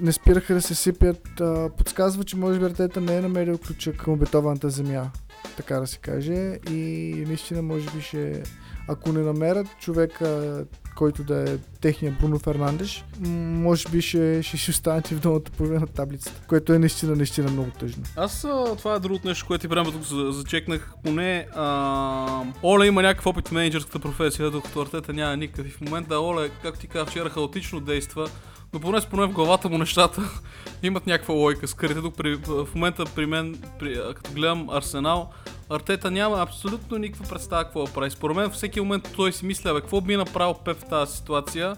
не 0.00 0.12
спираха 0.12 0.54
да 0.54 0.62
се 0.62 0.74
сипят, 0.74 1.40
а, 1.40 1.70
подсказва, 1.78 2.24
че 2.24 2.36
може 2.36 2.58
би 2.58 2.64
Артета 2.64 3.00
не 3.00 3.16
е 3.16 3.20
намерил 3.20 3.58
ключа 3.58 3.92
към 3.92 4.12
обетованата 4.12 4.70
земя, 4.70 5.10
така 5.56 5.80
да 5.80 5.86
се 5.86 5.98
каже. 5.98 6.58
И 6.70 7.24
наистина 7.26 7.62
може 7.62 7.90
би 7.90 8.00
ще, 8.00 8.42
ако 8.88 9.12
не 9.12 9.20
намерят 9.20 9.66
човека, 9.78 10.64
който 10.96 11.24
да 11.24 11.50
е 11.50 11.56
техния 11.80 12.16
Бруно 12.20 12.38
Фернандеш, 12.38 13.04
може 13.20 13.88
би 13.88 14.02
ще, 14.02 14.42
ще, 14.42 14.56
ще 14.56 14.70
останете 14.70 15.14
в 15.14 15.20
долната 15.20 15.50
половина 15.50 15.80
на 15.80 15.86
таблицата, 15.86 16.40
което 16.48 16.72
е 16.72 16.78
наистина, 16.78 17.16
наистина 17.16 17.50
много 17.50 17.70
тъжно. 17.70 18.02
Аз 18.16 18.46
това 18.78 18.94
е 18.94 18.98
другото 18.98 19.28
нещо, 19.28 19.46
което 19.46 19.66
и 19.66 19.68
време 19.68 19.92
тук 19.92 20.02
за- 20.02 20.32
зачекнах. 20.32 20.92
Поне 21.04 21.46
а, 21.54 22.42
Оле 22.62 22.86
има 22.86 23.02
някакъв 23.02 23.26
опит 23.26 23.48
в 23.48 23.52
менеджерската 23.52 23.98
професия, 23.98 24.50
докато 24.50 24.80
Артета 24.80 25.12
няма 25.12 25.36
никакъв. 25.36 25.66
И 25.66 25.70
в 25.70 25.80
момента 25.80 26.20
Оле, 26.20 26.50
както 26.62 26.80
ти 26.80 26.86
казах 26.86 27.08
вчера, 27.08 27.30
хаотично 27.30 27.80
действа. 27.80 28.28
Но 28.72 28.80
поне 28.80 29.00
споне 29.00 29.26
в 29.26 29.32
главата 29.32 29.68
му 29.68 29.78
нещата 29.78 30.22
имат 30.82 31.06
някаква 31.06 31.34
лойка. 31.34 31.68
Скрите 31.68 32.00
тук 32.00 32.16
при, 32.16 32.34
в 32.34 32.68
момента 32.74 33.04
при 33.14 33.26
мен, 33.26 33.58
при, 33.78 34.00
като 34.14 34.32
гледам 34.32 34.68
Арсенал, 34.70 35.30
Артета 35.70 36.10
няма 36.10 36.42
абсолютно 36.42 36.98
никаква 36.98 37.28
представа 37.28 37.64
какво 37.64 37.84
да 37.84 37.92
прави. 37.92 38.10
Според 38.10 38.36
мен 38.36 38.50
всеки 38.50 38.80
момент 38.80 39.12
той 39.16 39.32
си 39.32 39.46
мисля, 39.46 39.74
бе, 39.74 39.80
какво 39.80 40.00
би 40.00 40.16
направил 40.16 40.54
Пеп 40.54 40.81
в 40.82 40.88
тази 40.88 41.16
ситуация 41.16 41.76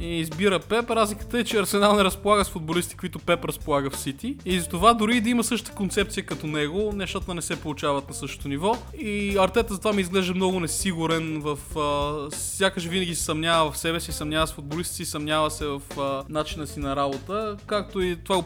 и 0.00 0.20
избира 0.20 0.58
Пеп. 0.58 0.90
Разликата 0.90 1.38
е, 1.38 1.44
че 1.44 1.58
Арсенал 1.58 1.96
не 1.96 2.04
разполага 2.04 2.44
с 2.44 2.48
футболисти, 2.48 2.96
които 2.96 3.18
Пеп 3.18 3.44
разполага 3.44 3.90
в 3.90 3.98
Сити. 3.98 4.36
И 4.44 4.60
затова 4.60 4.94
дори 4.94 5.20
да 5.20 5.30
има 5.30 5.44
същата 5.44 5.76
концепция 5.76 6.26
като 6.26 6.46
него, 6.46 6.92
нещата 6.94 7.34
не 7.34 7.42
се 7.42 7.60
получават 7.60 8.08
на 8.08 8.14
същото 8.14 8.48
ниво. 8.48 8.76
И 9.00 9.36
Артета 9.38 9.74
затова 9.74 9.92
ми 9.92 10.00
изглежда 10.00 10.34
много 10.34 10.60
несигурен 10.60 11.40
в... 11.40 11.58
А, 11.78 12.36
сякаш 12.36 12.84
винаги 12.84 13.14
се 13.14 13.24
съмнява 13.24 13.72
в 13.72 13.78
себе 13.78 14.00
си, 14.00 14.12
съмнява 14.12 14.46
с 14.46 14.52
футболисти 14.52 14.94
си, 14.94 15.04
съмнява 15.04 15.50
се 15.50 15.66
в 15.66 15.82
а, 15.98 16.24
начина 16.28 16.66
си 16.66 16.80
на 16.80 16.96
работа. 16.96 17.56
Както 17.66 18.00
и 18.00 18.16
това, 18.24 18.42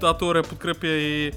тази 0.00 0.18
теория 0.18 0.42
подкрепя 0.42 0.86
и 0.86 1.32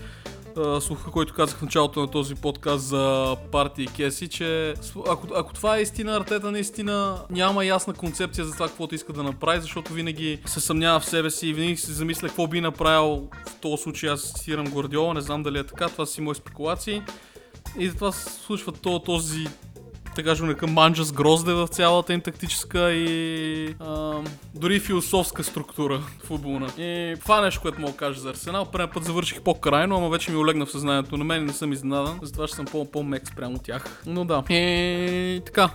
слуха, 0.81 1.11
който 1.11 1.33
казах 1.33 1.57
в 1.57 1.61
началото 1.61 1.99
на 1.99 2.07
този 2.07 2.35
подкаст 2.35 2.83
за 2.83 3.35
парти 3.51 3.83
и 3.83 3.87
кеси, 3.87 4.27
че 4.27 4.75
ако, 5.09 5.27
ако 5.35 5.53
това 5.53 5.77
е 5.77 5.81
истина, 5.81 6.15
Артета 6.15 6.51
наистина 6.51 7.17
няма 7.29 7.65
ясна 7.65 7.93
концепция 7.93 8.45
за 8.45 8.53
това, 8.53 8.67
каквото 8.67 8.95
иска 8.95 9.13
да 9.13 9.23
направи, 9.23 9.61
защото 9.61 9.93
винаги 9.93 10.39
се 10.45 10.59
съмнява 10.59 10.99
в 10.99 11.05
себе 11.05 11.29
си 11.29 11.47
и 11.47 11.53
винаги 11.53 11.77
се 11.77 11.91
замисля 11.91 12.27
какво 12.27 12.47
би 12.47 12.61
направил 12.61 13.27
в 13.47 13.55
този 13.61 13.83
случай. 13.83 14.09
Аз 14.09 14.33
цитирам 14.33 14.65
Гвардиола, 14.65 15.13
не 15.13 15.21
знам 15.21 15.43
дали 15.43 15.57
е 15.57 15.63
така, 15.63 15.89
това 15.89 16.05
си 16.05 16.21
мои 16.21 16.35
спекулации. 16.35 17.01
И 17.79 17.89
затова 17.89 18.11
се 18.11 18.29
случва 18.29 18.71
то, 18.71 18.99
този 18.99 19.47
така 20.15 20.35
го 20.35 20.45
нарека 20.45 20.67
манджа 20.67 21.03
с 21.03 21.11
грозде 21.11 21.53
в 21.53 21.67
цялата 21.67 22.13
им 22.13 22.21
тактическа 22.21 22.91
и 22.91 23.75
а, 23.79 24.13
дори 24.55 24.79
философска 24.79 25.43
структура 25.43 26.01
футболна. 26.23 26.67
И 26.77 27.15
това 27.21 27.39
е 27.39 27.41
нещо, 27.41 27.61
което 27.61 27.81
мога 27.81 27.91
да 27.91 27.97
кажа 27.97 28.19
за 28.19 28.29
Арсенал. 28.29 28.65
Предния 28.65 28.91
път 28.93 29.03
завърших 29.03 29.41
по-крайно, 29.41 29.97
ама 29.97 30.09
вече 30.09 30.31
ми 30.31 30.37
олегна 30.37 30.65
в 30.65 30.71
съзнанието 30.71 31.17
на 31.17 31.23
мен 31.23 31.41
и 31.41 31.45
не 31.45 31.53
съм 31.53 31.73
изненадан, 31.73 32.19
затова 32.21 32.47
ще 32.47 32.55
съм 32.55 32.65
по- 32.65 32.91
по-мек 32.91 33.27
спрямо 33.27 33.59
тях. 33.59 34.03
Но 34.05 34.25
да. 34.25 34.43
И 34.49 35.41
така. 35.45 35.69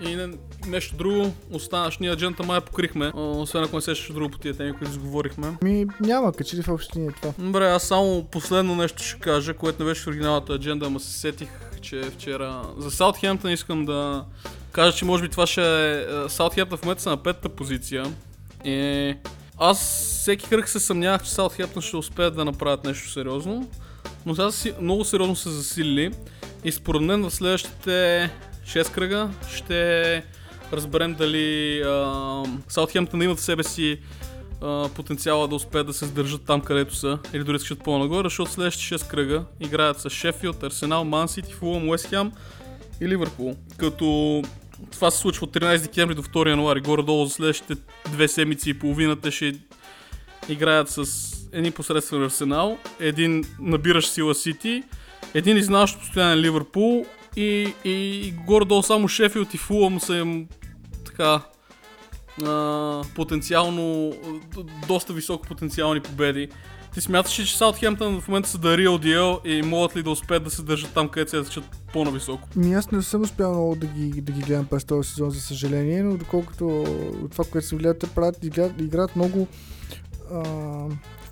И 0.00 0.16
не, 0.16 0.28
нещо 0.66 0.96
друго, 0.96 1.32
останашния 1.52 2.12
аджента 2.12 2.42
май 2.42 2.60
покрихме, 2.60 3.12
освен 3.14 3.64
ако 3.64 3.76
не 3.76 3.82
се 3.82 3.90
нещо 3.90 4.12
друго 4.12 4.30
по 4.30 4.38
тия 4.38 4.56
теми, 4.56 4.72
които 4.72 4.92
изговорихме. 4.92 5.56
Ми 5.62 5.86
няма, 6.00 6.32
качели 6.32 6.62
в 6.62 6.68
общини 6.68 7.08
това. 7.22 7.32
Добре, 7.38 7.68
аз 7.68 7.82
само 7.82 8.24
последно 8.24 8.74
нещо 8.74 9.02
ще 9.02 9.20
кажа, 9.20 9.54
което 9.54 9.82
не 9.82 9.88
беше 9.88 10.02
в 10.02 10.06
оригиналната 10.06 10.52
адженда, 10.52 10.86
ама 10.86 11.00
се 11.00 11.18
сетих, 11.20 11.48
че 11.80 12.02
вчера... 12.02 12.62
За 12.78 12.90
Саутхемптън 12.90 13.52
искам 13.52 13.84
да 13.84 14.24
кажа, 14.72 14.96
че 14.96 15.04
може 15.04 15.22
би 15.22 15.28
това 15.28 15.46
ще 15.46 15.62
е... 15.62 16.00
е, 16.00 16.28
Саутхемптън 16.28 16.78
в 16.78 16.82
момента 16.82 17.02
са 17.02 17.10
на 17.10 17.16
петата 17.16 17.48
позиция. 17.48 18.04
И 18.64 19.14
аз 19.58 19.78
всеки 20.20 20.48
кръг 20.48 20.68
се 20.68 20.80
съмнявах, 20.80 21.22
че 21.22 21.30
Саутхемптън 21.30 21.82
ще 21.82 21.96
успеят 21.96 22.34
да 22.34 22.44
направят 22.44 22.84
нещо 22.84 23.10
сериозно. 23.10 23.68
Но 24.26 24.34
сега 24.34 24.50
си, 24.50 24.72
много 24.80 25.04
сериозно 25.04 25.36
се 25.36 25.50
засилили. 25.50 26.12
И 26.64 26.72
според 26.72 27.02
мен 27.02 27.22
в 27.22 27.30
следващите 27.30 28.30
6 28.66 28.92
кръга 28.92 29.30
ще 29.54 30.22
разберем 30.72 31.14
дали 31.14 31.82
Саутхемптън 32.68 33.22
имат 33.22 33.38
в 33.38 33.42
себе 33.42 33.62
си 33.62 33.98
потенциала 34.94 35.48
да 35.48 35.54
успеят 35.54 35.86
да 35.86 35.92
се 35.92 36.06
сдържат 36.06 36.44
там, 36.46 36.60
където 36.60 36.94
са, 36.94 37.18
или 37.32 37.44
дори 37.44 37.58
скачат 37.58 37.84
по-нагоре, 37.84 38.26
защото 38.26 38.50
следващите 38.50 38.98
6 38.98 39.08
кръга 39.08 39.44
играят 39.60 40.00
с 40.00 40.10
Шефилд, 40.10 40.62
Арсенал, 40.62 41.04
Ман 41.04 41.28
Сити, 41.28 41.52
Фулъм, 41.52 41.88
Уест 41.88 42.14
и 43.00 43.08
Ливърпул. 43.08 43.56
Като 43.76 44.42
това 44.90 45.10
се 45.10 45.18
случва 45.18 45.44
от 45.44 45.54
13 45.54 45.82
декември 45.82 46.14
до 46.14 46.22
2 46.22 46.48
януари, 46.48 46.80
горе-долу 46.80 47.26
за 47.26 47.30
следващите 47.30 47.74
две 48.12 48.28
седмици 48.28 48.70
и 48.70 48.78
половина 48.78 49.16
те 49.16 49.30
ще 49.30 49.54
играят 50.48 50.88
с 50.88 51.04
един 51.52 51.72
посредствен 51.72 52.22
Арсенал, 52.22 52.78
един 53.00 53.44
набиращ 53.60 54.12
сила 54.12 54.34
Сити, 54.34 54.82
един 55.34 55.56
изнаващ 55.56 55.98
постоянен 55.98 56.38
Ливърпул 56.38 57.06
и, 57.36 57.74
и, 57.84 57.90
и 57.90 58.32
горе-долу 58.46 58.82
само 58.82 59.08
Шефилд 59.08 59.54
и 59.54 59.58
Фулъм 59.58 60.00
са 60.00 60.16
им 60.16 60.48
така 61.04 61.40
а, 62.46 63.02
потенциално, 63.14 64.12
доста 64.88 65.12
високо 65.12 65.46
потенциални 65.46 66.00
победи. 66.00 66.48
Ти 66.94 67.00
смяташ 67.00 67.40
ли, 67.40 67.46
че 67.46 67.56
Саутхемптън 67.56 68.20
в 68.20 68.28
момента 68.28 68.48
са 68.48 68.58
да 68.58 68.68
real 68.68 69.04
deal 69.04 69.46
и 69.46 69.62
могат 69.62 69.96
ли 69.96 70.02
да 70.02 70.10
успеят 70.10 70.44
да 70.44 70.50
се 70.50 70.62
държат 70.62 70.94
там, 70.94 71.08
където 71.08 71.30
се 71.30 71.36
качат 71.36 71.64
по-нависоко? 71.92 72.48
Ми 72.56 72.74
аз 72.74 72.90
не 72.90 73.02
съм 73.02 73.22
успял 73.22 73.52
много 73.52 73.76
да 73.76 73.86
ги, 73.86 74.20
да 74.20 74.32
ги 74.32 74.40
гледам 74.40 74.66
през 74.66 74.84
този 74.84 75.08
сезон, 75.08 75.30
за 75.30 75.40
съжаление, 75.40 76.02
но 76.02 76.16
доколкото 76.16 76.82
от 77.24 77.30
това, 77.30 77.44
което 77.44 77.66
съм 77.66 77.78
гледал, 77.78 77.94
те 77.94 78.06
правят, 78.06 78.44
играят, 78.44 78.80
играят 78.80 79.16
много 79.16 79.46
а, 80.32 80.42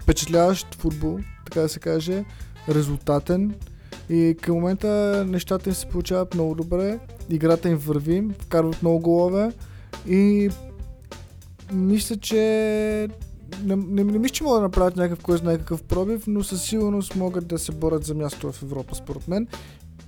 впечатляващ 0.00 0.74
футбол, 0.74 1.18
така 1.44 1.60
да 1.60 1.68
се 1.68 1.80
каже, 1.80 2.24
резултатен. 2.68 3.54
И 4.10 4.36
към 4.40 4.54
момента 4.54 5.24
нещата 5.28 5.70
им 5.70 5.74
се 5.74 5.86
получават 5.86 6.34
много 6.34 6.54
добре, 6.54 6.98
играта 7.30 7.68
им 7.68 7.76
върви, 7.76 8.24
вкарват 8.40 8.82
много 8.82 9.00
голове 9.00 9.52
и 10.08 10.50
мисля, 11.72 12.16
че 12.16 12.38
не, 13.62 13.76
не, 13.76 14.04
не 14.04 14.18
мисля, 14.18 14.34
че 14.34 14.44
могат 14.44 14.58
да 14.58 14.62
направят 14.62 14.96
някакъв 14.96 15.24
кой 15.24 15.38
знае 15.38 15.58
какъв 15.58 15.82
пробив, 15.82 16.24
но 16.26 16.42
със 16.44 16.62
сигурност 16.62 17.16
могат 17.16 17.46
да 17.46 17.58
се 17.58 17.72
борят 17.72 18.04
за 18.04 18.14
място 18.14 18.52
в 18.52 18.62
Европа, 18.62 18.94
според 18.94 19.28
мен. 19.28 19.46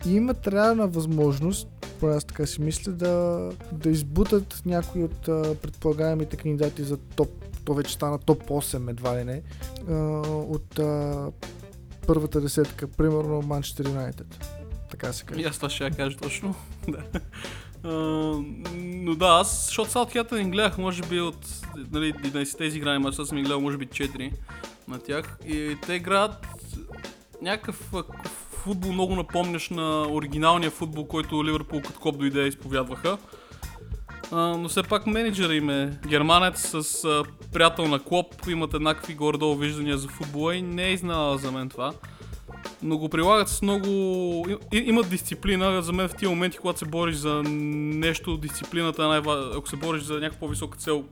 И 0.06 0.14
имат 0.14 0.46
реална 0.48 0.88
възможност, 0.88 1.68
поне 2.00 2.14
аз 2.16 2.24
така 2.24 2.46
си 2.46 2.60
мисля, 2.60 2.92
да, 2.92 3.48
да 3.72 3.90
избутат 3.90 4.62
някои 4.66 5.04
от 5.04 5.20
предполагаемите 5.62 6.36
кандидати 6.36 6.82
за 6.82 6.96
топ, 6.96 7.28
то 7.64 7.74
вече 7.74 7.94
стана 7.94 8.18
топ 8.18 8.42
8 8.42 8.90
едва 8.90 9.18
ли 9.18 9.24
не, 9.24 9.42
от 10.26 10.80
първата 12.06 12.40
десетка, 12.40 12.88
примерно 12.88 13.42
Манчестър 13.42 13.88
Юнайтед. 13.88 14.56
Така 14.90 15.12
се 15.12 15.22
И 15.22 15.26
каже. 15.26 15.44
аз 15.44 15.56
това 15.56 15.70
ще 15.70 15.84
я 15.84 15.90
кажа 15.90 16.16
точно. 16.16 16.54
Но 17.84 19.14
да, 19.14 19.26
аз, 19.26 19.66
защото 19.66 19.90
Саутхемптън 19.90 20.40
им 20.40 20.50
гледах, 20.50 20.78
може 20.78 21.02
би 21.02 21.20
от 21.20 21.46
нали, 21.92 22.12
11 22.12 22.42
изиграни 22.42 22.76
играни 22.76 22.98
мача, 22.98 23.26
съм 23.26 23.38
им 23.38 23.44
гледал 23.44 23.60
може 23.60 23.76
би 23.76 23.86
4 23.86 24.32
на 24.88 24.98
тях. 24.98 25.38
И 25.46 25.76
те 25.86 25.94
играят 25.94 26.46
някакъв 27.42 27.92
футбол 28.50 28.92
много 28.92 29.16
напомняш 29.16 29.70
на 29.70 30.06
оригиналния 30.10 30.70
футбол, 30.70 31.06
който 31.06 31.44
Ливърпул 31.44 31.80
като 31.80 32.00
коп 32.00 32.18
дойде 32.18 32.46
изповядваха. 32.46 33.18
А, 34.32 34.36
но 34.36 34.68
все 34.68 34.82
пак 34.82 35.06
менеджера 35.06 35.54
им 35.54 35.70
е 35.70 35.98
германец 36.08 36.74
с 36.74 37.24
приятел 37.52 37.88
на 37.88 37.98
Клоп, 37.98 38.34
имат 38.48 38.74
еднакви 38.74 39.14
горе-долу 39.14 39.56
виждания 39.56 39.98
за 39.98 40.08
футбола 40.08 40.56
и 40.56 40.62
не 40.62 40.84
е 40.84 40.92
изненада 40.92 41.38
за 41.38 41.52
мен 41.52 41.68
това. 41.68 41.92
Но 42.82 42.98
го 42.98 43.08
прилагат 43.08 43.48
с 43.48 43.62
много... 43.62 43.86
и- 44.72 44.78
Имат 44.78 45.10
дисциплина, 45.10 45.82
за 45.82 45.92
мен 45.92 46.08
в 46.08 46.14
тия 46.14 46.30
моменти, 46.30 46.58
когато 46.58 46.78
се 46.78 46.84
бориш 46.84 47.16
за 47.16 47.42
нещо, 47.44 48.36
дисциплината 48.36 49.04
е 49.04 49.06
най-важна. 49.06 49.50
Ако 49.56 49.68
се 49.68 49.76
бориш 49.76 50.02
за 50.02 50.14
някаква 50.14 50.38
по-висока 50.38 50.78
цел, 50.78 51.04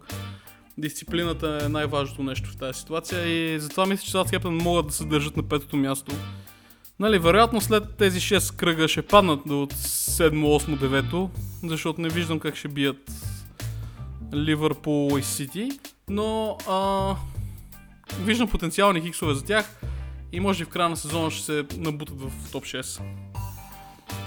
дисциплината 0.79 1.61
е 1.63 1.69
най-важното 1.69 2.23
нещо 2.23 2.51
в 2.51 2.57
тази 2.57 2.79
ситуация 2.79 3.27
и 3.27 3.61
затова 3.61 3.87
мисля, 3.87 4.05
че 4.05 4.11
Саутхемптън 4.11 4.55
могат 4.57 4.87
да 4.87 4.93
се 4.93 5.05
държат 5.05 5.37
на 5.37 5.43
петото 5.43 5.77
място. 5.77 6.13
Нали, 7.01 7.19
вероятно 7.19 7.61
след 7.61 7.97
тези 7.97 8.21
6 8.21 8.57
кръга 8.57 8.89
ще 8.89 9.03
паднат 9.03 9.41
до 9.47 9.55
7, 9.55 10.31
8, 10.59 10.79
9, 11.03 11.29
защото 11.65 12.01
не 12.01 12.09
виждам 12.09 12.39
как 12.41 12.57
ще 12.57 12.69
бият 12.69 13.11
Ливърпул 14.35 15.19
и 15.19 15.23
Сити, 15.23 15.69
но 16.09 16.57
а, 16.69 17.15
виждам 18.21 18.49
потенциални 18.49 19.01
хиксове 19.01 19.35
за 19.35 19.45
тях 19.45 19.81
и 20.33 20.41
може 20.41 20.64
би 20.64 20.64
в 20.64 20.72
края 20.72 20.89
на 20.89 20.97
сезона 20.97 21.31
ще 21.31 21.45
се 21.45 21.64
набутат 21.76 22.20
в 22.20 22.53
топ 22.53 22.64
6. 22.64 23.01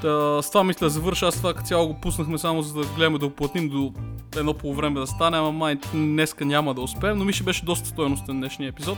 Та, 0.02 0.41
с 0.41 0.52
това 0.52 0.64
мисля 0.64 0.86
да 0.86 0.89
завърша, 0.89 1.28
аз 1.28 1.36
това 1.36 1.54
цяло 1.54 1.88
го 1.88 2.02
пуснахме 2.02 2.38
само 2.38 2.62
за 2.62 2.74
да 2.74 2.86
гледаме 2.95 3.18
да 3.18 3.26
оплатим 3.26 3.70
до 3.70 3.93
едно 4.38 4.54
по 4.54 4.74
време 4.74 4.99
да 4.99 5.08
стане, 5.08 5.38
ама 5.38 5.52
май 5.52 5.78
днеска 5.93 6.45
няма 6.45 6.74
да 6.74 6.82
успеем, 6.82 7.18
но 7.18 7.26
ми 7.26 7.34
ще 7.34 7.43
беше 7.43 7.66
доста 7.66 7.89
стоеностен 7.89 8.38
днешния 8.39 8.70
епизод. 8.70 8.97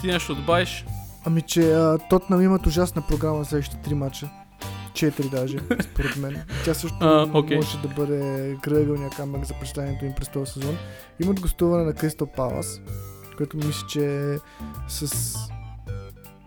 Ти 0.00 0.06
нещо 0.06 0.34
добавиш? 0.34 0.84
Ами, 1.24 1.42
че 1.42 1.72
а, 1.72 1.98
Тотнам 2.10 2.42
имат 2.42 2.66
ужасна 2.66 3.02
програма 3.08 3.38
за 3.38 3.44
следващите 3.44 3.82
три 3.82 3.94
мача. 3.94 4.28
4 4.92 5.30
даже, 5.30 5.58
според 5.82 6.16
мен. 6.16 6.42
Тя 6.64 6.74
също 6.74 6.96
А, 7.00 7.28
окей. 7.34 7.56
може 7.56 7.78
да 7.78 7.88
бъде 7.88 8.56
кръгълния 8.62 9.10
камък 9.10 9.44
за 9.44 9.54
представянето 9.54 10.04
им 10.04 10.12
през 10.16 10.28
този 10.28 10.52
сезон. 10.52 10.76
Имат 11.22 11.40
гостуване 11.40 11.84
на 11.84 11.94
Кристал 11.94 12.26
Палас, 12.26 12.80
което 13.36 13.56
мисля, 13.56 13.86
че 13.88 14.32
е 14.34 14.38
с 14.88 15.34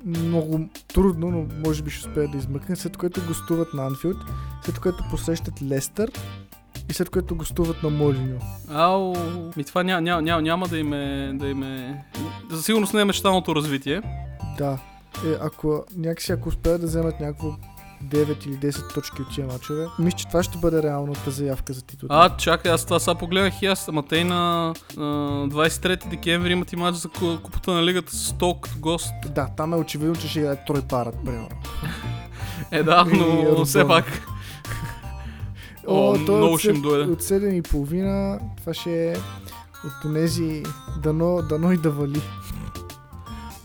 много 0.06 0.70
трудно, 0.93 1.32
но 1.32 1.45
може 1.66 1.84
би 1.84 1.89
ще 1.89 2.08
успеят 2.08 2.32
да 2.32 2.38
измъкнат, 2.38 2.80
след 2.80 2.97
което 2.97 3.22
гостуват 3.28 3.74
на 3.74 3.86
Анфилд, 3.86 4.18
след 4.66 4.80
което 4.80 5.04
посрещат 5.10 5.62
Лестър 5.62 6.12
и 6.89 6.93
след 6.93 7.10
което 7.10 7.36
гостуват 7.36 7.84
на 7.84 7.89
Молиньо. 7.89 8.39
Ау, 8.70 9.14
ми 9.58 9.64
това 9.64 9.84
ня, 9.84 10.01
ня, 10.01 10.22
ня, 10.22 10.41
няма 10.41 10.68
да 10.68 10.78
им 10.78 10.93
е, 10.93 11.34
да 11.34 11.47
им 11.47 11.64
е... 11.64 12.06
За 12.51 12.64
сигурност 12.64 12.93
не 12.93 13.01
е 13.01 13.06
мечтаното 13.06 13.56
развитие. 13.56 14.01
Да. 14.58 14.80
Е, 15.26 15.38
ако 15.41 15.86
някакси 15.97 16.32
ако 16.32 16.49
успеят 16.49 16.82
да 16.82 16.88
вземат 16.88 17.20
някакво 17.20 17.51
9 18.04 18.47
или 18.47 18.56
10 18.56 18.93
точки 18.93 19.22
от 19.22 19.30
тия 19.30 19.47
мачове, 19.47 19.88
мисля, 19.99 20.18
че 20.18 20.28
това 20.28 20.43
ще 20.43 20.58
бъде 20.58 20.84
реалната 20.84 21.32
заявка 21.32 21.74
за 21.74 21.82
титлата. 21.82 22.16
А, 22.16 22.38
чакай, 22.38 22.72
аз 22.72 22.86
това 22.86 22.99
сега 22.99 23.16
погледнах 23.16 23.62
и 23.62 23.66
аз, 23.66 23.88
ама 23.88 24.04
те 24.04 24.24
на 24.24 24.74
а, 24.97 25.01
23 25.01 26.10
декември 26.10 26.51
имат 26.51 26.74
и 26.74 26.76
матч 26.76 26.97
за 26.97 27.08
ку- 27.10 27.41
купата 27.41 27.72
на 27.72 27.84
лигата 27.84 28.16
с 28.16 28.34
Ток 28.34 28.70
гост. 28.78 29.14
Да, 29.28 29.47
там 29.47 29.74
е 29.74 29.78
очевидно, 29.78 30.16
че 30.16 30.28
ще 30.28 30.39
играе 30.39 30.66
Трой 30.66 30.82
Парат, 30.82 31.16
примерно. 31.26 31.49
Е, 32.72 32.84
да, 32.84 33.06
но 33.08 33.41
Урбан. 33.41 33.66
все 33.66 33.88
пак. 33.88 34.06
О, 35.88 36.16
той 36.26 36.36
е 36.36 36.38
много 36.38 36.58
ще 36.58 36.70
им 36.70 36.82
дойде. 36.82 37.04
От 37.04 37.22
7 37.22 37.49
и 37.49 37.62
половина, 37.62 38.39
това 38.58 38.74
ще 38.74 39.12
е 39.12 39.16
от 39.86 40.14
тези 40.14 40.64
дано, 40.97 41.41
дано 41.41 41.72
и 41.72 41.78
да 41.78 41.91
вали. 41.91 42.22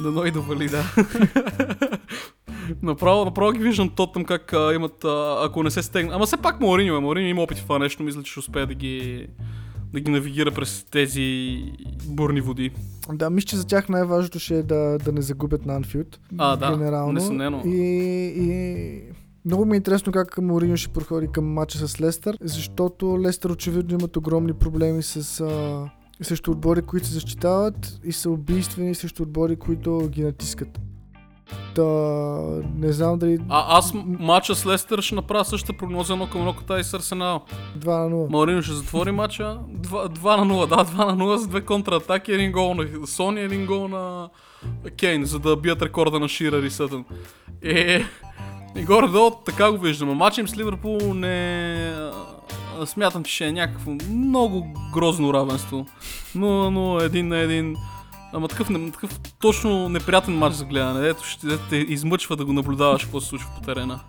Дано 0.01 0.25
и 0.25 0.31
да 0.31 0.41
вали, 0.41 0.69
да. 0.69 0.85
направо, 2.83 3.25
направо 3.25 3.53
ги 3.53 3.59
виждам 3.59 3.89
Тотъм 3.89 4.25
как 4.25 4.53
а, 4.53 4.75
имат, 4.75 5.05
а, 5.05 5.39
ако 5.45 5.63
не 5.63 5.71
се 5.71 5.83
стегна. 5.83 6.15
Ама 6.15 6.27
все 6.27 6.37
пак 6.37 6.61
Мауриньо 6.61 6.97
е. 6.97 7.01
Мауриньо 7.01 7.29
има 7.29 7.43
опит 7.43 7.59
в 7.59 7.63
това 7.63 7.79
нещо. 7.79 8.03
Мисля, 8.03 8.23
че 8.23 8.31
ще 8.31 8.41
успее 8.41 8.67
да 8.67 8.75
ги, 8.75 9.27
да 9.93 10.01
ги 10.01 10.11
навигира 10.11 10.51
през 10.51 10.87
тези 10.91 11.59
бурни 12.05 12.41
води. 12.41 12.71
Да, 13.13 13.31
мисля, 13.31 13.47
че 13.47 13.57
за 13.57 13.67
тях 13.67 13.89
най-важното 13.89 14.39
ще 14.39 14.59
е 14.59 14.63
да, 14.63 14.99
да 15.05 15.13
не 15.13 15.23
загубят 15.23 15.67
на 15.67 15.75
Анфилд. 15.75 16.21
А, 16.39 16.57
да, 16.57 16.77
генерално. 16.77 17.13
несъмнено. 17.13 17.63
И, 17.65 17.79
и 18.37 19.03
много 19.45 19.65
ми 19.65 19.77
е 19.77 19.77
интересно 19.77 20.13
как 20.13 20.39
Мориньо 20.39 20.77
ще 20.77 20.93
проходи 20.93 21.29
към 21.33 21.53
матча 21.53 21.89
с 21.89 22.01
Лестър, 22.01 22.39
защото 22.41 23.21
Лестър 23.21 23.51
очевидно 23.51 23.99
имат 23.99 24.17
огромни 24.17 24.53
проблеми 24.53 25.03
с 25.03 25.41
а, 25.41 25.91
срещу 26.25 26.51
отбори, 26.51 26.83
които 26.83 27.07
се 27.07 27.13
защитават 27.13 28.01
и 28.05 28.13
са 28.13 28.31
убийствени 28.31 28.95
срещу 28.95 29.23
отбори, 29.23 29.57
които 29.57 30.09
ги 30.09 30.25
натискат. 30.25 30.81
Та, 31.75 31.85
не 32.75 32.93
знам 32.93 33.19
дали 33.19 33.39
А 33.49 33.79
аз 33.79 33.95
м- 33.95 34.05
матча 34.07 34.55
с 34.55 34.67
Лестър 34.67 35.01
ще 35.01 35.15
направя 35.15 35.45
същата 35.45 35.79
прогноза 35.79 36.13
едно 36.13 36.31
към 36.31 36.41
едно 36.41 36.53
като 36.53 36.67
тази 36.67 36.85
с 36.85 36.95
Арсенал. 36.95 37.45
2 37.79 37.87
на 37.87 38.17
0. 38.17 38.31
Мауриньо 38.31 38.63
ще 38.63 38.75
затвори 38.75 39.13
матча 39.13 39.59
2, 39.71 40.19
2 40.19 40.37
на 40.37 40.55
0, 40.55 40.69
да, 40.69 40.85
2 40.85 41.07
на 41.07 41.25
0 41.25 41.37
с 41.37 41.47
две 41.47 41.61
контратаки, 41.61 42.33
един 42.33 42.53
гол 42.53 42.75
на 42.75 43.07
Сони, 43.07 43.41
един 43.41 43.67
гол 43.67 43.89
на 43.89 44.29
Кейн, 44.97 45.25
за 45.25 45.39
да 45.39 45.57
бият 45.57 45.83
рекорда 45.83 46.21
на 46.21 46.29
Ширър 46.29 46.63
и 46.63 46.71
Сътън. 46.71 47.05
Е, 47.63 48.03
и 48.77 48.85
горе-долу 48.85 49.31
така 49.31 49.73
го 49.73 49.79
виждам. 49.79 50.11
А 50.11 50.15
матча 50.15 50.41
им 50.41 50.49
с 50.49 50.57
Ливърпул 50.57 51.15
не... 51.15 51.93
Смятам, 52.87 53.25
че 53.25 53.35
ще 53.35 53.47
е 53.47 53.53
някакво 53.53 53.91
много 54.11 54.75
грозно 54.95 55.35
равенство. 55.35 55.87
0-0, 56.37 57.05
един 57.05 57.29
на 57.29 57.39
един. 57.39 57.77
Ама 58.33 58.49
такъв, 58.49 58.69
не- 58.69 58.91
такъв 58.91 59.21
точно 59.41 59.89
неприятен 59.89 60.39
матч 60.39 60.57
за 60.57 60.65
гледане. 60.65 61.09
Ето 61.09 61.25
ще 61.25 61.59
те 61.71 61.77
измъчва 61.77 62.37
да 62.37 62.45
го 62.45 62.53
наблюдаваш 62.53 63.05
какво 63.05 63.21
се 63.21 63.29
случва 63.29 63.51
по 63.55 63.61
терена. 63.61 64.01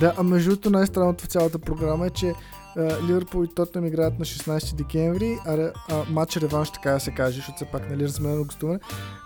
Да, 0.00 0.14
а 0.18 0.22
между 0.22 0.50
другото 0.50 0.70
най-странното 0.70 1.24
в 1.24 1.28
цялата 1.28 1.58
програма 1.58 2.06
е, 2.06 2.10
че 2.10 2.34
Ливърпул 2.78 3.44
и 3.44 3.54
Тотнам 3.54 3.86
играят 3.86 4.18
на 4.18 4.24
16 4.24 4.74
декември, 4.74 5.38
а, 5.46 5.72
а 5.90 6.04
матч 6.10 6.36
реванш, 6.36 6.70
така 6.70 6.90
да 6.90 7.00
се 7.00 7.10
каже, 7.10 7.36
защото 7.36 7.56
все 7.56 7.64
пак 7.64 7.90
нали, 7.90 8.04
разменено 8.04 8.44
гостуване, 8.44 8.78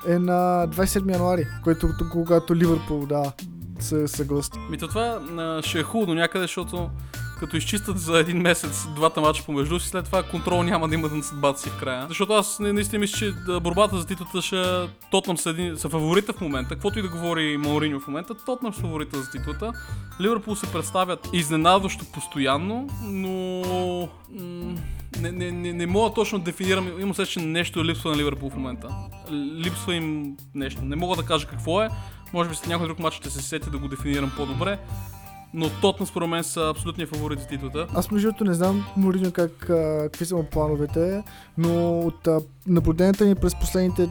е 0.08 0.18
на 0.18 0.68
27 0.68 1.12
януари, 1.12 1.46
който 1.64 1.88
когато 2.12 2.56
Ливърпул, 2.56 3.06
да, 3.06 3.32
са, 3.80 4.08
са 4.08 4.24
гости. 4.24 4.58
Ми 4.70 4.78
то 4.78 4.88
това 4.88 5.20
а, 5.38 5.62
ще 5.62 5.78
е 5.78 5.82
хубаво 5.82 6.14
някъде, 6.14 6.44
защото 6.44 6.90
като 7.42 7.56
изчистят 7.56 7.98
за 7.98 8.18
един 8.18 8.38
месец 8.38 8.86
двата 8.94 9.20
мача 9.20 9.42
помежду 9.44 9.80
си, 9.80 9.88
след 9.88 10.04
това 10.04 10.22
контрол 10.22 10.62
няма 10.62 10.88
да 10.88 10.94
имат 10.94 11.12
на 11.12 11.22
съдбата 11.22 11.60
си 11.60 11.70
в 11.70 11.80
края. 11.80 12.06
Защото 12.08 12.32
аз 12.32 12.60
наистина 12.60 13.00
мисля, 13.00 13.18
че 13.18 13.34
борбата 13.60 13.98
за 13.98 14.06
титлата 14.06 14.42
ще 14.42 14.88
Тотнам 15.10 15.38
са, 15.38 15.50
един, 15.50 15.76
са 15.76 15.88
фаворита 15.88 16.32
в 16.32 16.40
момента. 16.40 16.68
Каквото 16.68 16.98
и 16.98 17.02
да 17.02 17.08
говори 17.08 17.56
Мауриньо 17.56 18.00
в 18.00 18.06
момента, 18.06 18.34
Тотнам 18.34 18.74
са 18.74 18.80
фаворита 18.80 19.22
за 19.22 19.30
титлата. 19.30 19.72
Ливърпул 20.20 20.56
се 20.56 20.72
представят 20.72 21.28
изненадващо 21.32 22.04
постоянно, 22.12 22.88
но 23.02 24.08
не, 25.20 25.32
не, 25.32 25.50
не, 25.50 25.72
не 25.72 25.86
мога 25.86 26.14
точно 26.14 26.38
да 26.38 26.44
дефинирам. 26.44 26.88
Имам 26.98 27.10
усещане, 27.10 27.44
че 27.44 27.48
нещо 27.48 27.84
липсва 27.84 28.10
на 28.10 28.16
Ливърпул 28.16 28.50
в 28.50 28.56
момента. 28.56 28.88
Липсва 29.32 29.94
им 29.94 30.36
нещо. 30.54 30.84
Не 30.84 30.96
мога 30.96 31.16
да 31.16 31.22
кажа 31.22 31.46
какво 31.46 31.82
е. 31.82 31.88
Може 32.32 32.50
би 32.50 32.56
след 32.56 32.68
някой 32.68 32.86
друг 32.86 32.98
матч 32.98 33.16
ще 33.16 33.30
се 33.30 33.42
сети 33.42 33.70
да 33.70 33.78
го 33.78 33.88
дефинирам 33.88 34.32
по-добре. 34.36 34.78
Но 35.54 35.70
Тотнам 35.80 36.06
според 36.06 36.28
мен 36.28 36.44
са 36.44 36.68
абсолютния 36.68 37.06
фаворит 37.06 37.40
за 37.40 37.46
титлата. 37.46 37.86
Аз 37.94 38.10
между 38.10 38.28
другото 38.28 38.44
не 38.44 38.54
знам 38.54 38.86
Мориньо 38.96 39.32
как, 39.32 39.52
какви 40.02 40.24
са 40.24 40.36
му 40.36 40.44
плановете, 40.44 41.22
но 41.58 42.00
от 42.00 42.26
а, 42.26 42.40
наблюденията 42.66 43.26
ни 43.26 43.34
през 43.34 43.54
последните 43.60 44.10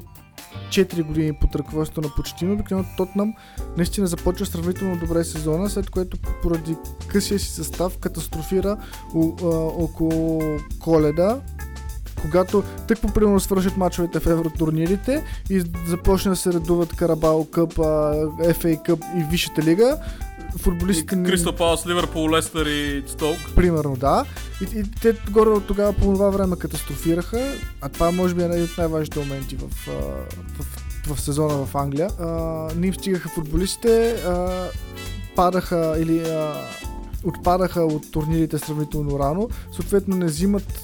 4 0.69 1.03
години 1.03 1.33
под 1.41 1.55
ръководството 1.55 2.07
на 2.07 2.15
Почтино, 2.15 2.53
обикновено 2.53 2.87
Тотнам 2.97 3.33
наистина 3.77 4.07
започва 4.07 4.45
сравнително 4.45 4.97
добре 4.97 5.23
сезона, 5.23 5.69
след 5.69 5.89
което 5.89 6.17
поради 6.41 6.75
късия 7.07 7.39
си 7.39 7.49
състав 7.49 7.97
катастрофира 7.97 8.77
у, 9.13 9.31
а, 9.43 9.47
около 9.83 10.41
коледа, 10.79 11.41
когато 12.21 12.63
тъкмо 12.87 13.13
примерно 13.13 13.39
свършат 13.39 13.77
мачовете 13.77 14.19
в 14.19 14.27
евротурнирите 14.27 15.23
и 15.49 15.63
започне 15.87 16.29
да 16.29 16.35
се 16.35 16.53
редуват 16.53 16.95
Карабао 16.95 17.45
Къп, 17.45 17.73
FA 17.73 18.83
Къп 18.83 18.99
и 19.17 19.23
Висшата 19.23 19.61
лига, 19.61 19.97
футболистите 20.57 21.15
не- 21.15 21.29
Кристал 21.29 21.55
Палас, 21.55 21.87
Ливърпул, 21.87 22.29
Лестър 22.29 22.65
и 22.65 23.03
Стоук. 23.07 23.37
Примерно, 23.55 23.95
да. 23.95 24.25
И, 24.61 24.79
и 24.79 24.83
те 25.01 25.15
горе 25.31 25.49
от 25.49 25.67
тогава 25.67 25.93
по 25.93 26.01
това 26.01 26.29
време 26.29 26.55
катастрофираха, 26.55 27.53
а 27.81 27.89
това 27.89 28.11
може 28.11 28.35
би 28.35 28.41
е 28.41 28.45
един 28.45 28.63
от 28.63 28.77
най-важните 28.77 29.19
моменти 29.19 29.55
в, 29.55 29.87
а, 29.87 29.91
в, 30.63 31.15
в 31.15 31.21
сезона 31.21 31.65
в 31.65 31.75
Англия. 31.75 32.09
А, 32.19 32.25
не 32.75 32.87
им 32.87 32.93
стигаха 32.93 33.29
футболистите, 33.29 34.11
а, 34.11 34.65
падаха 35.35 35.95
или 35.99 36.19
а, 36.19 36.53
отпадаха 37.23 37.81
от 37.81 38.11
турнирите 38.11 38.57
сравнително 38.57 39.19
рано, 39.19 39.49
съответно 39.75 40.15
не 40.15 40.25
взимат 40.25 40.81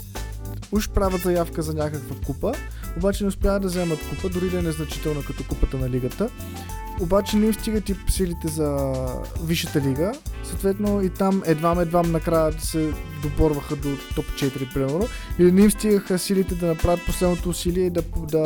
уж 0.71 0.89
правят 0.89 1.21
заявка 1.21 1.61
за 1.61 1.73
някаква 1.73 2.15
купа, 2.25 2.53
обаче 2.97 3.23
не 3.23 3.27
успяват 3.27 3.61
да 3.61 3.67
вземат 3.67 3.99
купа, 4.09 4.29
дори 4.29 4.49
да 4.49 4.59
е 4.59 4.61
незначителна 4.61 5.23
като 5.27 5.43
купата 5.49 5.77
на 5.77 5.89
лигата. 5.89 6.29
Обаче 7.01 7.37
не 7.37 7.45
им 7.45 7.53
стигат 7.53 7.89
и 7.89 7.95
силите 8.09 8.47
за 8.47 8.93
Висшата 9.43 9.81
лига. 9.81 10.11
Съответно 10.43 11.01
и 11.01 11.09
там 11.09 11.43
едвам-едвам 11.45 12.11
накрая 12.11 12.53
се 12.59 12.93
доборваха 13.21 13.75
до 13.75 13.89
топ 14.15 14.25
4, 14.25 14.73
примерно. 14.73 15.07
Или 15.39 15.51
не 15.51 15.61
им 15.61 15.71
стигаха 15.71 16.19
силите 16.19 16.55
да 16.55 16.65
направят 16.65 17.05
последното 17.05 17.49
усилие 17.49 17.85
и 17.85 17.89
да, 17.89 18.01
да, 18.17 18.43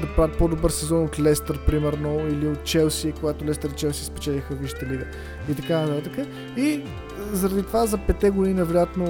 да 0.00 0.14
правят 0.16 0.38
по-добър 0.38 0.70
сезон 0.70 1.04
от 1.04 1.20
Лестър, 1.20 1.64
примерно, 1.66 2.28
или 2.28 2.48
от 2.48 2.64
Челси, 2.64 3.12
когато 3.20 3.44
Лестър 3.44 3.70
и 3.70 3.74
Челси 3.74 4.04
спечелиха 4.04 4.54
Висшата 4.54 4.86
лига. 4.86 5.04
И 5.50 5.54
така 5.54 5.80
нататък. 5.80 6.26
И 6.56 6.82
заради 7.32 7.62
това 7.62 7.86
за 7.86 7.98
пете 7.98 8.30
години 8.30 8.54
невероятно, 8.54 9.04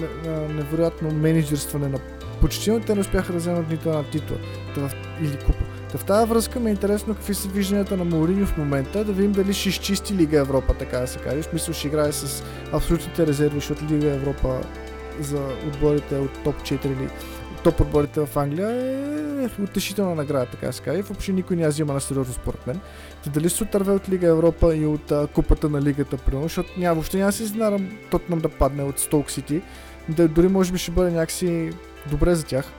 не- 0.00 0.30
а, 0.30 0.30
невероятно 0.30 1.10
менеджерстване 1.10 1.88
на 1.88 1.98
почти, 2.40 2.80
те 2.86 2.94
не 2.94 3.00
успяха 3.00 3.32
да 3.32 3.38
вземат 3.38 3.70
нито 3.70 3.88
една 3.88 4.02
титла 4.02 4.36
или 5.20 5.38
купа. 5.46 5.77
Та 5.92 5.98
в 5.98 6.04
тази 6.04 6.28
връзка 6.28 6.60
ми 6.60 6.68
е 6.68 6.72
интересно 6.72 7.14
какви 7.14 7.34
са 7.34 7.48
вижданията 7.48 7.96
на 7.96 8.04
Мауриньо 8.04 8.46
в 8.46 8.56
момента, 8.56 9.04
да 9.04 9.12
видим 9.12 9.32
дали 9.32 9.54
ще 9.54 9.68
изчисти 9.68 10.14
Лига 10.14 10.38
Европа, 10.38 10.74
така 10.74 10.98
да 10.98 11.06
се 11.06 11.18
каже. 11.18 11.42
В 11.42 11.44
смисъл 11.44 11.74
ще 11.74 11.88
играе 11.88 12.12
с 12.12 12.42
абсолютните 12.72 13.26
резерви, 13.26 13.54
защото 13.54 13.84
Лига 13.84 14.06
Европа 14.06 14.60
за 15.20 15.48
отборите 15.68 16.18
от 16.18 16.30
топ 16.44 16.56
4 16.56 16.86
или 16.86 17.08
топ 17.64 17.80
отборите 17.80 18.26
в 18.26 18.36
Англия 18.36 18.70
е 19.44 19.62
утешителна 19.62 20.14
награда, 20.14 20.46
така 20.46 20.72
се 20.72 20.82
каже. 20.82 21.02
Въобще 21.02 21.32
никой 21.32 21.56
не 21.56 21.62
я 21.62 21.68
взима 21.68 21.92
на 21.92 22.00
сериозно 22.00 22.34
според 22.34 22.66
мен. 22.66 22.80
Та 23.24 23.30
дали 23.30 23.50
се 23.50 23.62
отърве 23.62 23.92
от 23.92 24.08
Лига 24.08 24.26
Европа 24.26 24.76
и 24.76 24.86
от 24.86 25.12
а, 25.12 25.26
купата 25.26 25.68
на 25.68 25.82
лигата, 25.82 26.16
примерно, 26.16 26.42
защото 26.42 26.80
няма, 26.80 26.94
въобще 26.94 27.18
няма 27.18 27.32
се 27.32 27.42
изненадам 27.42 27.88
Тотнам 28.10 28.38
да 28.38 28.48
падне 28.48 28.82
от 28.82 28.98
Столк 28.98 29.30
Сити. 29.30 29.62
Да, 30.08 30.28
дори 30.28 30.48
може 30.48 30.72
би 30.72 30.78
ще 30.78 30.90
бъде 30.90 31.10
някакси 31.10 31.70
добре 32.10 32.34
за 32.34 32.44
тях 32.44 32.72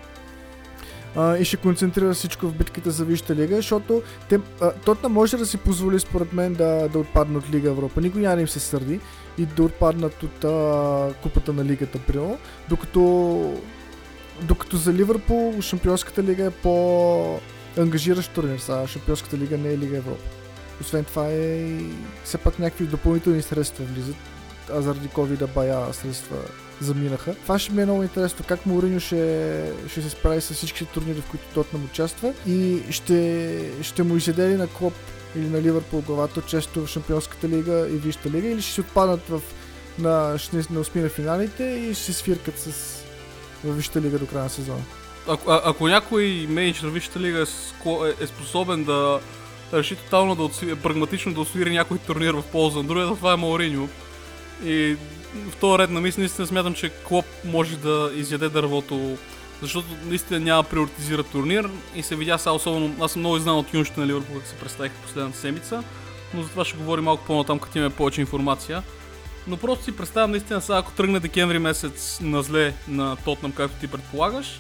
а, 1.16 1.38
и 1.38 1.46
ще 1.46 1.58
концентрира 1.58 2.14
всичко 2.14 2.48
в 2.48 2.54
битката 2.54 2.92
за 2.92 3.06
Висшата 3.06 3.36
лига, 3.36 3.56
защото 3.56 4.02
те, 4.30 4.40
а, 4.62 4.72
Тотна 4.72 5.10
може 5.10 5.38
да 5.38 5.46
си 5.46 5.58
позволи 5.58 6.00
според 6.00 6.34
мен 6.34 6.54
да, 6.54 6.90
да 6.90 7.00
отпадне 7.00 7.38
от 7.38 7.50
Лига 7.52 7.70
Европа. 7.70 8.02
Никой 8.02 8.22
няма 8.22 8.36
да 8.36 8.42
им 8.42 8.48
се 8.48 8.60
сърди 8.60 9.00
и 9.38 9.46
да 9.46 9.64
отпаднат 9.64 10.24
от 10.24 10.44
а, 10.44 11.14
купата 11.24 11.54
на 11.54 11.66
лигата, 11.66 12.00
примерно, 12.00 12.38
докато, 12.70 13.54
докато 14.42 14.78
за 14.78 14.94
Ливърпул 14.94 15.62
Шампионската 15.62 16.24
лига 16.24 16.46
е 16.46 16.52
по 16.52 17.40
ангажиращ 17.78 18.34
турнир. 18.34 18.58
Сега 18.58 18.88
Шампионската 18.88 19.38
лига 19.38 19.58
не 19.58 19.70
е 19.70 19.78
Лига 19.78 19.98
Европа. 19.98 20.24
Освен 20.82 21.04
това 21.04 21.28
е 21.30 21.76
все 22.24 22.38
пак 22.38 22.60
някакви 22.60 22.86
допълнителни 22.86 23.42
средства 23.42 23.86
влизат, 23.86 24.16
а 24.74 24.82
заради 24.82 25.08
COVID 25.08 25.54
бая 25.54 25.94
средства 25.94 26.38
заминаха. 26.82 27.36
Това 27.36 27.60
ще 27.60 27.72
ми 27.72 27.82
е 27.82 27.86
много 27.86 28.04
интересно 28.04 28.46
как 28.48 28.66
Мауриньо 28.66 29.00
ще, 29.00 29.72
ще 29.90 30.02
се 30.02 30.10
справи 30.10 30.42
с 30.42 30.54
всички 30.54 30.86
турнири, 30.86 31.22
в 31.22 31.30
които 31.30 31.46
Тотнам 31.54 31.86
участва 31.86 32.34
и 32.48 32.82
ще, 32.90 33.60
ще 33.82 34.04
му 34.04 34.16
изядели 34.16 34.56
на 34.56 34.68
Клоп 34.68 34.94
или 35.36 35.50
на 35.50 35.62
Ливърпул 35.62 36.02
главата 36.02 36.42
често 36.42 36.86
в 36.86 36.90
Шампионската 36.90 37.50
лига 37.50 37.88
и 37.90 37.98
Висшата 37.98 38.30
лига 38.30 38.48
или 38.48 38.62
ще 38.62 38.74
се 38.74 38.82
отпаднат 38.82 39.30
в, 39.30 39.42
на, 40.00 40.38
ще 40.38 40.56
не 40.56 40.64
на 40.96 41.10
финалите 41.10 41.64
и 41.64 41.94
ще 41.94 42.04
се 42.04 42.14
свиркат 42.14 42.60
с 42.60 43.00
в 43.64 43.74
Висшата 43.74 44.02
лига 44.02 44.20
до 44.20 44.28
края 44.28 44.44
на 44.44 44.50
сезона. 44.50 44.82
Ако, 45.28 45.52
а, 45.52 45.62
ако 45.66 45.88
някой 45.88 46.48
менеджер 46.50 46.88
в 46.88 46.94
Висшата 46.94 47.20
лига 47.20 47.40
е, 47.40 47.90
е, 47.90 48.24
е 48.24 48.28
способен 48.28 48.84
да 48.84 49.20
реши 49.74 49.96
тотално 49.96 50.36
да 50.36 50.44
отсвири, 50.44 50.76
прагматично 50.76 51.34
да 51.34 51.42
освири 51.42 51.72
някой 51.72 51.98
турнир 51.98 52.34
в 52.34 52.44
полза 52.52 52.78
на 52.78 52.84
другия, 52.84 53.08
то 53.08 53.16
това 53.16 53.34
е 53.34 53.36
Мауриньо. 53.36 53.90
И 54.66 54.98
в 55.36 55.56
този 55.56 55.80
ред 55.80 55.90
на 55.90 56.02
мисли, 56.02 56.22
наистина 56.22 56.48
смятам, 56.48 56.74
че 56.74 56.90
Клоп 56.90 57.26
може 57.46 57.78
да 57.78 58.12
изяде 58.16 58.50
дървото, 58.50 59.18
защото 59.62 59.88
наистина 60.06 60.40
няма 60.40 60.64
приоритизира 60.64 61.24
турнир 61.24 61.70
и 61.96 62.04
се 62.04 62.16
видя 62.16 62.38
сега 62.38 62.52
особено, 62.52 62.96
аз 63.02 63.12
съм 63.12 63.20
много 63.20 63.38
изнан 63.38 63.58
от 63.58 63.74
юншите 63.74 64.00
на 64.00 64.08
Ливърпул, 64.08 64.36
как 64.36 64.48
се 64.48 64.56
представиха 64.56 64.96
последната 65.04 65.38
седмица, 65.38 65.84
но 66.34 66.44
за 66.44 66.50
това 66.50 66.66
ще 66.66 66.78
говорим 66.78 67.04
малко 67.04 67.26
по-натам, 67.26 67.60
като 67.60 67.78
имаме 67.78 67.96
повече 67.96 68.22
информация. 68.22 68.84
Но 69.48 69.58
просто 69.58 69.84
си 69.84 69.98
представям 69.98 70.32
наистина 70.32 70.62
сега, 70.62 70.78
ако 70.78 70.92
тръгне 70.92 71.20
декември 71.20 71.60
месец 71.60 72.20
на 72.22 72.44
зле 72.44 72.74
на 72.88 73.16
Тотнам, 73.16 73.52
както 73.52 73.80
ти 73.80 73.88
предполагаш, 73.88 74.60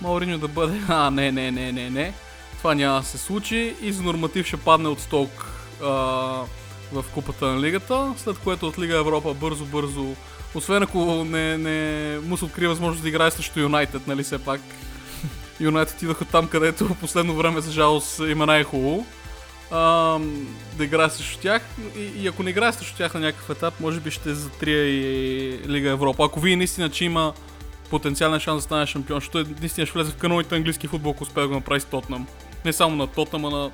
Мауриньо 0.00 0.38
да 0.38 0.48
бъде, 0.48 0.80
а 0.88 1.10
не, 1.10 1.32
не, 1.32 1.50
не, 1.50 1.72
не, 1.72 1.90
не, 1.90 2.14
това 2.58 2.74
няма 2.74 3.00
да 3.00 3.06
се 3.06 3.18
случи 3.18 3.74
и 3.82 3.92
за 3.92 4.02
норматив 4.02 4.46
ще 4.46 4.56
падне 4.56 4.88
от 4.88 5.00
сток 5.00 5.46
а, 5.84 6.42
в 6.92 7.04
купата 7.14 7.46
на 7.46 7.60
лигата, 7.60 8.14
след 8.16 8.38
което 8.38 8.66
от 8.68 8.78
Лига 8.78 8.96
Европа 8.96 9.34
бързо-бързо, 9.34 10.14
освен 10.54 10.82
ако 10.82 11.24
не, 11.24 11.58
не 11.58 12.18
му 12.18 12.36
се 12.36 12.44
открие 12.44 12.68
възможност 12.68 13.02
да 13.02 13.08
играе 13.08 13.30
срещу 13.30 13.60
Юнайтед, 13.60 14.06
нали 14.06 14.22
все 14.22 14.38
пак. 14.38 14.60
Юнайтед 15.60 15.96
отидоха 15.96 16.24
там, 16.24 16.48
където 16.48 16.86
в 16.86 16.96
последно 17.00 17.34
време, 17.34 17.60
за 17.60 17.72
жалост, 17.72 18.20
има 18.28 18.46
най-хубаво. 18.46 19.06
Да 20.76 20.84
играе 20.84 21.10
срещу 21.10 21.38
тях 21.40 21.62
и, 21.96 22.00
и, 22.00 22.28
ако 22.28 22.42
не 22.42 22.50
играе 22.50 22.72
срещу 22.72 22.96
тях 22.96 23.14
на 23.14 23.20
някакъв 23.20 23.50
етап, 23.50 23.74
може 23.80 24.00
би 24.00 24.10
ще 24.10 24.34
затрия 24.34 24.86
и 24.86 25.58
Лига 25.68 25.90
Европа. 25.90 26.24
Ако 26.24 26.40
вие 26.40 26.56
наистина, 26.56 26.90
че 26.90 27.04
има 27.04 27.32
потенциален 27.90 28.40
шанс 28.40 28.58
да 28.58 28.62
стане 28.62 28.86
шампион, 28.86 29.16
защото 29.16 29.50
наистина 29.60 29.86
ще 29.86 29.92
влезе 29.92 30.12
в 30.12 30.16
каноните 30.16 30.56
английски 30.56 30.86
футбол, 30.86 31.12
ако 31.12 31.22
успее 31.22 31.42
да 31.42 31.48
го 31.48 31.54
направи 31.54 31.80
с 31.80 31.84
Тотнам. 31.84 32.26
Не 32.64 32.72
само 32.72 32.96
на 32.96 33.06
Тотнам, 33.06 33.44
а 33.44 33.50
на 33.50 33.70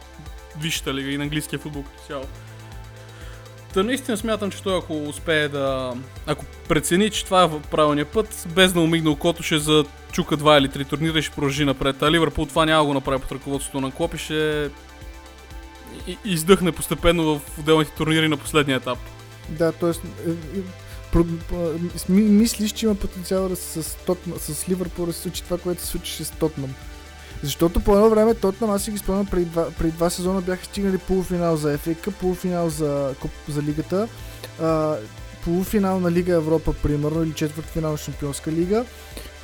Висшата 0.61 0.95
лига 0.95 1.11
и 1.11 1.19
на 1.19 1.25
английския 1.25 1.59
футбол 1.59 1.83
като 1.83 2.07
цяло. 2.07 2.25
Та 3.77 3.83
наистина 3.83 4.17
смятам, 4.17 4.51
че 4.51 4.63
той 4.63 4.79
ако 4.79 5.03
успее 5.09 5.49
да... 5.49 5.95
Ако 6.27 6.45
прецени, 6.69 7.11
че 7.11 7.25
това 7.25 7.45
е 7.45 7.61
правилният 7.71 8.09
път, 8.09 8.47
без 8.55 8.73
да 8.73 8.81
умигне 8.81 9.11
окото, 9.11 9.43
ще 9.43 9.59
за 9.59 9.85
чука 10.13 10.37
два 10.37 10.59
или 10.59 10.69
три 10.69 10.85
турнира 10.85 11.19
и 11.19 11.23
ще 11.23 11.35
продължи 11.35 11.65
напред. 11.65 12.03
А 12.03 12.11
Ливърпул 12.11 12.47
това 12.47 12.67
няма 12.67 12.85
го 12.85 12.95
направи 12.95 13.23
под 13.23 13.33
ръководството 13.33 13.81
на 13.81 13.91
Клоп 13.91 14.15
и 14.15 14.19
ще 14.19 14.71
и- 16.07 16.19
издъхне 16.25 16.73
постепенно 16.73 17.39
в 17.39 17.59
отделните 17.59 17.91
турнири 17.91 18.29
на 18.29 18.37
последния 18.37 18.77
етап. 18.77 18.99
Да, 19.49 19.73
т.е. 19.73 19.93
мислиш, 22.09 22.73
че 22.73 22.87
има 22.87 22.95
потенциал 22.95 23.49
да 23.49 23.57
с, 23.57 23.97
Тотнам, 24.07 24.39
с 24.39 24.69
Ливърпул 24.69 25.07
да 25.07 25.13
се 25.13 25.21
случи 25.21 25.43
това, 25.43 25.59
което 25.59 25.83
се 25.83 25.87
случи 25.87 26.25
с 26.25 26.31
Тотнам. 26.31 26.75
Защото 27.43 27.81
по 27.81 27.95
едно 27.95 28.11
време 28.11 28.35
Тотнам, 28.35 28.71
аз 28.71 28.83
си 28.83 28.91
ги 28.91 28.99
спомням, 28.99 29.27
преди 29.27 29.45
два, 29.45 29.71
преди 29.71 29.93
два 29.93 30.11
сезона 30.11 30.41
бяха 30.41 30.65
стигнали 30.65 30.99
полуфинал 30.99 31.57
за 31.57 31.79
FA 31.79 32.11
полуфинал 32.11 32.69
за, 32.69 33.15
за 33.49 33.63
лигата, 33.63 34.09
а, 34.63 34.97
полуфинал 35.45 36.01
на 36.01 36.11
Лига 36.11 36.33
Европа, 36.33 36.73
примерно, 36.73 37.23
или 37.23 37.33
четвъртфинал 37.33 37.93
на 37.93 37.99
Шампионска 37.99 38.53
лига 38.53 38.85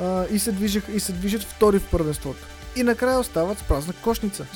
а, 0.01 0.25
и, 0.31 0.39
се 0.39 0.53
движат, 0.53 0.85
и 0.95 1.01
се 1.01 1.13
движат 1.13 1.43
втори 1.43 1.79
в 1.79 1.91
първенството. 1.91 2.47
И 2.77 2.83
накрая 2.83 3.21
остават 3.21 3.59
с 3.59 3.63
празна 3.63 3.93
кошница. 3.93 4.47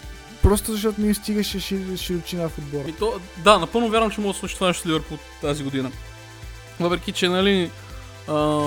Просто 0.42 0.72
защото 0.72 1.00
не 1.00 1.06
им 1.06 1.14
стигаше 1.14 1.58
шир- 1.58 1.96
широчина 1.96 2.48
в 2.48 2.58
отбора. 2.58 2.88
И 2.88 2.92
то, 2.92 3.20
да, 3.44 3.58
напълно 3.58 3.88
вярвам, 3.88 4.10
че 4.10 4.20
може 4.20 4.32
да 4.32 4.38
случи 4.38 4.54
това 4.54 4.66
нещо 4.66 4.82
с 4.82 4.86
Ливърпул 4.86 5.18
тази 5.40 5.64
година. 5.64 5.90
Въпреки, 6.80 7.12
че, 7.12 7.28
нали, 7.28 7.70
а, 8.28 8.62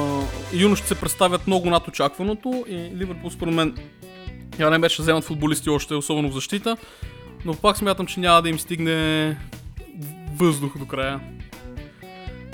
юношите 0.53 0.87
се 0.87 0.95
представят 0.95 1.47
много 1.47 1.69
над 1.69 1.87
очакваното 1.87 2.65
и 2.67 2.75
Ливърпул, 2.75 3.31
според 3.31 3.53
мен, 3.53 3.77
я 4.59 4.69
не 4.69 4.79
беше 4.79 5.01
вземат 5.01 5.23
футболисти 5.23 5.69
още, 5.69 5.93
особено 5.93 6.29
в 6.29 6.33
защита, 6.33 6.77
но 7.45 7.53
пак 7.53 7.77
смятам, 7.77 8.05
че 8.05 8.19
няма 8.19 8.41
да 8.41 8.49
им 8.49 8.59
стигне 8.59 9.37
въздух 10.35 10.77
до 10.77 10.85
края. 10.85 11.19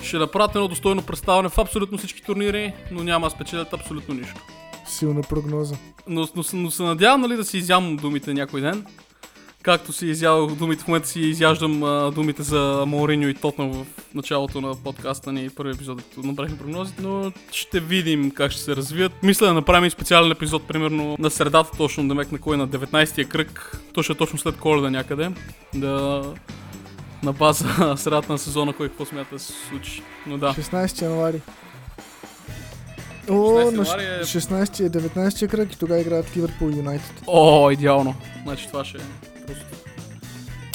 Ще 0.03 0.17
направят 0.17 0.55
едно 0.55 0.67
достойно 0.67 1.01
представяне 1.01 1.49
в 1.49 1.57
абсолютно 1.57 1.97
всички 1.97 2.21
турнири, 2.21 2.73
но 2.91 3.03
няма 3.03 3.27
да 3.27 3.31
спечелят 3.31 3.73
абсолютно 3.73 4.13
нищо. 4.13 4.41
Силна 4.87 5.21
прогноза. 5.21 5.75
Но, 6.07 6.27
но, 6.35 6.43
но 6.53 6.71
се 6.71 6.83
надявам 6.83 7.21
нали, 7.21 7.35
да 7.35 7.45
си 7.45 7.57
изям 7.57 7.97
думите 7.97 8.33
някой 8.33 8.61
ден. 8.61 8.85
Както 9.65 9.93
си 9.93 10.05
изял 10.05 10.47
думите, 10.47 10.83
в 10.83 10.87
момента 10.87 11.07
си 11.07 11.19
изяждам 11.19 11.83
а, 11.83 12.11
думите 12.11 12.43
за 12.43 12.83
Мауриньо 12.87 13.27
и 13.27 13.33
Тотнам 13.33 13.71
в 13.71 13.85
началото 14.15 14.61
на 14.61 14.75
подкаста 14.83 15.31
ни, 15.31 15.49
първи 15.49 15.71
епизод, 15.75 16.01
направихме 16.17 16.57
прогнозите, 16.57 17.01
но 17.01 17.31
ще 17.51 17.79
видим 17.79 18.31
как 18.31 18.51
ще 18.51 18.61
се 18.61 18.75
развият. 18.75 19.11
Мисля 19.23 19.47
да 19.47 19.53
направим 19.53 19.91
специален 19.91 20.31
епизод, 20.31 20.67
примерно 20.67 21.15
на 21.19 21.29
средата 21.29 21.69
точно, 21.77 22.07
да 22.07 22.15
мек 22.15 22.31
на 22.31 22.39
кой 22.39 22.57
на 22.57 22.67
19-я 22.67 23.29
кръг, 23.29 23.79
точно 23.93 24.15
точно 24.15 24.39
след 24.39 24.57
коледа 24.57 24.89
някъде, 24.89 25.31
да 25.75 26.23
на 27.23 27.33
база 27.33 27.95
средата 27.97 28.31
на 28.31 28.37
сезона, 28.37 28.73
кой 28.73 28.89
какво 28.89 29.05
смята 29.05 29.35
да 29.35 29.39
се 29.39 29.53
случи. 29.69 30.03
Но 30.27 30.37
да. 30.37 30.49
16 30.53 31.01
януари. 31.01 31.41
О, 33.29 33.33
16 33.33 33.75
на 33.75 34.03
е- 34.03 34.23
16 34.23 34.85
е 34.85 34.89
19 34.89 35.49
кръг 35.49 35.73
и 35.73 35.79
тогава 35.79 36.01
играят 36.01 36.37
Ливърпул 36.37 36.65
Юнайтед. 36.65 37.21
О, 37.27 37.71
идеално. 37.71 38.15
Значи 38.43 38.67
това 38.67 38.85
ще 38.85 38.97
е. 38.97 39.34
Просто. 39.47 39.65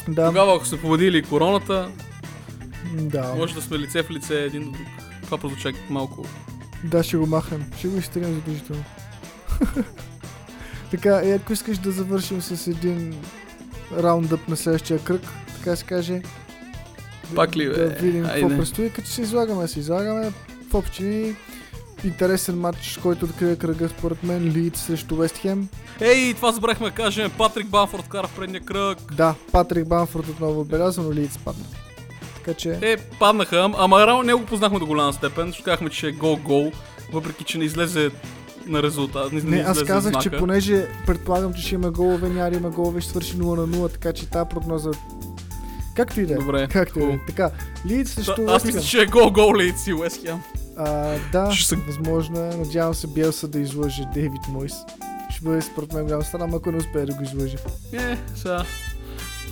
Да, 0.08 0.26
Тогава, 0.26 0.56
ако 0.56 0.66
се 0.66 0.80
победили 0.80 1.22
короната, 1.22 1.90
да, 2.94 3.34
може 3.36 3.54
да 3.54 3.62
сме 3.62 3.78
лице 3.78 4.02
в 4.02 4.10
лице 4.10 4.44
един 4.44 4.64
до 4.64 4.70
друг. 4.70 4.86
Това 5.24 5.38
прозвуча 5.38 5.72
малко. 5.90 6.24
да, 6.84 7.02
ще 7.02 7.16
го 7.16 7.26
махнем. 7.26 7.64
Ще 7.78 7.88
го 7.88 7.98
изтегнем 7.98 8.34
задължително. 8.34 8.84
така, 10.90 11.22
и 11.24 11.30
ако 11.32 11.52
искаш 11.52 11.78
да 11.78 11.90
завършим 11.90 12.42
с 12.42 12.66
един 12.66 13.14
раундъп 13.98 14.48
на 14.48 14.56
следващия 14.56 14.98
кръг, 14.98 15.22
така 15.58 15.76
се 15.76 15.84
каже. 15.84 16.22
Пак 17.34 17.56
ли, 17.56 17.64
Да 17.66 17.72
бе? 17.72 17.96
видим 18.00 18.24
какво 18.24 18.48
предстои, 18.48 18.90
като 18.90 19.08
се 19.08 19.22
излагаме, 19.22 19.68
се 19.68 19.78
излагаме. 19.78 20.32
В 20.70 20.74
общини 20.74 21.36
интересен 22.04 22.60
матч, 22.60 22.98
който 23.02 23.24
открие 23.24 23.56
кръга 23.56 23.88
според 23.88 24.22
мен, 24.22 24.52
Лийд 24.52 24.76
срещу 24.76 25.16
Вест 25.16 25.36
Хем. 25.36 25.68
Ей, 26.00 26.34
това 26.34 26.52
забрахме 26.52 26.86
да 26.86 26.94
кажем. 26.94 27.30
Патрик 27.38 27.66
Банфорд 27.66 28.08
кара 28.08 28.26
в 28.26 28.36
предния 28.36 28.60
кръг. 28.60 29.14
Да, 29.14 29.34
Патрик 29.52 29.88
Банфорд 29.88 30.28
отново 30.28 30.60
отбеляза, 30.60 31.02
но 31.02 31.12
Лийд 31.12 31.32
спадна. 31.32 31.64
Така 32.34 32.54
че... 32.54 32.78
Е, 32.82 32.96
паднаха, 32.96 33.56
ам- 33.56 33.74
ама 33.78 34.06
рано 34.06 34.22
не 34.22 34.34
го 34.34 34.46
познахме 34.46 34.78
до 34.78 34.86
голяма 34.86 35.12
степен, 35.12 35.46
защото 35.46 35.64
казахме, 35.64 35.90
че 35.90 36.08
е 36.08 36.12
гол-гол, 36.12 36.72
въпреки 37.12 37.44
че 37.44 37.58
не 37.58 37.64
излезе 37.64 38.10
на 38.66 38.82
резултат. 38.82 39.32
Не, 39.32 39.40
Не, 39.42 39.56
аз 39.56 39.76
излезе 39.76 39.86
казах, 39.92 40.12
знака. 40.12 40.30
че 40.30 40.38
понеже 40.38 40.88
предполагам, 41.06 41.54
че 41.54 41.62
ще 41.62 41.74
има 41.74 41.90
голове, 41.90 42.28
няма 42.28 42.56
има 42.56 42.70
голове, 42.70 43.00
ще 43.00 43.10
свърши 43.10 43.36
0 43.36 43.56
на 43.56 43.68
0, 43.68 43.92
така 43.92 44.12
че 44.12 44.26
тази 44.30 44.48
прогноза... 44.48 44.90
Както 45.96 46.20
и 46.20 46.26
да 46.26 46.34
е. 46.34 46.36
Добре, 46.36 46.68
Както 46.72 46.98
и 46.98 47.06
да 47.06 47.12
е. 47.12 47.20
Така, 47.26 47.50
Лийд 47.86 48.08
срещу 48.08 48.42
аз 48.48 48.64
мисля, 48.64 48.80
че 48.80 49.02
е 49.02 49.06
гол-гол 49.06 49.56
ли 49.56 49.72
си 49.76 49.92
Уест 49.92 50.26
Хем. 50.26 50.38
А, 50.76 50.84
да, 51.32 51.52
Ще 51.52 51.68
се- 51.68 51.76
възможно 51.76 52.38
е. 52.40 52.56
Надявам 52.56 52.94
се 52.94 53.06
Биелса 53.06 53.48
да 53.48 53.58
излъже 53.58 54.02
Дейвид 54.14 54.48
Мойс. 54.48 54.72
Ще 55.30 55.40
бъде 55.42 55.62
според 55.62 55.92
мен 55.92 56.04
голяма 56.04 56.24
страна, 56.24 56.56
ако 56.56 56.72
не 56.72 56.78
успее 56.78 57.06
да 57.06 57.14
го 57.14 57.22
излъже. 57.22 57.56
Е, 57.92 58.18
сега. 58.34 58.64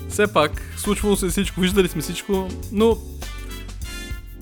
Все 0.08 0.26
пак, 0.26 0.62
случвало 0.76 1.16
се 1.16 1.28
всичко, 1.28 1.60
виждали 1.60 1.88
сме 1.88 2.02
всичко, 2.02 2.48
но 2.72 2.96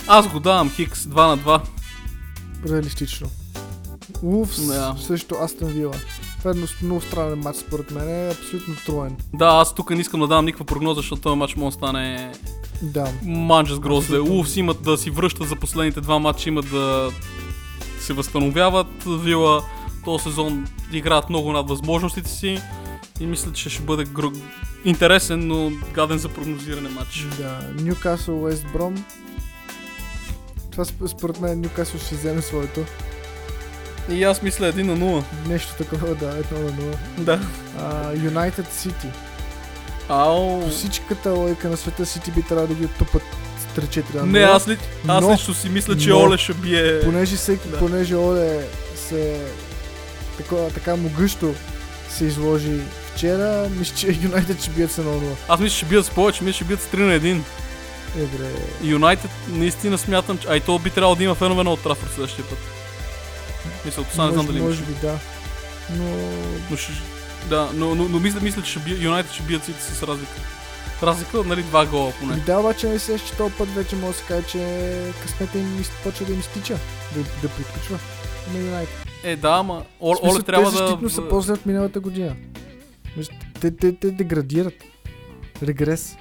аз 0.07 0.29
го 0.29 0.41
давам 0.41 0.71
Хикс 0.71 1.01
2 1.01 1.15
на 1.27 1.39
2. 1.39 1.61
Реалистично. 2.67 3.29
Улфс 4.23 4.67
Да. 4.67 4.97
срещу 5.01 5.35
Астон 5.37 5.69
Вила. 5.69 5.95
Това 6.39 6.51
е 6.51 6.55
много 6.83 7.01
странен 7.01 7.39
матч 7.39 7.59
според 7.59 7.91
мен. 7.91 8.09
Е 8.09 8.31
абсолютно 8.31 8.75
троен. 8.87 9.17
Да, 9.35 9.47
аз 9.47 9.75
тук 9.75 9.91
не 9.91 10.01
искам 10.01 10.21
да 10.21 10.29
давам 10.29 10.45
никаква 10.45 10.65
прогноза, 10.67 10.97
защото 10.97 11.23
този 11.23 11.37
матч 11.37 11.57
може 11.57 11.77
да 11.77 11.79
стане 11.79 12.33
Да. 12.83 13.13
манджа 13.23 13.75
с 13.75 13.79
грозде. 13.81 14.19
Улфс 14.19 14.57
имат 14.57 14.83
да 14.83 14.99
си 14.99 15.11
връщат 15.11 15.49
за 15.49 15.57
последните 15.57 16.01
два 16.01 16.19
матча, 16.19 16.49
имат 16.49 16.71
да 16.71 17.11
се 18.01 18.13
възстановяват. 18.13 18.87
Вила 19.07 19.63
този 20.05 20.23
сезон 20.25 20.67
играят 20.93 21.31
много 21.31 21.53
над 21.53 21.69
възможностите 21.69 22.31
си 22.31 22.61
и 23.21 23.27
мисля, 23.27 23.53
че 23.53 23.71
ще 23.71 23.83
бъде 23.83 24.05
гр... 24.05 24.25
интересен, 24.85 25.47
но 25.47 25.73
гаден 25.93 26.19
за 26.19 26.29
прогнозиране 26.29 26.89
матч. 26.89 27.27
Да. 27.39 27.61
Ньюкасъл 27.81 28.43
Уест 28.43 28.67
Бром. 28.73 29.05
Това 30.71 30.85
сп- 30.85 31.07
според 31.07 31.41
мен 31.41 31.61
Ньюкасъл 31.61 32.01
ще 32.01 32.15
вземе 32.15 32.43
своето. 32.43 32.85
И 34.11 34.25
аз 34.25 34.43
мисля 34.43 34.73
1 34.73 34.83
на 34.83 34.97
0. 34.97 35.23
Нещо 35.49 35.75
такова, 35.79 36.15
да, 36.15 36.29
едно 36.39 36.59
на 36.59 36.73
0. 36.73 36.97
Да. 37.19 37.41
Юнайтед 38.25 38.73
Сити. 38.73 39.07
Ау. 40.09 40.61
По 40.61 40.69
всичката 40.69 41.31
лойка 41.31 41.69
на 41.69 41.77
света 41.77 42.07
Сити 42.07 42.31
би 42.31 42.43
трябвало 42.43 42.69
да 42.69 42.75
ги 42.75 42.85
оттупат 42.85 43.23
с 43.59 43.81
3-4 43.81 44.15
на 44.15 44.27
Не, 44.27 44.39
аз, 44.41 44.69
ли, 44.69 44.79
аз 45.09 45.25
Но- 45.25 45.33
лично 45.33 45.55
си 45.55 45.69
мисля, 45.69 45.97
че 45.97 46.09
но- 46.09 46.19
Оле 46.19 46.39
ще 46.39 46.55
бие... 46.55 47.01
Понеже, 47.01 47.37
всеки, 47.37 47.69
Да. 47.69 47.79
понеже 47.79 48.17
Оле 48.17 48.65
се 48.97 49.41
такова, 50.37 50.71
така 50.71 50.97
могъщо 50.97 51.55
се 52.11 52.25
изложи 52.25 52.81
вчера, 53.15 53.69
мисля, 53.71 53.97
че 53.97 54.19
Юнайтед 54.23 54.63
ще 54.63 54.71
бият 54.71 54.99
на 54.99 55.05
0 55.05 55.23
Аз 55.49 55.61
мисля, 55.61 55.73
че 55.73 55.77
ще 55.77 55.87
бият 55.87 56.07
с 56.07 56.11
повече, 56.11 56.45
мисля, 56.45 56.59
че 56.59 56.65
бият 56.65 56.83
с 56.83 56.87
3 56.87 56.97
на 56.97 57.21
1. 57.21 57.41
Едре. 58.17 58.51
И 58.83 58.89
Юнайтед 58.89 59.31
наистина 59.49 59.99
смятам, 59.99 60.39
че... 60.39 60.47
А 60.51 60.57
и 60.57 60.61
то 60.61 60.79
би 60.79 60.91
трябвало 60.91 61.15
да 61.15 61.25
има 61.25 61.35
фенове 61.35 61.65
на 61.65 61.71
Олд 61.71 61.81
Трафорд 61.81 62.11
следващия 62.11 62.45
път. 62.45 62.59
Мисля, 63.85 64.01
от 64.03 64.09
не 64.09 64.15
знам 64.15 64.35
може, 64.37 64.47
дали 64.47 64.61
може 64.61 64.83
би 64.83 64.93
да. 64.93 65.19
Но 65.91 66.05
Но 66.71 66.77
ще... 66.77 66.93
Да, 67.49 67.71
но, 67.75 67.95
но, 67.95 68.09
но 68.09 68.21
мисля, 68.21 68.41
мисля, 68.41 68.63
че 68.63 68.81
Юнайтед 69.01 69.33
ще 69.33 69.43
бият 69.43 69.65
Сити 69.65 69.81
с 69.81 70.03
разлика. 70.03 70.33
Разлика, 71.03 71.45
нали, 71.45 71.63
два 71.63 71.87
гола 71.87 72.13
поне. 72.21 72.37
Да, 72.37 72.59
обаче 72.59 72.89
не 72.89 72.99
се, 72.99 73.19
че 73.19 73.33
този 73.33 73.55
път 73.55 73.69
вече 73.75 73.97
може 73.97 74.13
да 74.13 74.19
се 74.19 74.25
каже, 74.25 74.47
че 74.47 75.13
късмета 75.23 75.59
им 75.59 75.85
почва 76.05 76.27
да 76.27 76.33
им 76.33 76.43
стича, 76.43 76.79
да, 77.15 77.23
да 77.23 77.55
приключва 77.55 77.99
на 78.53 78.59
Юнайтед. 78.59 79.07
Е, 79.25 79.37
да, 79.37 79.49
ама 79.49 79.83
смисъл, 79.99 80.31
Оле 80.31 80.43
трябва 80.43 80.71
те 80.71 80.71
да... 80.71 80.79
защитно 80.79 81.11
са 81.11 81.29
по-зле 81.29 81.55
от 81.55 81.67
миналата 81.67 82.01
година. 82.01 82.37
Мисля, 83.17 83.35
Те, 83.61 83.77
те, 83.77 83.97
те 83.97 84.11
деградират. 84.11 84.75
Регрес. 85.63 86.17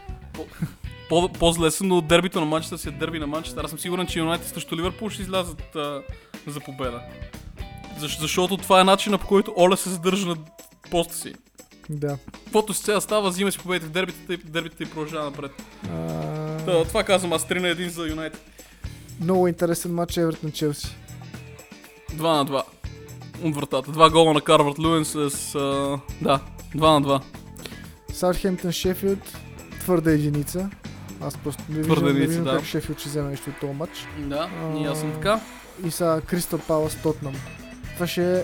По, 1.10 1.30
по-зле 1.30 1.72
са, 1.72 1.84
но 1.84 2.02
дербито 2.02 2.40
на 2.40 2.46
Манчестър 2.46 2.78
си 2.78 2.90
е 2.90 2.92
дерби 2.92 3.20
на 3.20 3.28
Манчестър. 3.28 3.64
Аз 3.64 3.70
съм 3.70 3.80
сигурен, 3.80 4.08
че 4.08 4.20
Юнайтед 4.20 4.48
срещу 4.48 4.76
Ливърпул 4.78 5.10
ще 5.10 5.22
излязат 5.22 5.76
а, 5.76 6.02
за 6.48 6.60
победа. 6.60 7.02
Защ, 8.00 8.20
защото 8.20 8.58
това 8.58 8.82
е 8.82 8.84
начинът 8.84 9.22
по 9.22 9.28
който 9.28 9.54
Оле 9.58 9.78
се 9.78 9.90
задържа 9.90 10.28
на 10.28 10.36
поста 10.96 11.16
си. 11.16 11.34
Да. 11.90 12.18
Каквото 12.44 12.74
си 12.74 12.84
сега 12.84 13.02
става, 13.02 13.30
взима 13.30 13.52
си 13.52 13.60
победите 13.60 13.86
в 13.88 13.92
дербитата 13.92 14.34
и 14.34 14.38
дербитата 14.38 14.84
и 14.84 14.90
продължава 14.90 15.26
напред. 15.26 15.52
А, 15.84 15.96
Да, 16.66 16.86
това 16.86 17.04
казвам 17.04 17.34
аз 17.34 17.48
3 17.48 17.60
на 17.60 17.68
1 17.68 17.88
за 17.88 18.08
Юнайтед. 18.08 18.42
Много 19.22 19.48
интересен 19.48 19.94
матч 19.94 20.18
Евертон 20.18 20.52
Челси. 20.52 20.96
2 22.12 22.22
на 22.22 22.46
2. 22.46 22.64
От 23.44 23.56
вратата. 23.56 23.92
Два 23.92 24.10
гола 24.10 24.34
на 24.34 24.42
Карвард 24.42 24.80
Луен 24.80 25.06
с... 25.06 25.16
А, 25.16 25.20
да, 26.22 26.40
2 26.76 27.00
на 27.00 27.02
2. 27.02 27.22
Саутхемптън 28.14 28.72
Шефилд. 28.72 29.38
Твърда 29.80 30.12
единица. 30.12 30.70
Аз 31.22 31.38
просто 31.38 31.64
не 31.70 31.82
Твърда 31.82 32.02
виждам, 32.06 32.20
не 32.22 32.28
виждам 32.28 32.44
да. 32.46 32.52
как 32.58 32.66
Шефилд 32.66 33.00
ще 33.00 33.10
вземе 33.10 33.30
нещо 33.30 33.50
от 33.50 33.60
този 33.60 33.74
матч. 33.74 34.08
Да, 34.18 34.50
А, 34.64 34.78
и 34.78 34.86
аз 34.86 35.00
съм 35.00 35.12
така. 35.14 35.40
И 35.86 35.92
сега 35.92 36.22
Кристал 36.22 36.60
Палас 36.60 36.98
Тотнам. 37.04 37.34
Това 37.94 38.08
ще 38.08 38.40
е 38.40 38.44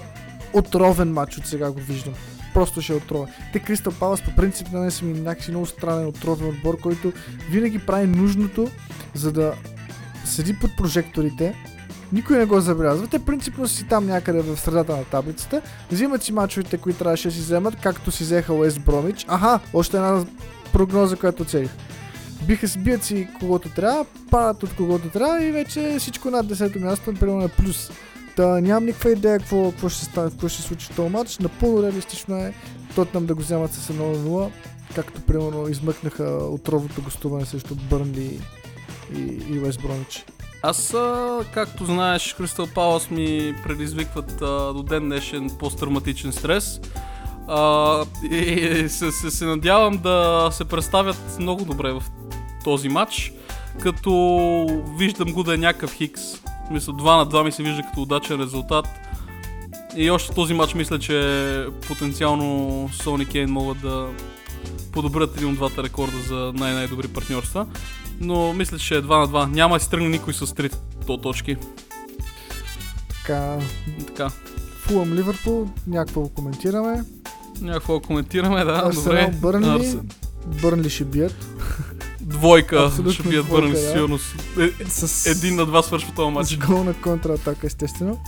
отровен 0.53 1.13
матч 1.13 1.37
от 1.37 1.45
сега 1.45 1.71
го 1.71 1.79
виждам. 1.79 2.13
Просто 2.53 2.81
ще 2.81 2.93
отровен. 2.93 3.33
Те 3.53 3.59
Кристал 3.59 3.93
Палас 3.99 4.21
по 4.21 4.35
принцип 4.35 4.71
на 4.71 4.79
мен 4.79 4.91
са 4.91 5.05
ми 5.05 5.19
някакси 5.19 5.51
много 5.51 5.65
странен 5.65 6.07
отровен 6.07 6.49
отбор, 6.49 6.79
който 6.79 7.13
винаги 7.49 7.79
прави 7.79 8.07
нужното, 8.07 8.67
за 9.13 9.31
да 9.31 9.53
седи 10.25 10.59
под 10.59 10.77
прожекторите. 10.77 11.55
Никой 12.13 12.37
не 12.37 12.45
го 12.45 12.59
забелязва. 12.59 13.07
Те 13.07 13.19
принципно 13.19 13.67
си 13.67 13.87
там 13.87 14.05
някъде 14.05 14.41
в 14.41 14.57
средата 14.57 14.97
на 14.97 15.03
таблицата. 15.03 15.61
Взимат 15.91 16.23
си 16.23 16.33
мачовете, 16.33 16.77
които 16.77 16.99
трябваше 16.99 17.27
да 17.27 17.33
си 17.33 17.39
вземат, 17.39 17.75
както 17.75 18.11
си 18.11 18.23
взеха 18.23 18.53
Уест 18.53 18.81
Бромич. 18.81 19.25
Аха, 19.27 19.59
още 19.73 19.97
една 19.97 20.25
прогноза, 20.73 21.15
която 21.15 21.45
целих. 21.45 21.71
Биха 22.47 22.67
си, 22.67 22.79
бият 22.79 23.03
си 23.03 23.27
когото 23.39 23.69
трябва, 23.69 24.05
падат 24.31 24.63
от 24.63 24.75
когото 24.75 25.09
трябва 25.09 25.43
и 25.43 25.51
вече 25.51 25.95
всичко 25.99 26.29
над 26.31 26.45
10-то 26.45 26.79
място 26.79 27.13
примерно 27.13 27.43
е 27.43 27.47
плюс. 27.47 27.91
Та 28.41 28.61
нямам 28.61 28.85
никаква 28.85 29.11
идея 29.11 29.39
какво, 29.39 29.71
какво 29.71 29.89
ще 29.89 30.05
стане, 30.05 30.29
какво 30.29 30.49
ще 30.49 30.61
случи 30.61 30.85
в 30.85 30.95
този 30.95 31.09
матч. 31.09 31.37
Напълно 31.37 31.83
реалистично 31.83 32.37
е 32.37 32.53
Тотнам 32.95 33.25
да 33.25 33.35
го 33.35 33.41
вземат 33.41 33.73
с 33.73 33.93
1-0, 33.93 34.51
както 34.95 35.21
примерно 35.21 35.67
измъкнаха 35.67 36.23
отровото 36.51 37.01
гостуване 37.01 37.45
срещу 37.45 37.75
Бърнли 37.75 38.41
и, 39.15 39.19
и 39.49 39.59
Уест 39.59 39.81
Бромич. 39.81 40.25
Аз, 40.63 40.95
както 41.53 41.85
знаеш, 41.85 42.33
Кристал 42.33 42.67
Палас 42.75 43.11
ми 43.11 43.55
предизвикват 43.63 44.41
а, 44.41 44.73
до 44.73 44.83
ден 44.83 45.03
днешен 45.03 45.49
посттравматичен 45.59 46.31
стрес. 46.31 46.81
А, 47.47 48.05
и 48.31 48.85
се, 48.89 49.11
се, 49.11 49.31
се 49.31 49.45
надявам 49.45 49.97
да 49.97 50.49
се 50.51 50.65
представят 50.65 51.37
много 51.39 51.65
добре 51.65 51.91
в 51.91 52.03
този 52.63 52.89
матч, 52.89 53.33
като 53.81 54.83
виждам 54.97 55.33
го 55.33 55.43
да 55.43 55.53
е 55.53 55.57
някакъв 55.57 55.93
хикс. 55.93 56.21
Мисля, 56.71 56.93
2 56.93 57.17
на 57.17 57.25
2 57.27 57.43
ми 57.43 57.51
се 57.51 57.63
вижда 57.63 57.81
като 57.83 58.01
удачен 58.01 58.41
резултат. 58.41 58.87
И 59.95 60.11
още 60.11 60.31
в 60.31 60.35
този 60.35 60.53
матч 60.53 60.73
мисля, 60.73 60.99
че 60.99 61.65
потенциално 61.87 62.89
Сони 62.93 63.25
Кейн 63.25 63.49
могат 63.49 63.81
да 63.81 64.07
подобрят 64.91 65.37
един 65.37 65.49
от 65.49 65.55
двата 65.55 65.83
рекорда 65.83 66.17
за 66.27 66.51
най-най-добри 66.55 67.07
партньорства. 67.07 67.67
Но 68.19 68.53
мисля, 68.53 68.77
че 68.77 68.95
е 68.95 69.01
2 69.01 69.19
на 69.19 69.27
2. 69.27 69.51
Няма 69.51 69.75
да 69.75 69.79
си 69.79 69.89
тръгне 69.89 70.09
никой 70.09 70.33
с 70.33 70.47
3 70.47 70.75
то 71.07 71.17
точки. 71.17 71.57
Така, 73.09 73.57
Така. 74.07 74.29
Фулъм 74.77 75.13
Ливърпул, 75.13 75.69
някакво 75.87 76.21
го 76.21 76.29
коментираме. 76.29 77.03
Някакво 77.61 77.99
да 77.99 78.07
коментираме, 78.07 78.63
да. 78.63 78.83
Арсенал 78.85 79.25
добре. 79.25 79.37
Бърнли, 79.41 79.99
Бърнли 80.61 80.89
ще 80.89 81.03
бият. 81.03 81.47
Двойка 82.31 82.83
Абсолютно 82.85 83.11
ще 83.13 83.23
бият 83.23 83.47
Бърнли 83.47 83.75
със 83.75 83.85
да. 83.85 83.91
сигурност. 83.91 84.35
Е, 84.59 84.85
С, 84.89 85.25
един 85.25 85.55
на 85.55 85.65
два 85.65 85.81
свършва 85.83 86.13
този 86.15 86.31
с 86.31 86.33
матч. 86.33 86.57
гол 86.57 86.83
на 86.83 86.93
контратака, 86.93 87.67
естествено. 87.67 88.19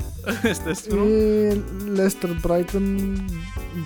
Естествено. 0.44 1.04
И 1.08 1.52
Лестър 1.90 2.34
Брайтън. 2.42 3.16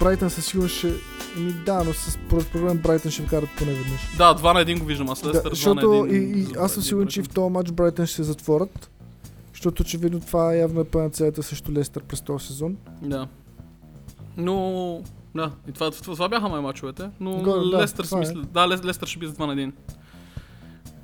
Брайтън 0.00 0.30
със 0.30 0.46
сигурност 0.46 0.74
ще... 0.74 0.92
Еми 1.36 1.52
да, 1.66 1.84
но 1.84 1.92
с 1.92 2.18
проблем 2.28 2.78
Брайтън 2.78 3.10
ще 3.10 3.22
вкарат 3.22 3.48
поне 3.58 3.72
веднъж. 3.72 4.00
Да, 4.18 4.34
2 4.34 4.54
на 4.54 4.60
1 4.64 4.78
го 4.78 4.84
виждам. 4.84 5.10
Аз 5.10 5.22
Да, 5.22 5.28
Лестър 5.28 5.42
2 5.42 5.44
на 5.44 5.54
защото 5.54 5.86
1. 5.86 6.12
и, 6.12 6.40
и 6.40 6.46
аз 6.58 6.72
съм 6.72 6.82
сигурен, 6.82 7.08
че 7.08 7.22
в 7.22 7.28
този 7.28 7.52
матч 7.52 7.72
Брайтън 7.72 8.06
ще 8.06 8.16
се 8.16 8.22
затворят. 8.22 8.90
Защото 9.52 9.82
очевидно 9.82 10.20
това 10.20 10.54
явно 10.54 10.80
е 10.80 10.84
панацеята 10.84 11.42
срещу 11.42 11.72
Лестър 11.72 12.02
през 12.02 12.20
този 12.20 12.46
сезон. 12.46 12.76
Да. 13.02 13.26
Но... 14.36 15.02
Да, 15.34 15.50
и 15.68 15.72
това, 15.72 15.90
това, 15.90 16.04
това 16.04 16.28
бяха 16.28 16.48
май 16.48 16.60
мачовете, 16.60 17.10
но 17.20 17.30
Горе, 17.32 17.70
да, 17.70 17.78
Лестър 17.78 18.04
си 18.04 18.10
това 18.10 18.22
е. 18.22 18.32
Да, 18.44 18.68
Лес- 18.68 18.84
Лестър 18.84 19.06
ще 19.06 19.18
би 19.18 19.26
за 19.26 19.32
2 19.32 19.46
на 19.46 19.54
1. 19.54 19.72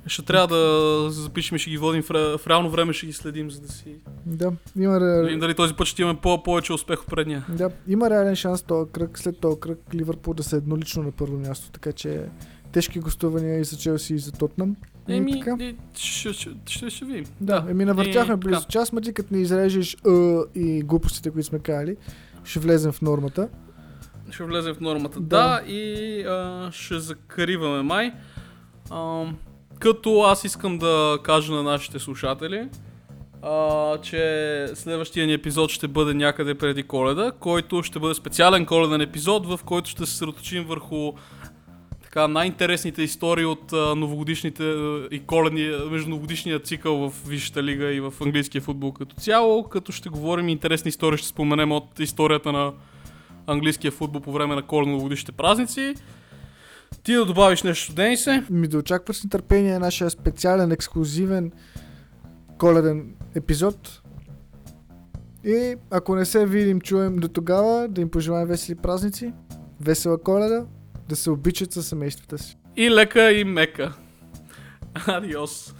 Ще 0.07 0.21
трябва 0.21 0.47
да 0.47 0.61
запишем 1.09 1.55
и 1.55 1.59
ще 1.59 1.69
ги 1.69 1.77
водим 1.77 2.01
в, 2.03 2.09
ре- 2.09 2.37
в 2.37 2.47
реално 2.47 2.69
време, 2.69 2.93
ще 2.93 3.05
ги 3.05 3.13
следим, 3.13 3.51
за 3.51 3.61
да 3.61 3.67
си... 3.67 3.95
Да, 4.25 4.51
има, 4.77 4.93
Да 4.93 4.99
ре... 4.99 5.23
видим 5.23 5.39
дали 5.39 5.53
този 5.53 5.73
път 5.73 5.87
ще 5.87 6.01
имаме 6.01 6.19
по- 6.19 6.43
повече 6.43 6.73
успех 6.73 7.01
от 7.01 7.07
предния. 7.07 7.45
да, 7.49 7.69
има 7.87 8.09
реален 8.09 8.35
шанс 8.35 8.61
този 8.61 8.91
кръг, 8.91 9.19
след 9.19 9.37
този 9.37 9.59
кръг 9.59 9.79
Ливърпул 9.93 10.33
да 10.33 10.43
са 10.43 10.55
еднолично 10.55 11.03
на 11.03 11.11
първо 11.11 11.37
място, 11.37 11.71
така 11.71 11.91
че 11.91 12.25
тежки 12.71 12.99
гостувания 12.99 13.59
и 13.59 13.63
за 13.63 13.77
Челси 13.77 14.13
и 14.13 14.19
за 14.19 14.31
Тотнам. 14.31 14.75
Еми, 15.07 15.39
така. 15.39 15.57
ще, 15.95 16.33
ще, 16.33 16.49
ще, 16.65 16.89
ще 16.89 17.05
видим. 17.05 17.25
Да, 17.41 17.65
еми 17.69 17.85
навъртяхме 17.85 18.33
И 18.33 18.37
близо 18.37 18.67
час, 18.67 18.93
ма 18.93 19.01
ти 19.01 19.13
като 19.13 19.33
не 19.33 19.41
изрежеш 19.41 19.97
и 20.55 20.81
глупостите, 20.85 21.31
които 21.31 21.47
сме 21.47 21.59
казали, 21.59 21.95
ще 22.43 22.59
влезем 22.59 22.91
в 22.91 23.01
нормата. 23.01 23.49
Ще 24.31 24.43
влезем 24.43 24.75
в 24.75 24.79
нормата. 24.79 25.19
Да. 25.19 25.37
Да, 25.37 25.71
и 25.71 26.21
а, 26.21 26.69
ще 26.71 26.99
закриваме 26.99 27.81
май. 27.81 28.11
А, 28.89 29.25
като 29.79 30.21
аз 30.21 30.43
искам 30.43 30.77
да 30.77 31.19
кажа 31.23 31.53
на 31.53 31.63
нашите 31.63 31.99
слушатели, 31.99 32.69
а, 33.41 33.97
че 33.97 34.65
следващия 34.73 35.27
ни 35.27 35.33
епизод 35.33 35.69
ще 35.69 35.87
бъде 35.87 36.13
някъде 36.13 36.55
преди 36.55 36.83
коледа, 36.83 37.31
който 37.39 37.83
ще 37.83 37.99
бъде 37.99 38.13
специален 38.13 38.65
коледен 38.65 39.01
епизод, 39.01 39.47
в 39.47 39.59
който 39.65 39.89
ще 39.89 40.05
се 40.05 40.11
съсредоточим 40.11 40.63
върху 40.63 41.13
така, 42.03 42.27
най-интересните 42.27 43.01
истории 43.01 43.45
от 43.45 43.73
а, 43.73 43.95
новогодишните 43.95 44.63
а, 44.63 45.07
и 45.11 45.19
коледни, 45.19 45.71
между 45.91 46.09
новогодишния 46.09 46.59
цикъл 46.59 47.09
в 47.09 47.13
Висшата 47.27 47.63
лига 47.63 47.93
и 47.93 47.99
в 47.99 48.13
английския 48.21 48.61
футбол 48.61 48.91
като 48.91 49.15
цяло, 49.15 49.63
като 49.63 49.91
ще 49.91 50.09
говорим 50.09 50.49
интересни 50.49 50.89
истории, 50.89 51.17
ще 51.17 51.27
споменем 51.27 51.71
от 51.71 51.99
историята 51.99 52.51
на 52.51 52.71
английския 53.51 53.91
футбол 53.91 54.21
по 54.21 54.31
време 54.31 54.55
на 54.55 54.63
коледно-новогодишните 54.63 55.31
празници. 55.31 55.95
Ти 57.03 57.13
да 57.13 57.25
добавиш 57.25 57.63
нещо, 57.63 57.93
Денисе? 57.93 58.43
Ми 58.49 58.67
да 58.67 58.77
очакваш 58.77 59.17
с 59.17 59.23
нетърпение 59.23 59.79
нашия 59.79 60.09
специален, 60.09 60.71
ексклюзивен 60.71 61.51
коледен 62.57 63.15
епизод. 63.35 64.01
И 65.43 65.75
ако 65.91 66.15
не 66.15 66.25
се 66.25 66.45
видим, 66.45 66.81
чуем 66.81 67.15
до 67.15 67.27
тогава, 67.27 67.87
да 67.87 68.01
им 68.01 68.09
пожелаем 68.09 68.47
весели 68.47 68.75
празници, 68.75 69.33
весела 69.81 70.17
коледа, 70.17 70.65
да 71.09 71.15
се 71.15 71.31
обичат 71.31 71.73
със 71.73 71.87
семействата 71.87 72.37
си. 72.37 72.57
И 72.75 72.91
лека 72.91 73.31
и 73.31 73.43
мека. 73.43 73.93
Адиос. 75.07 75.73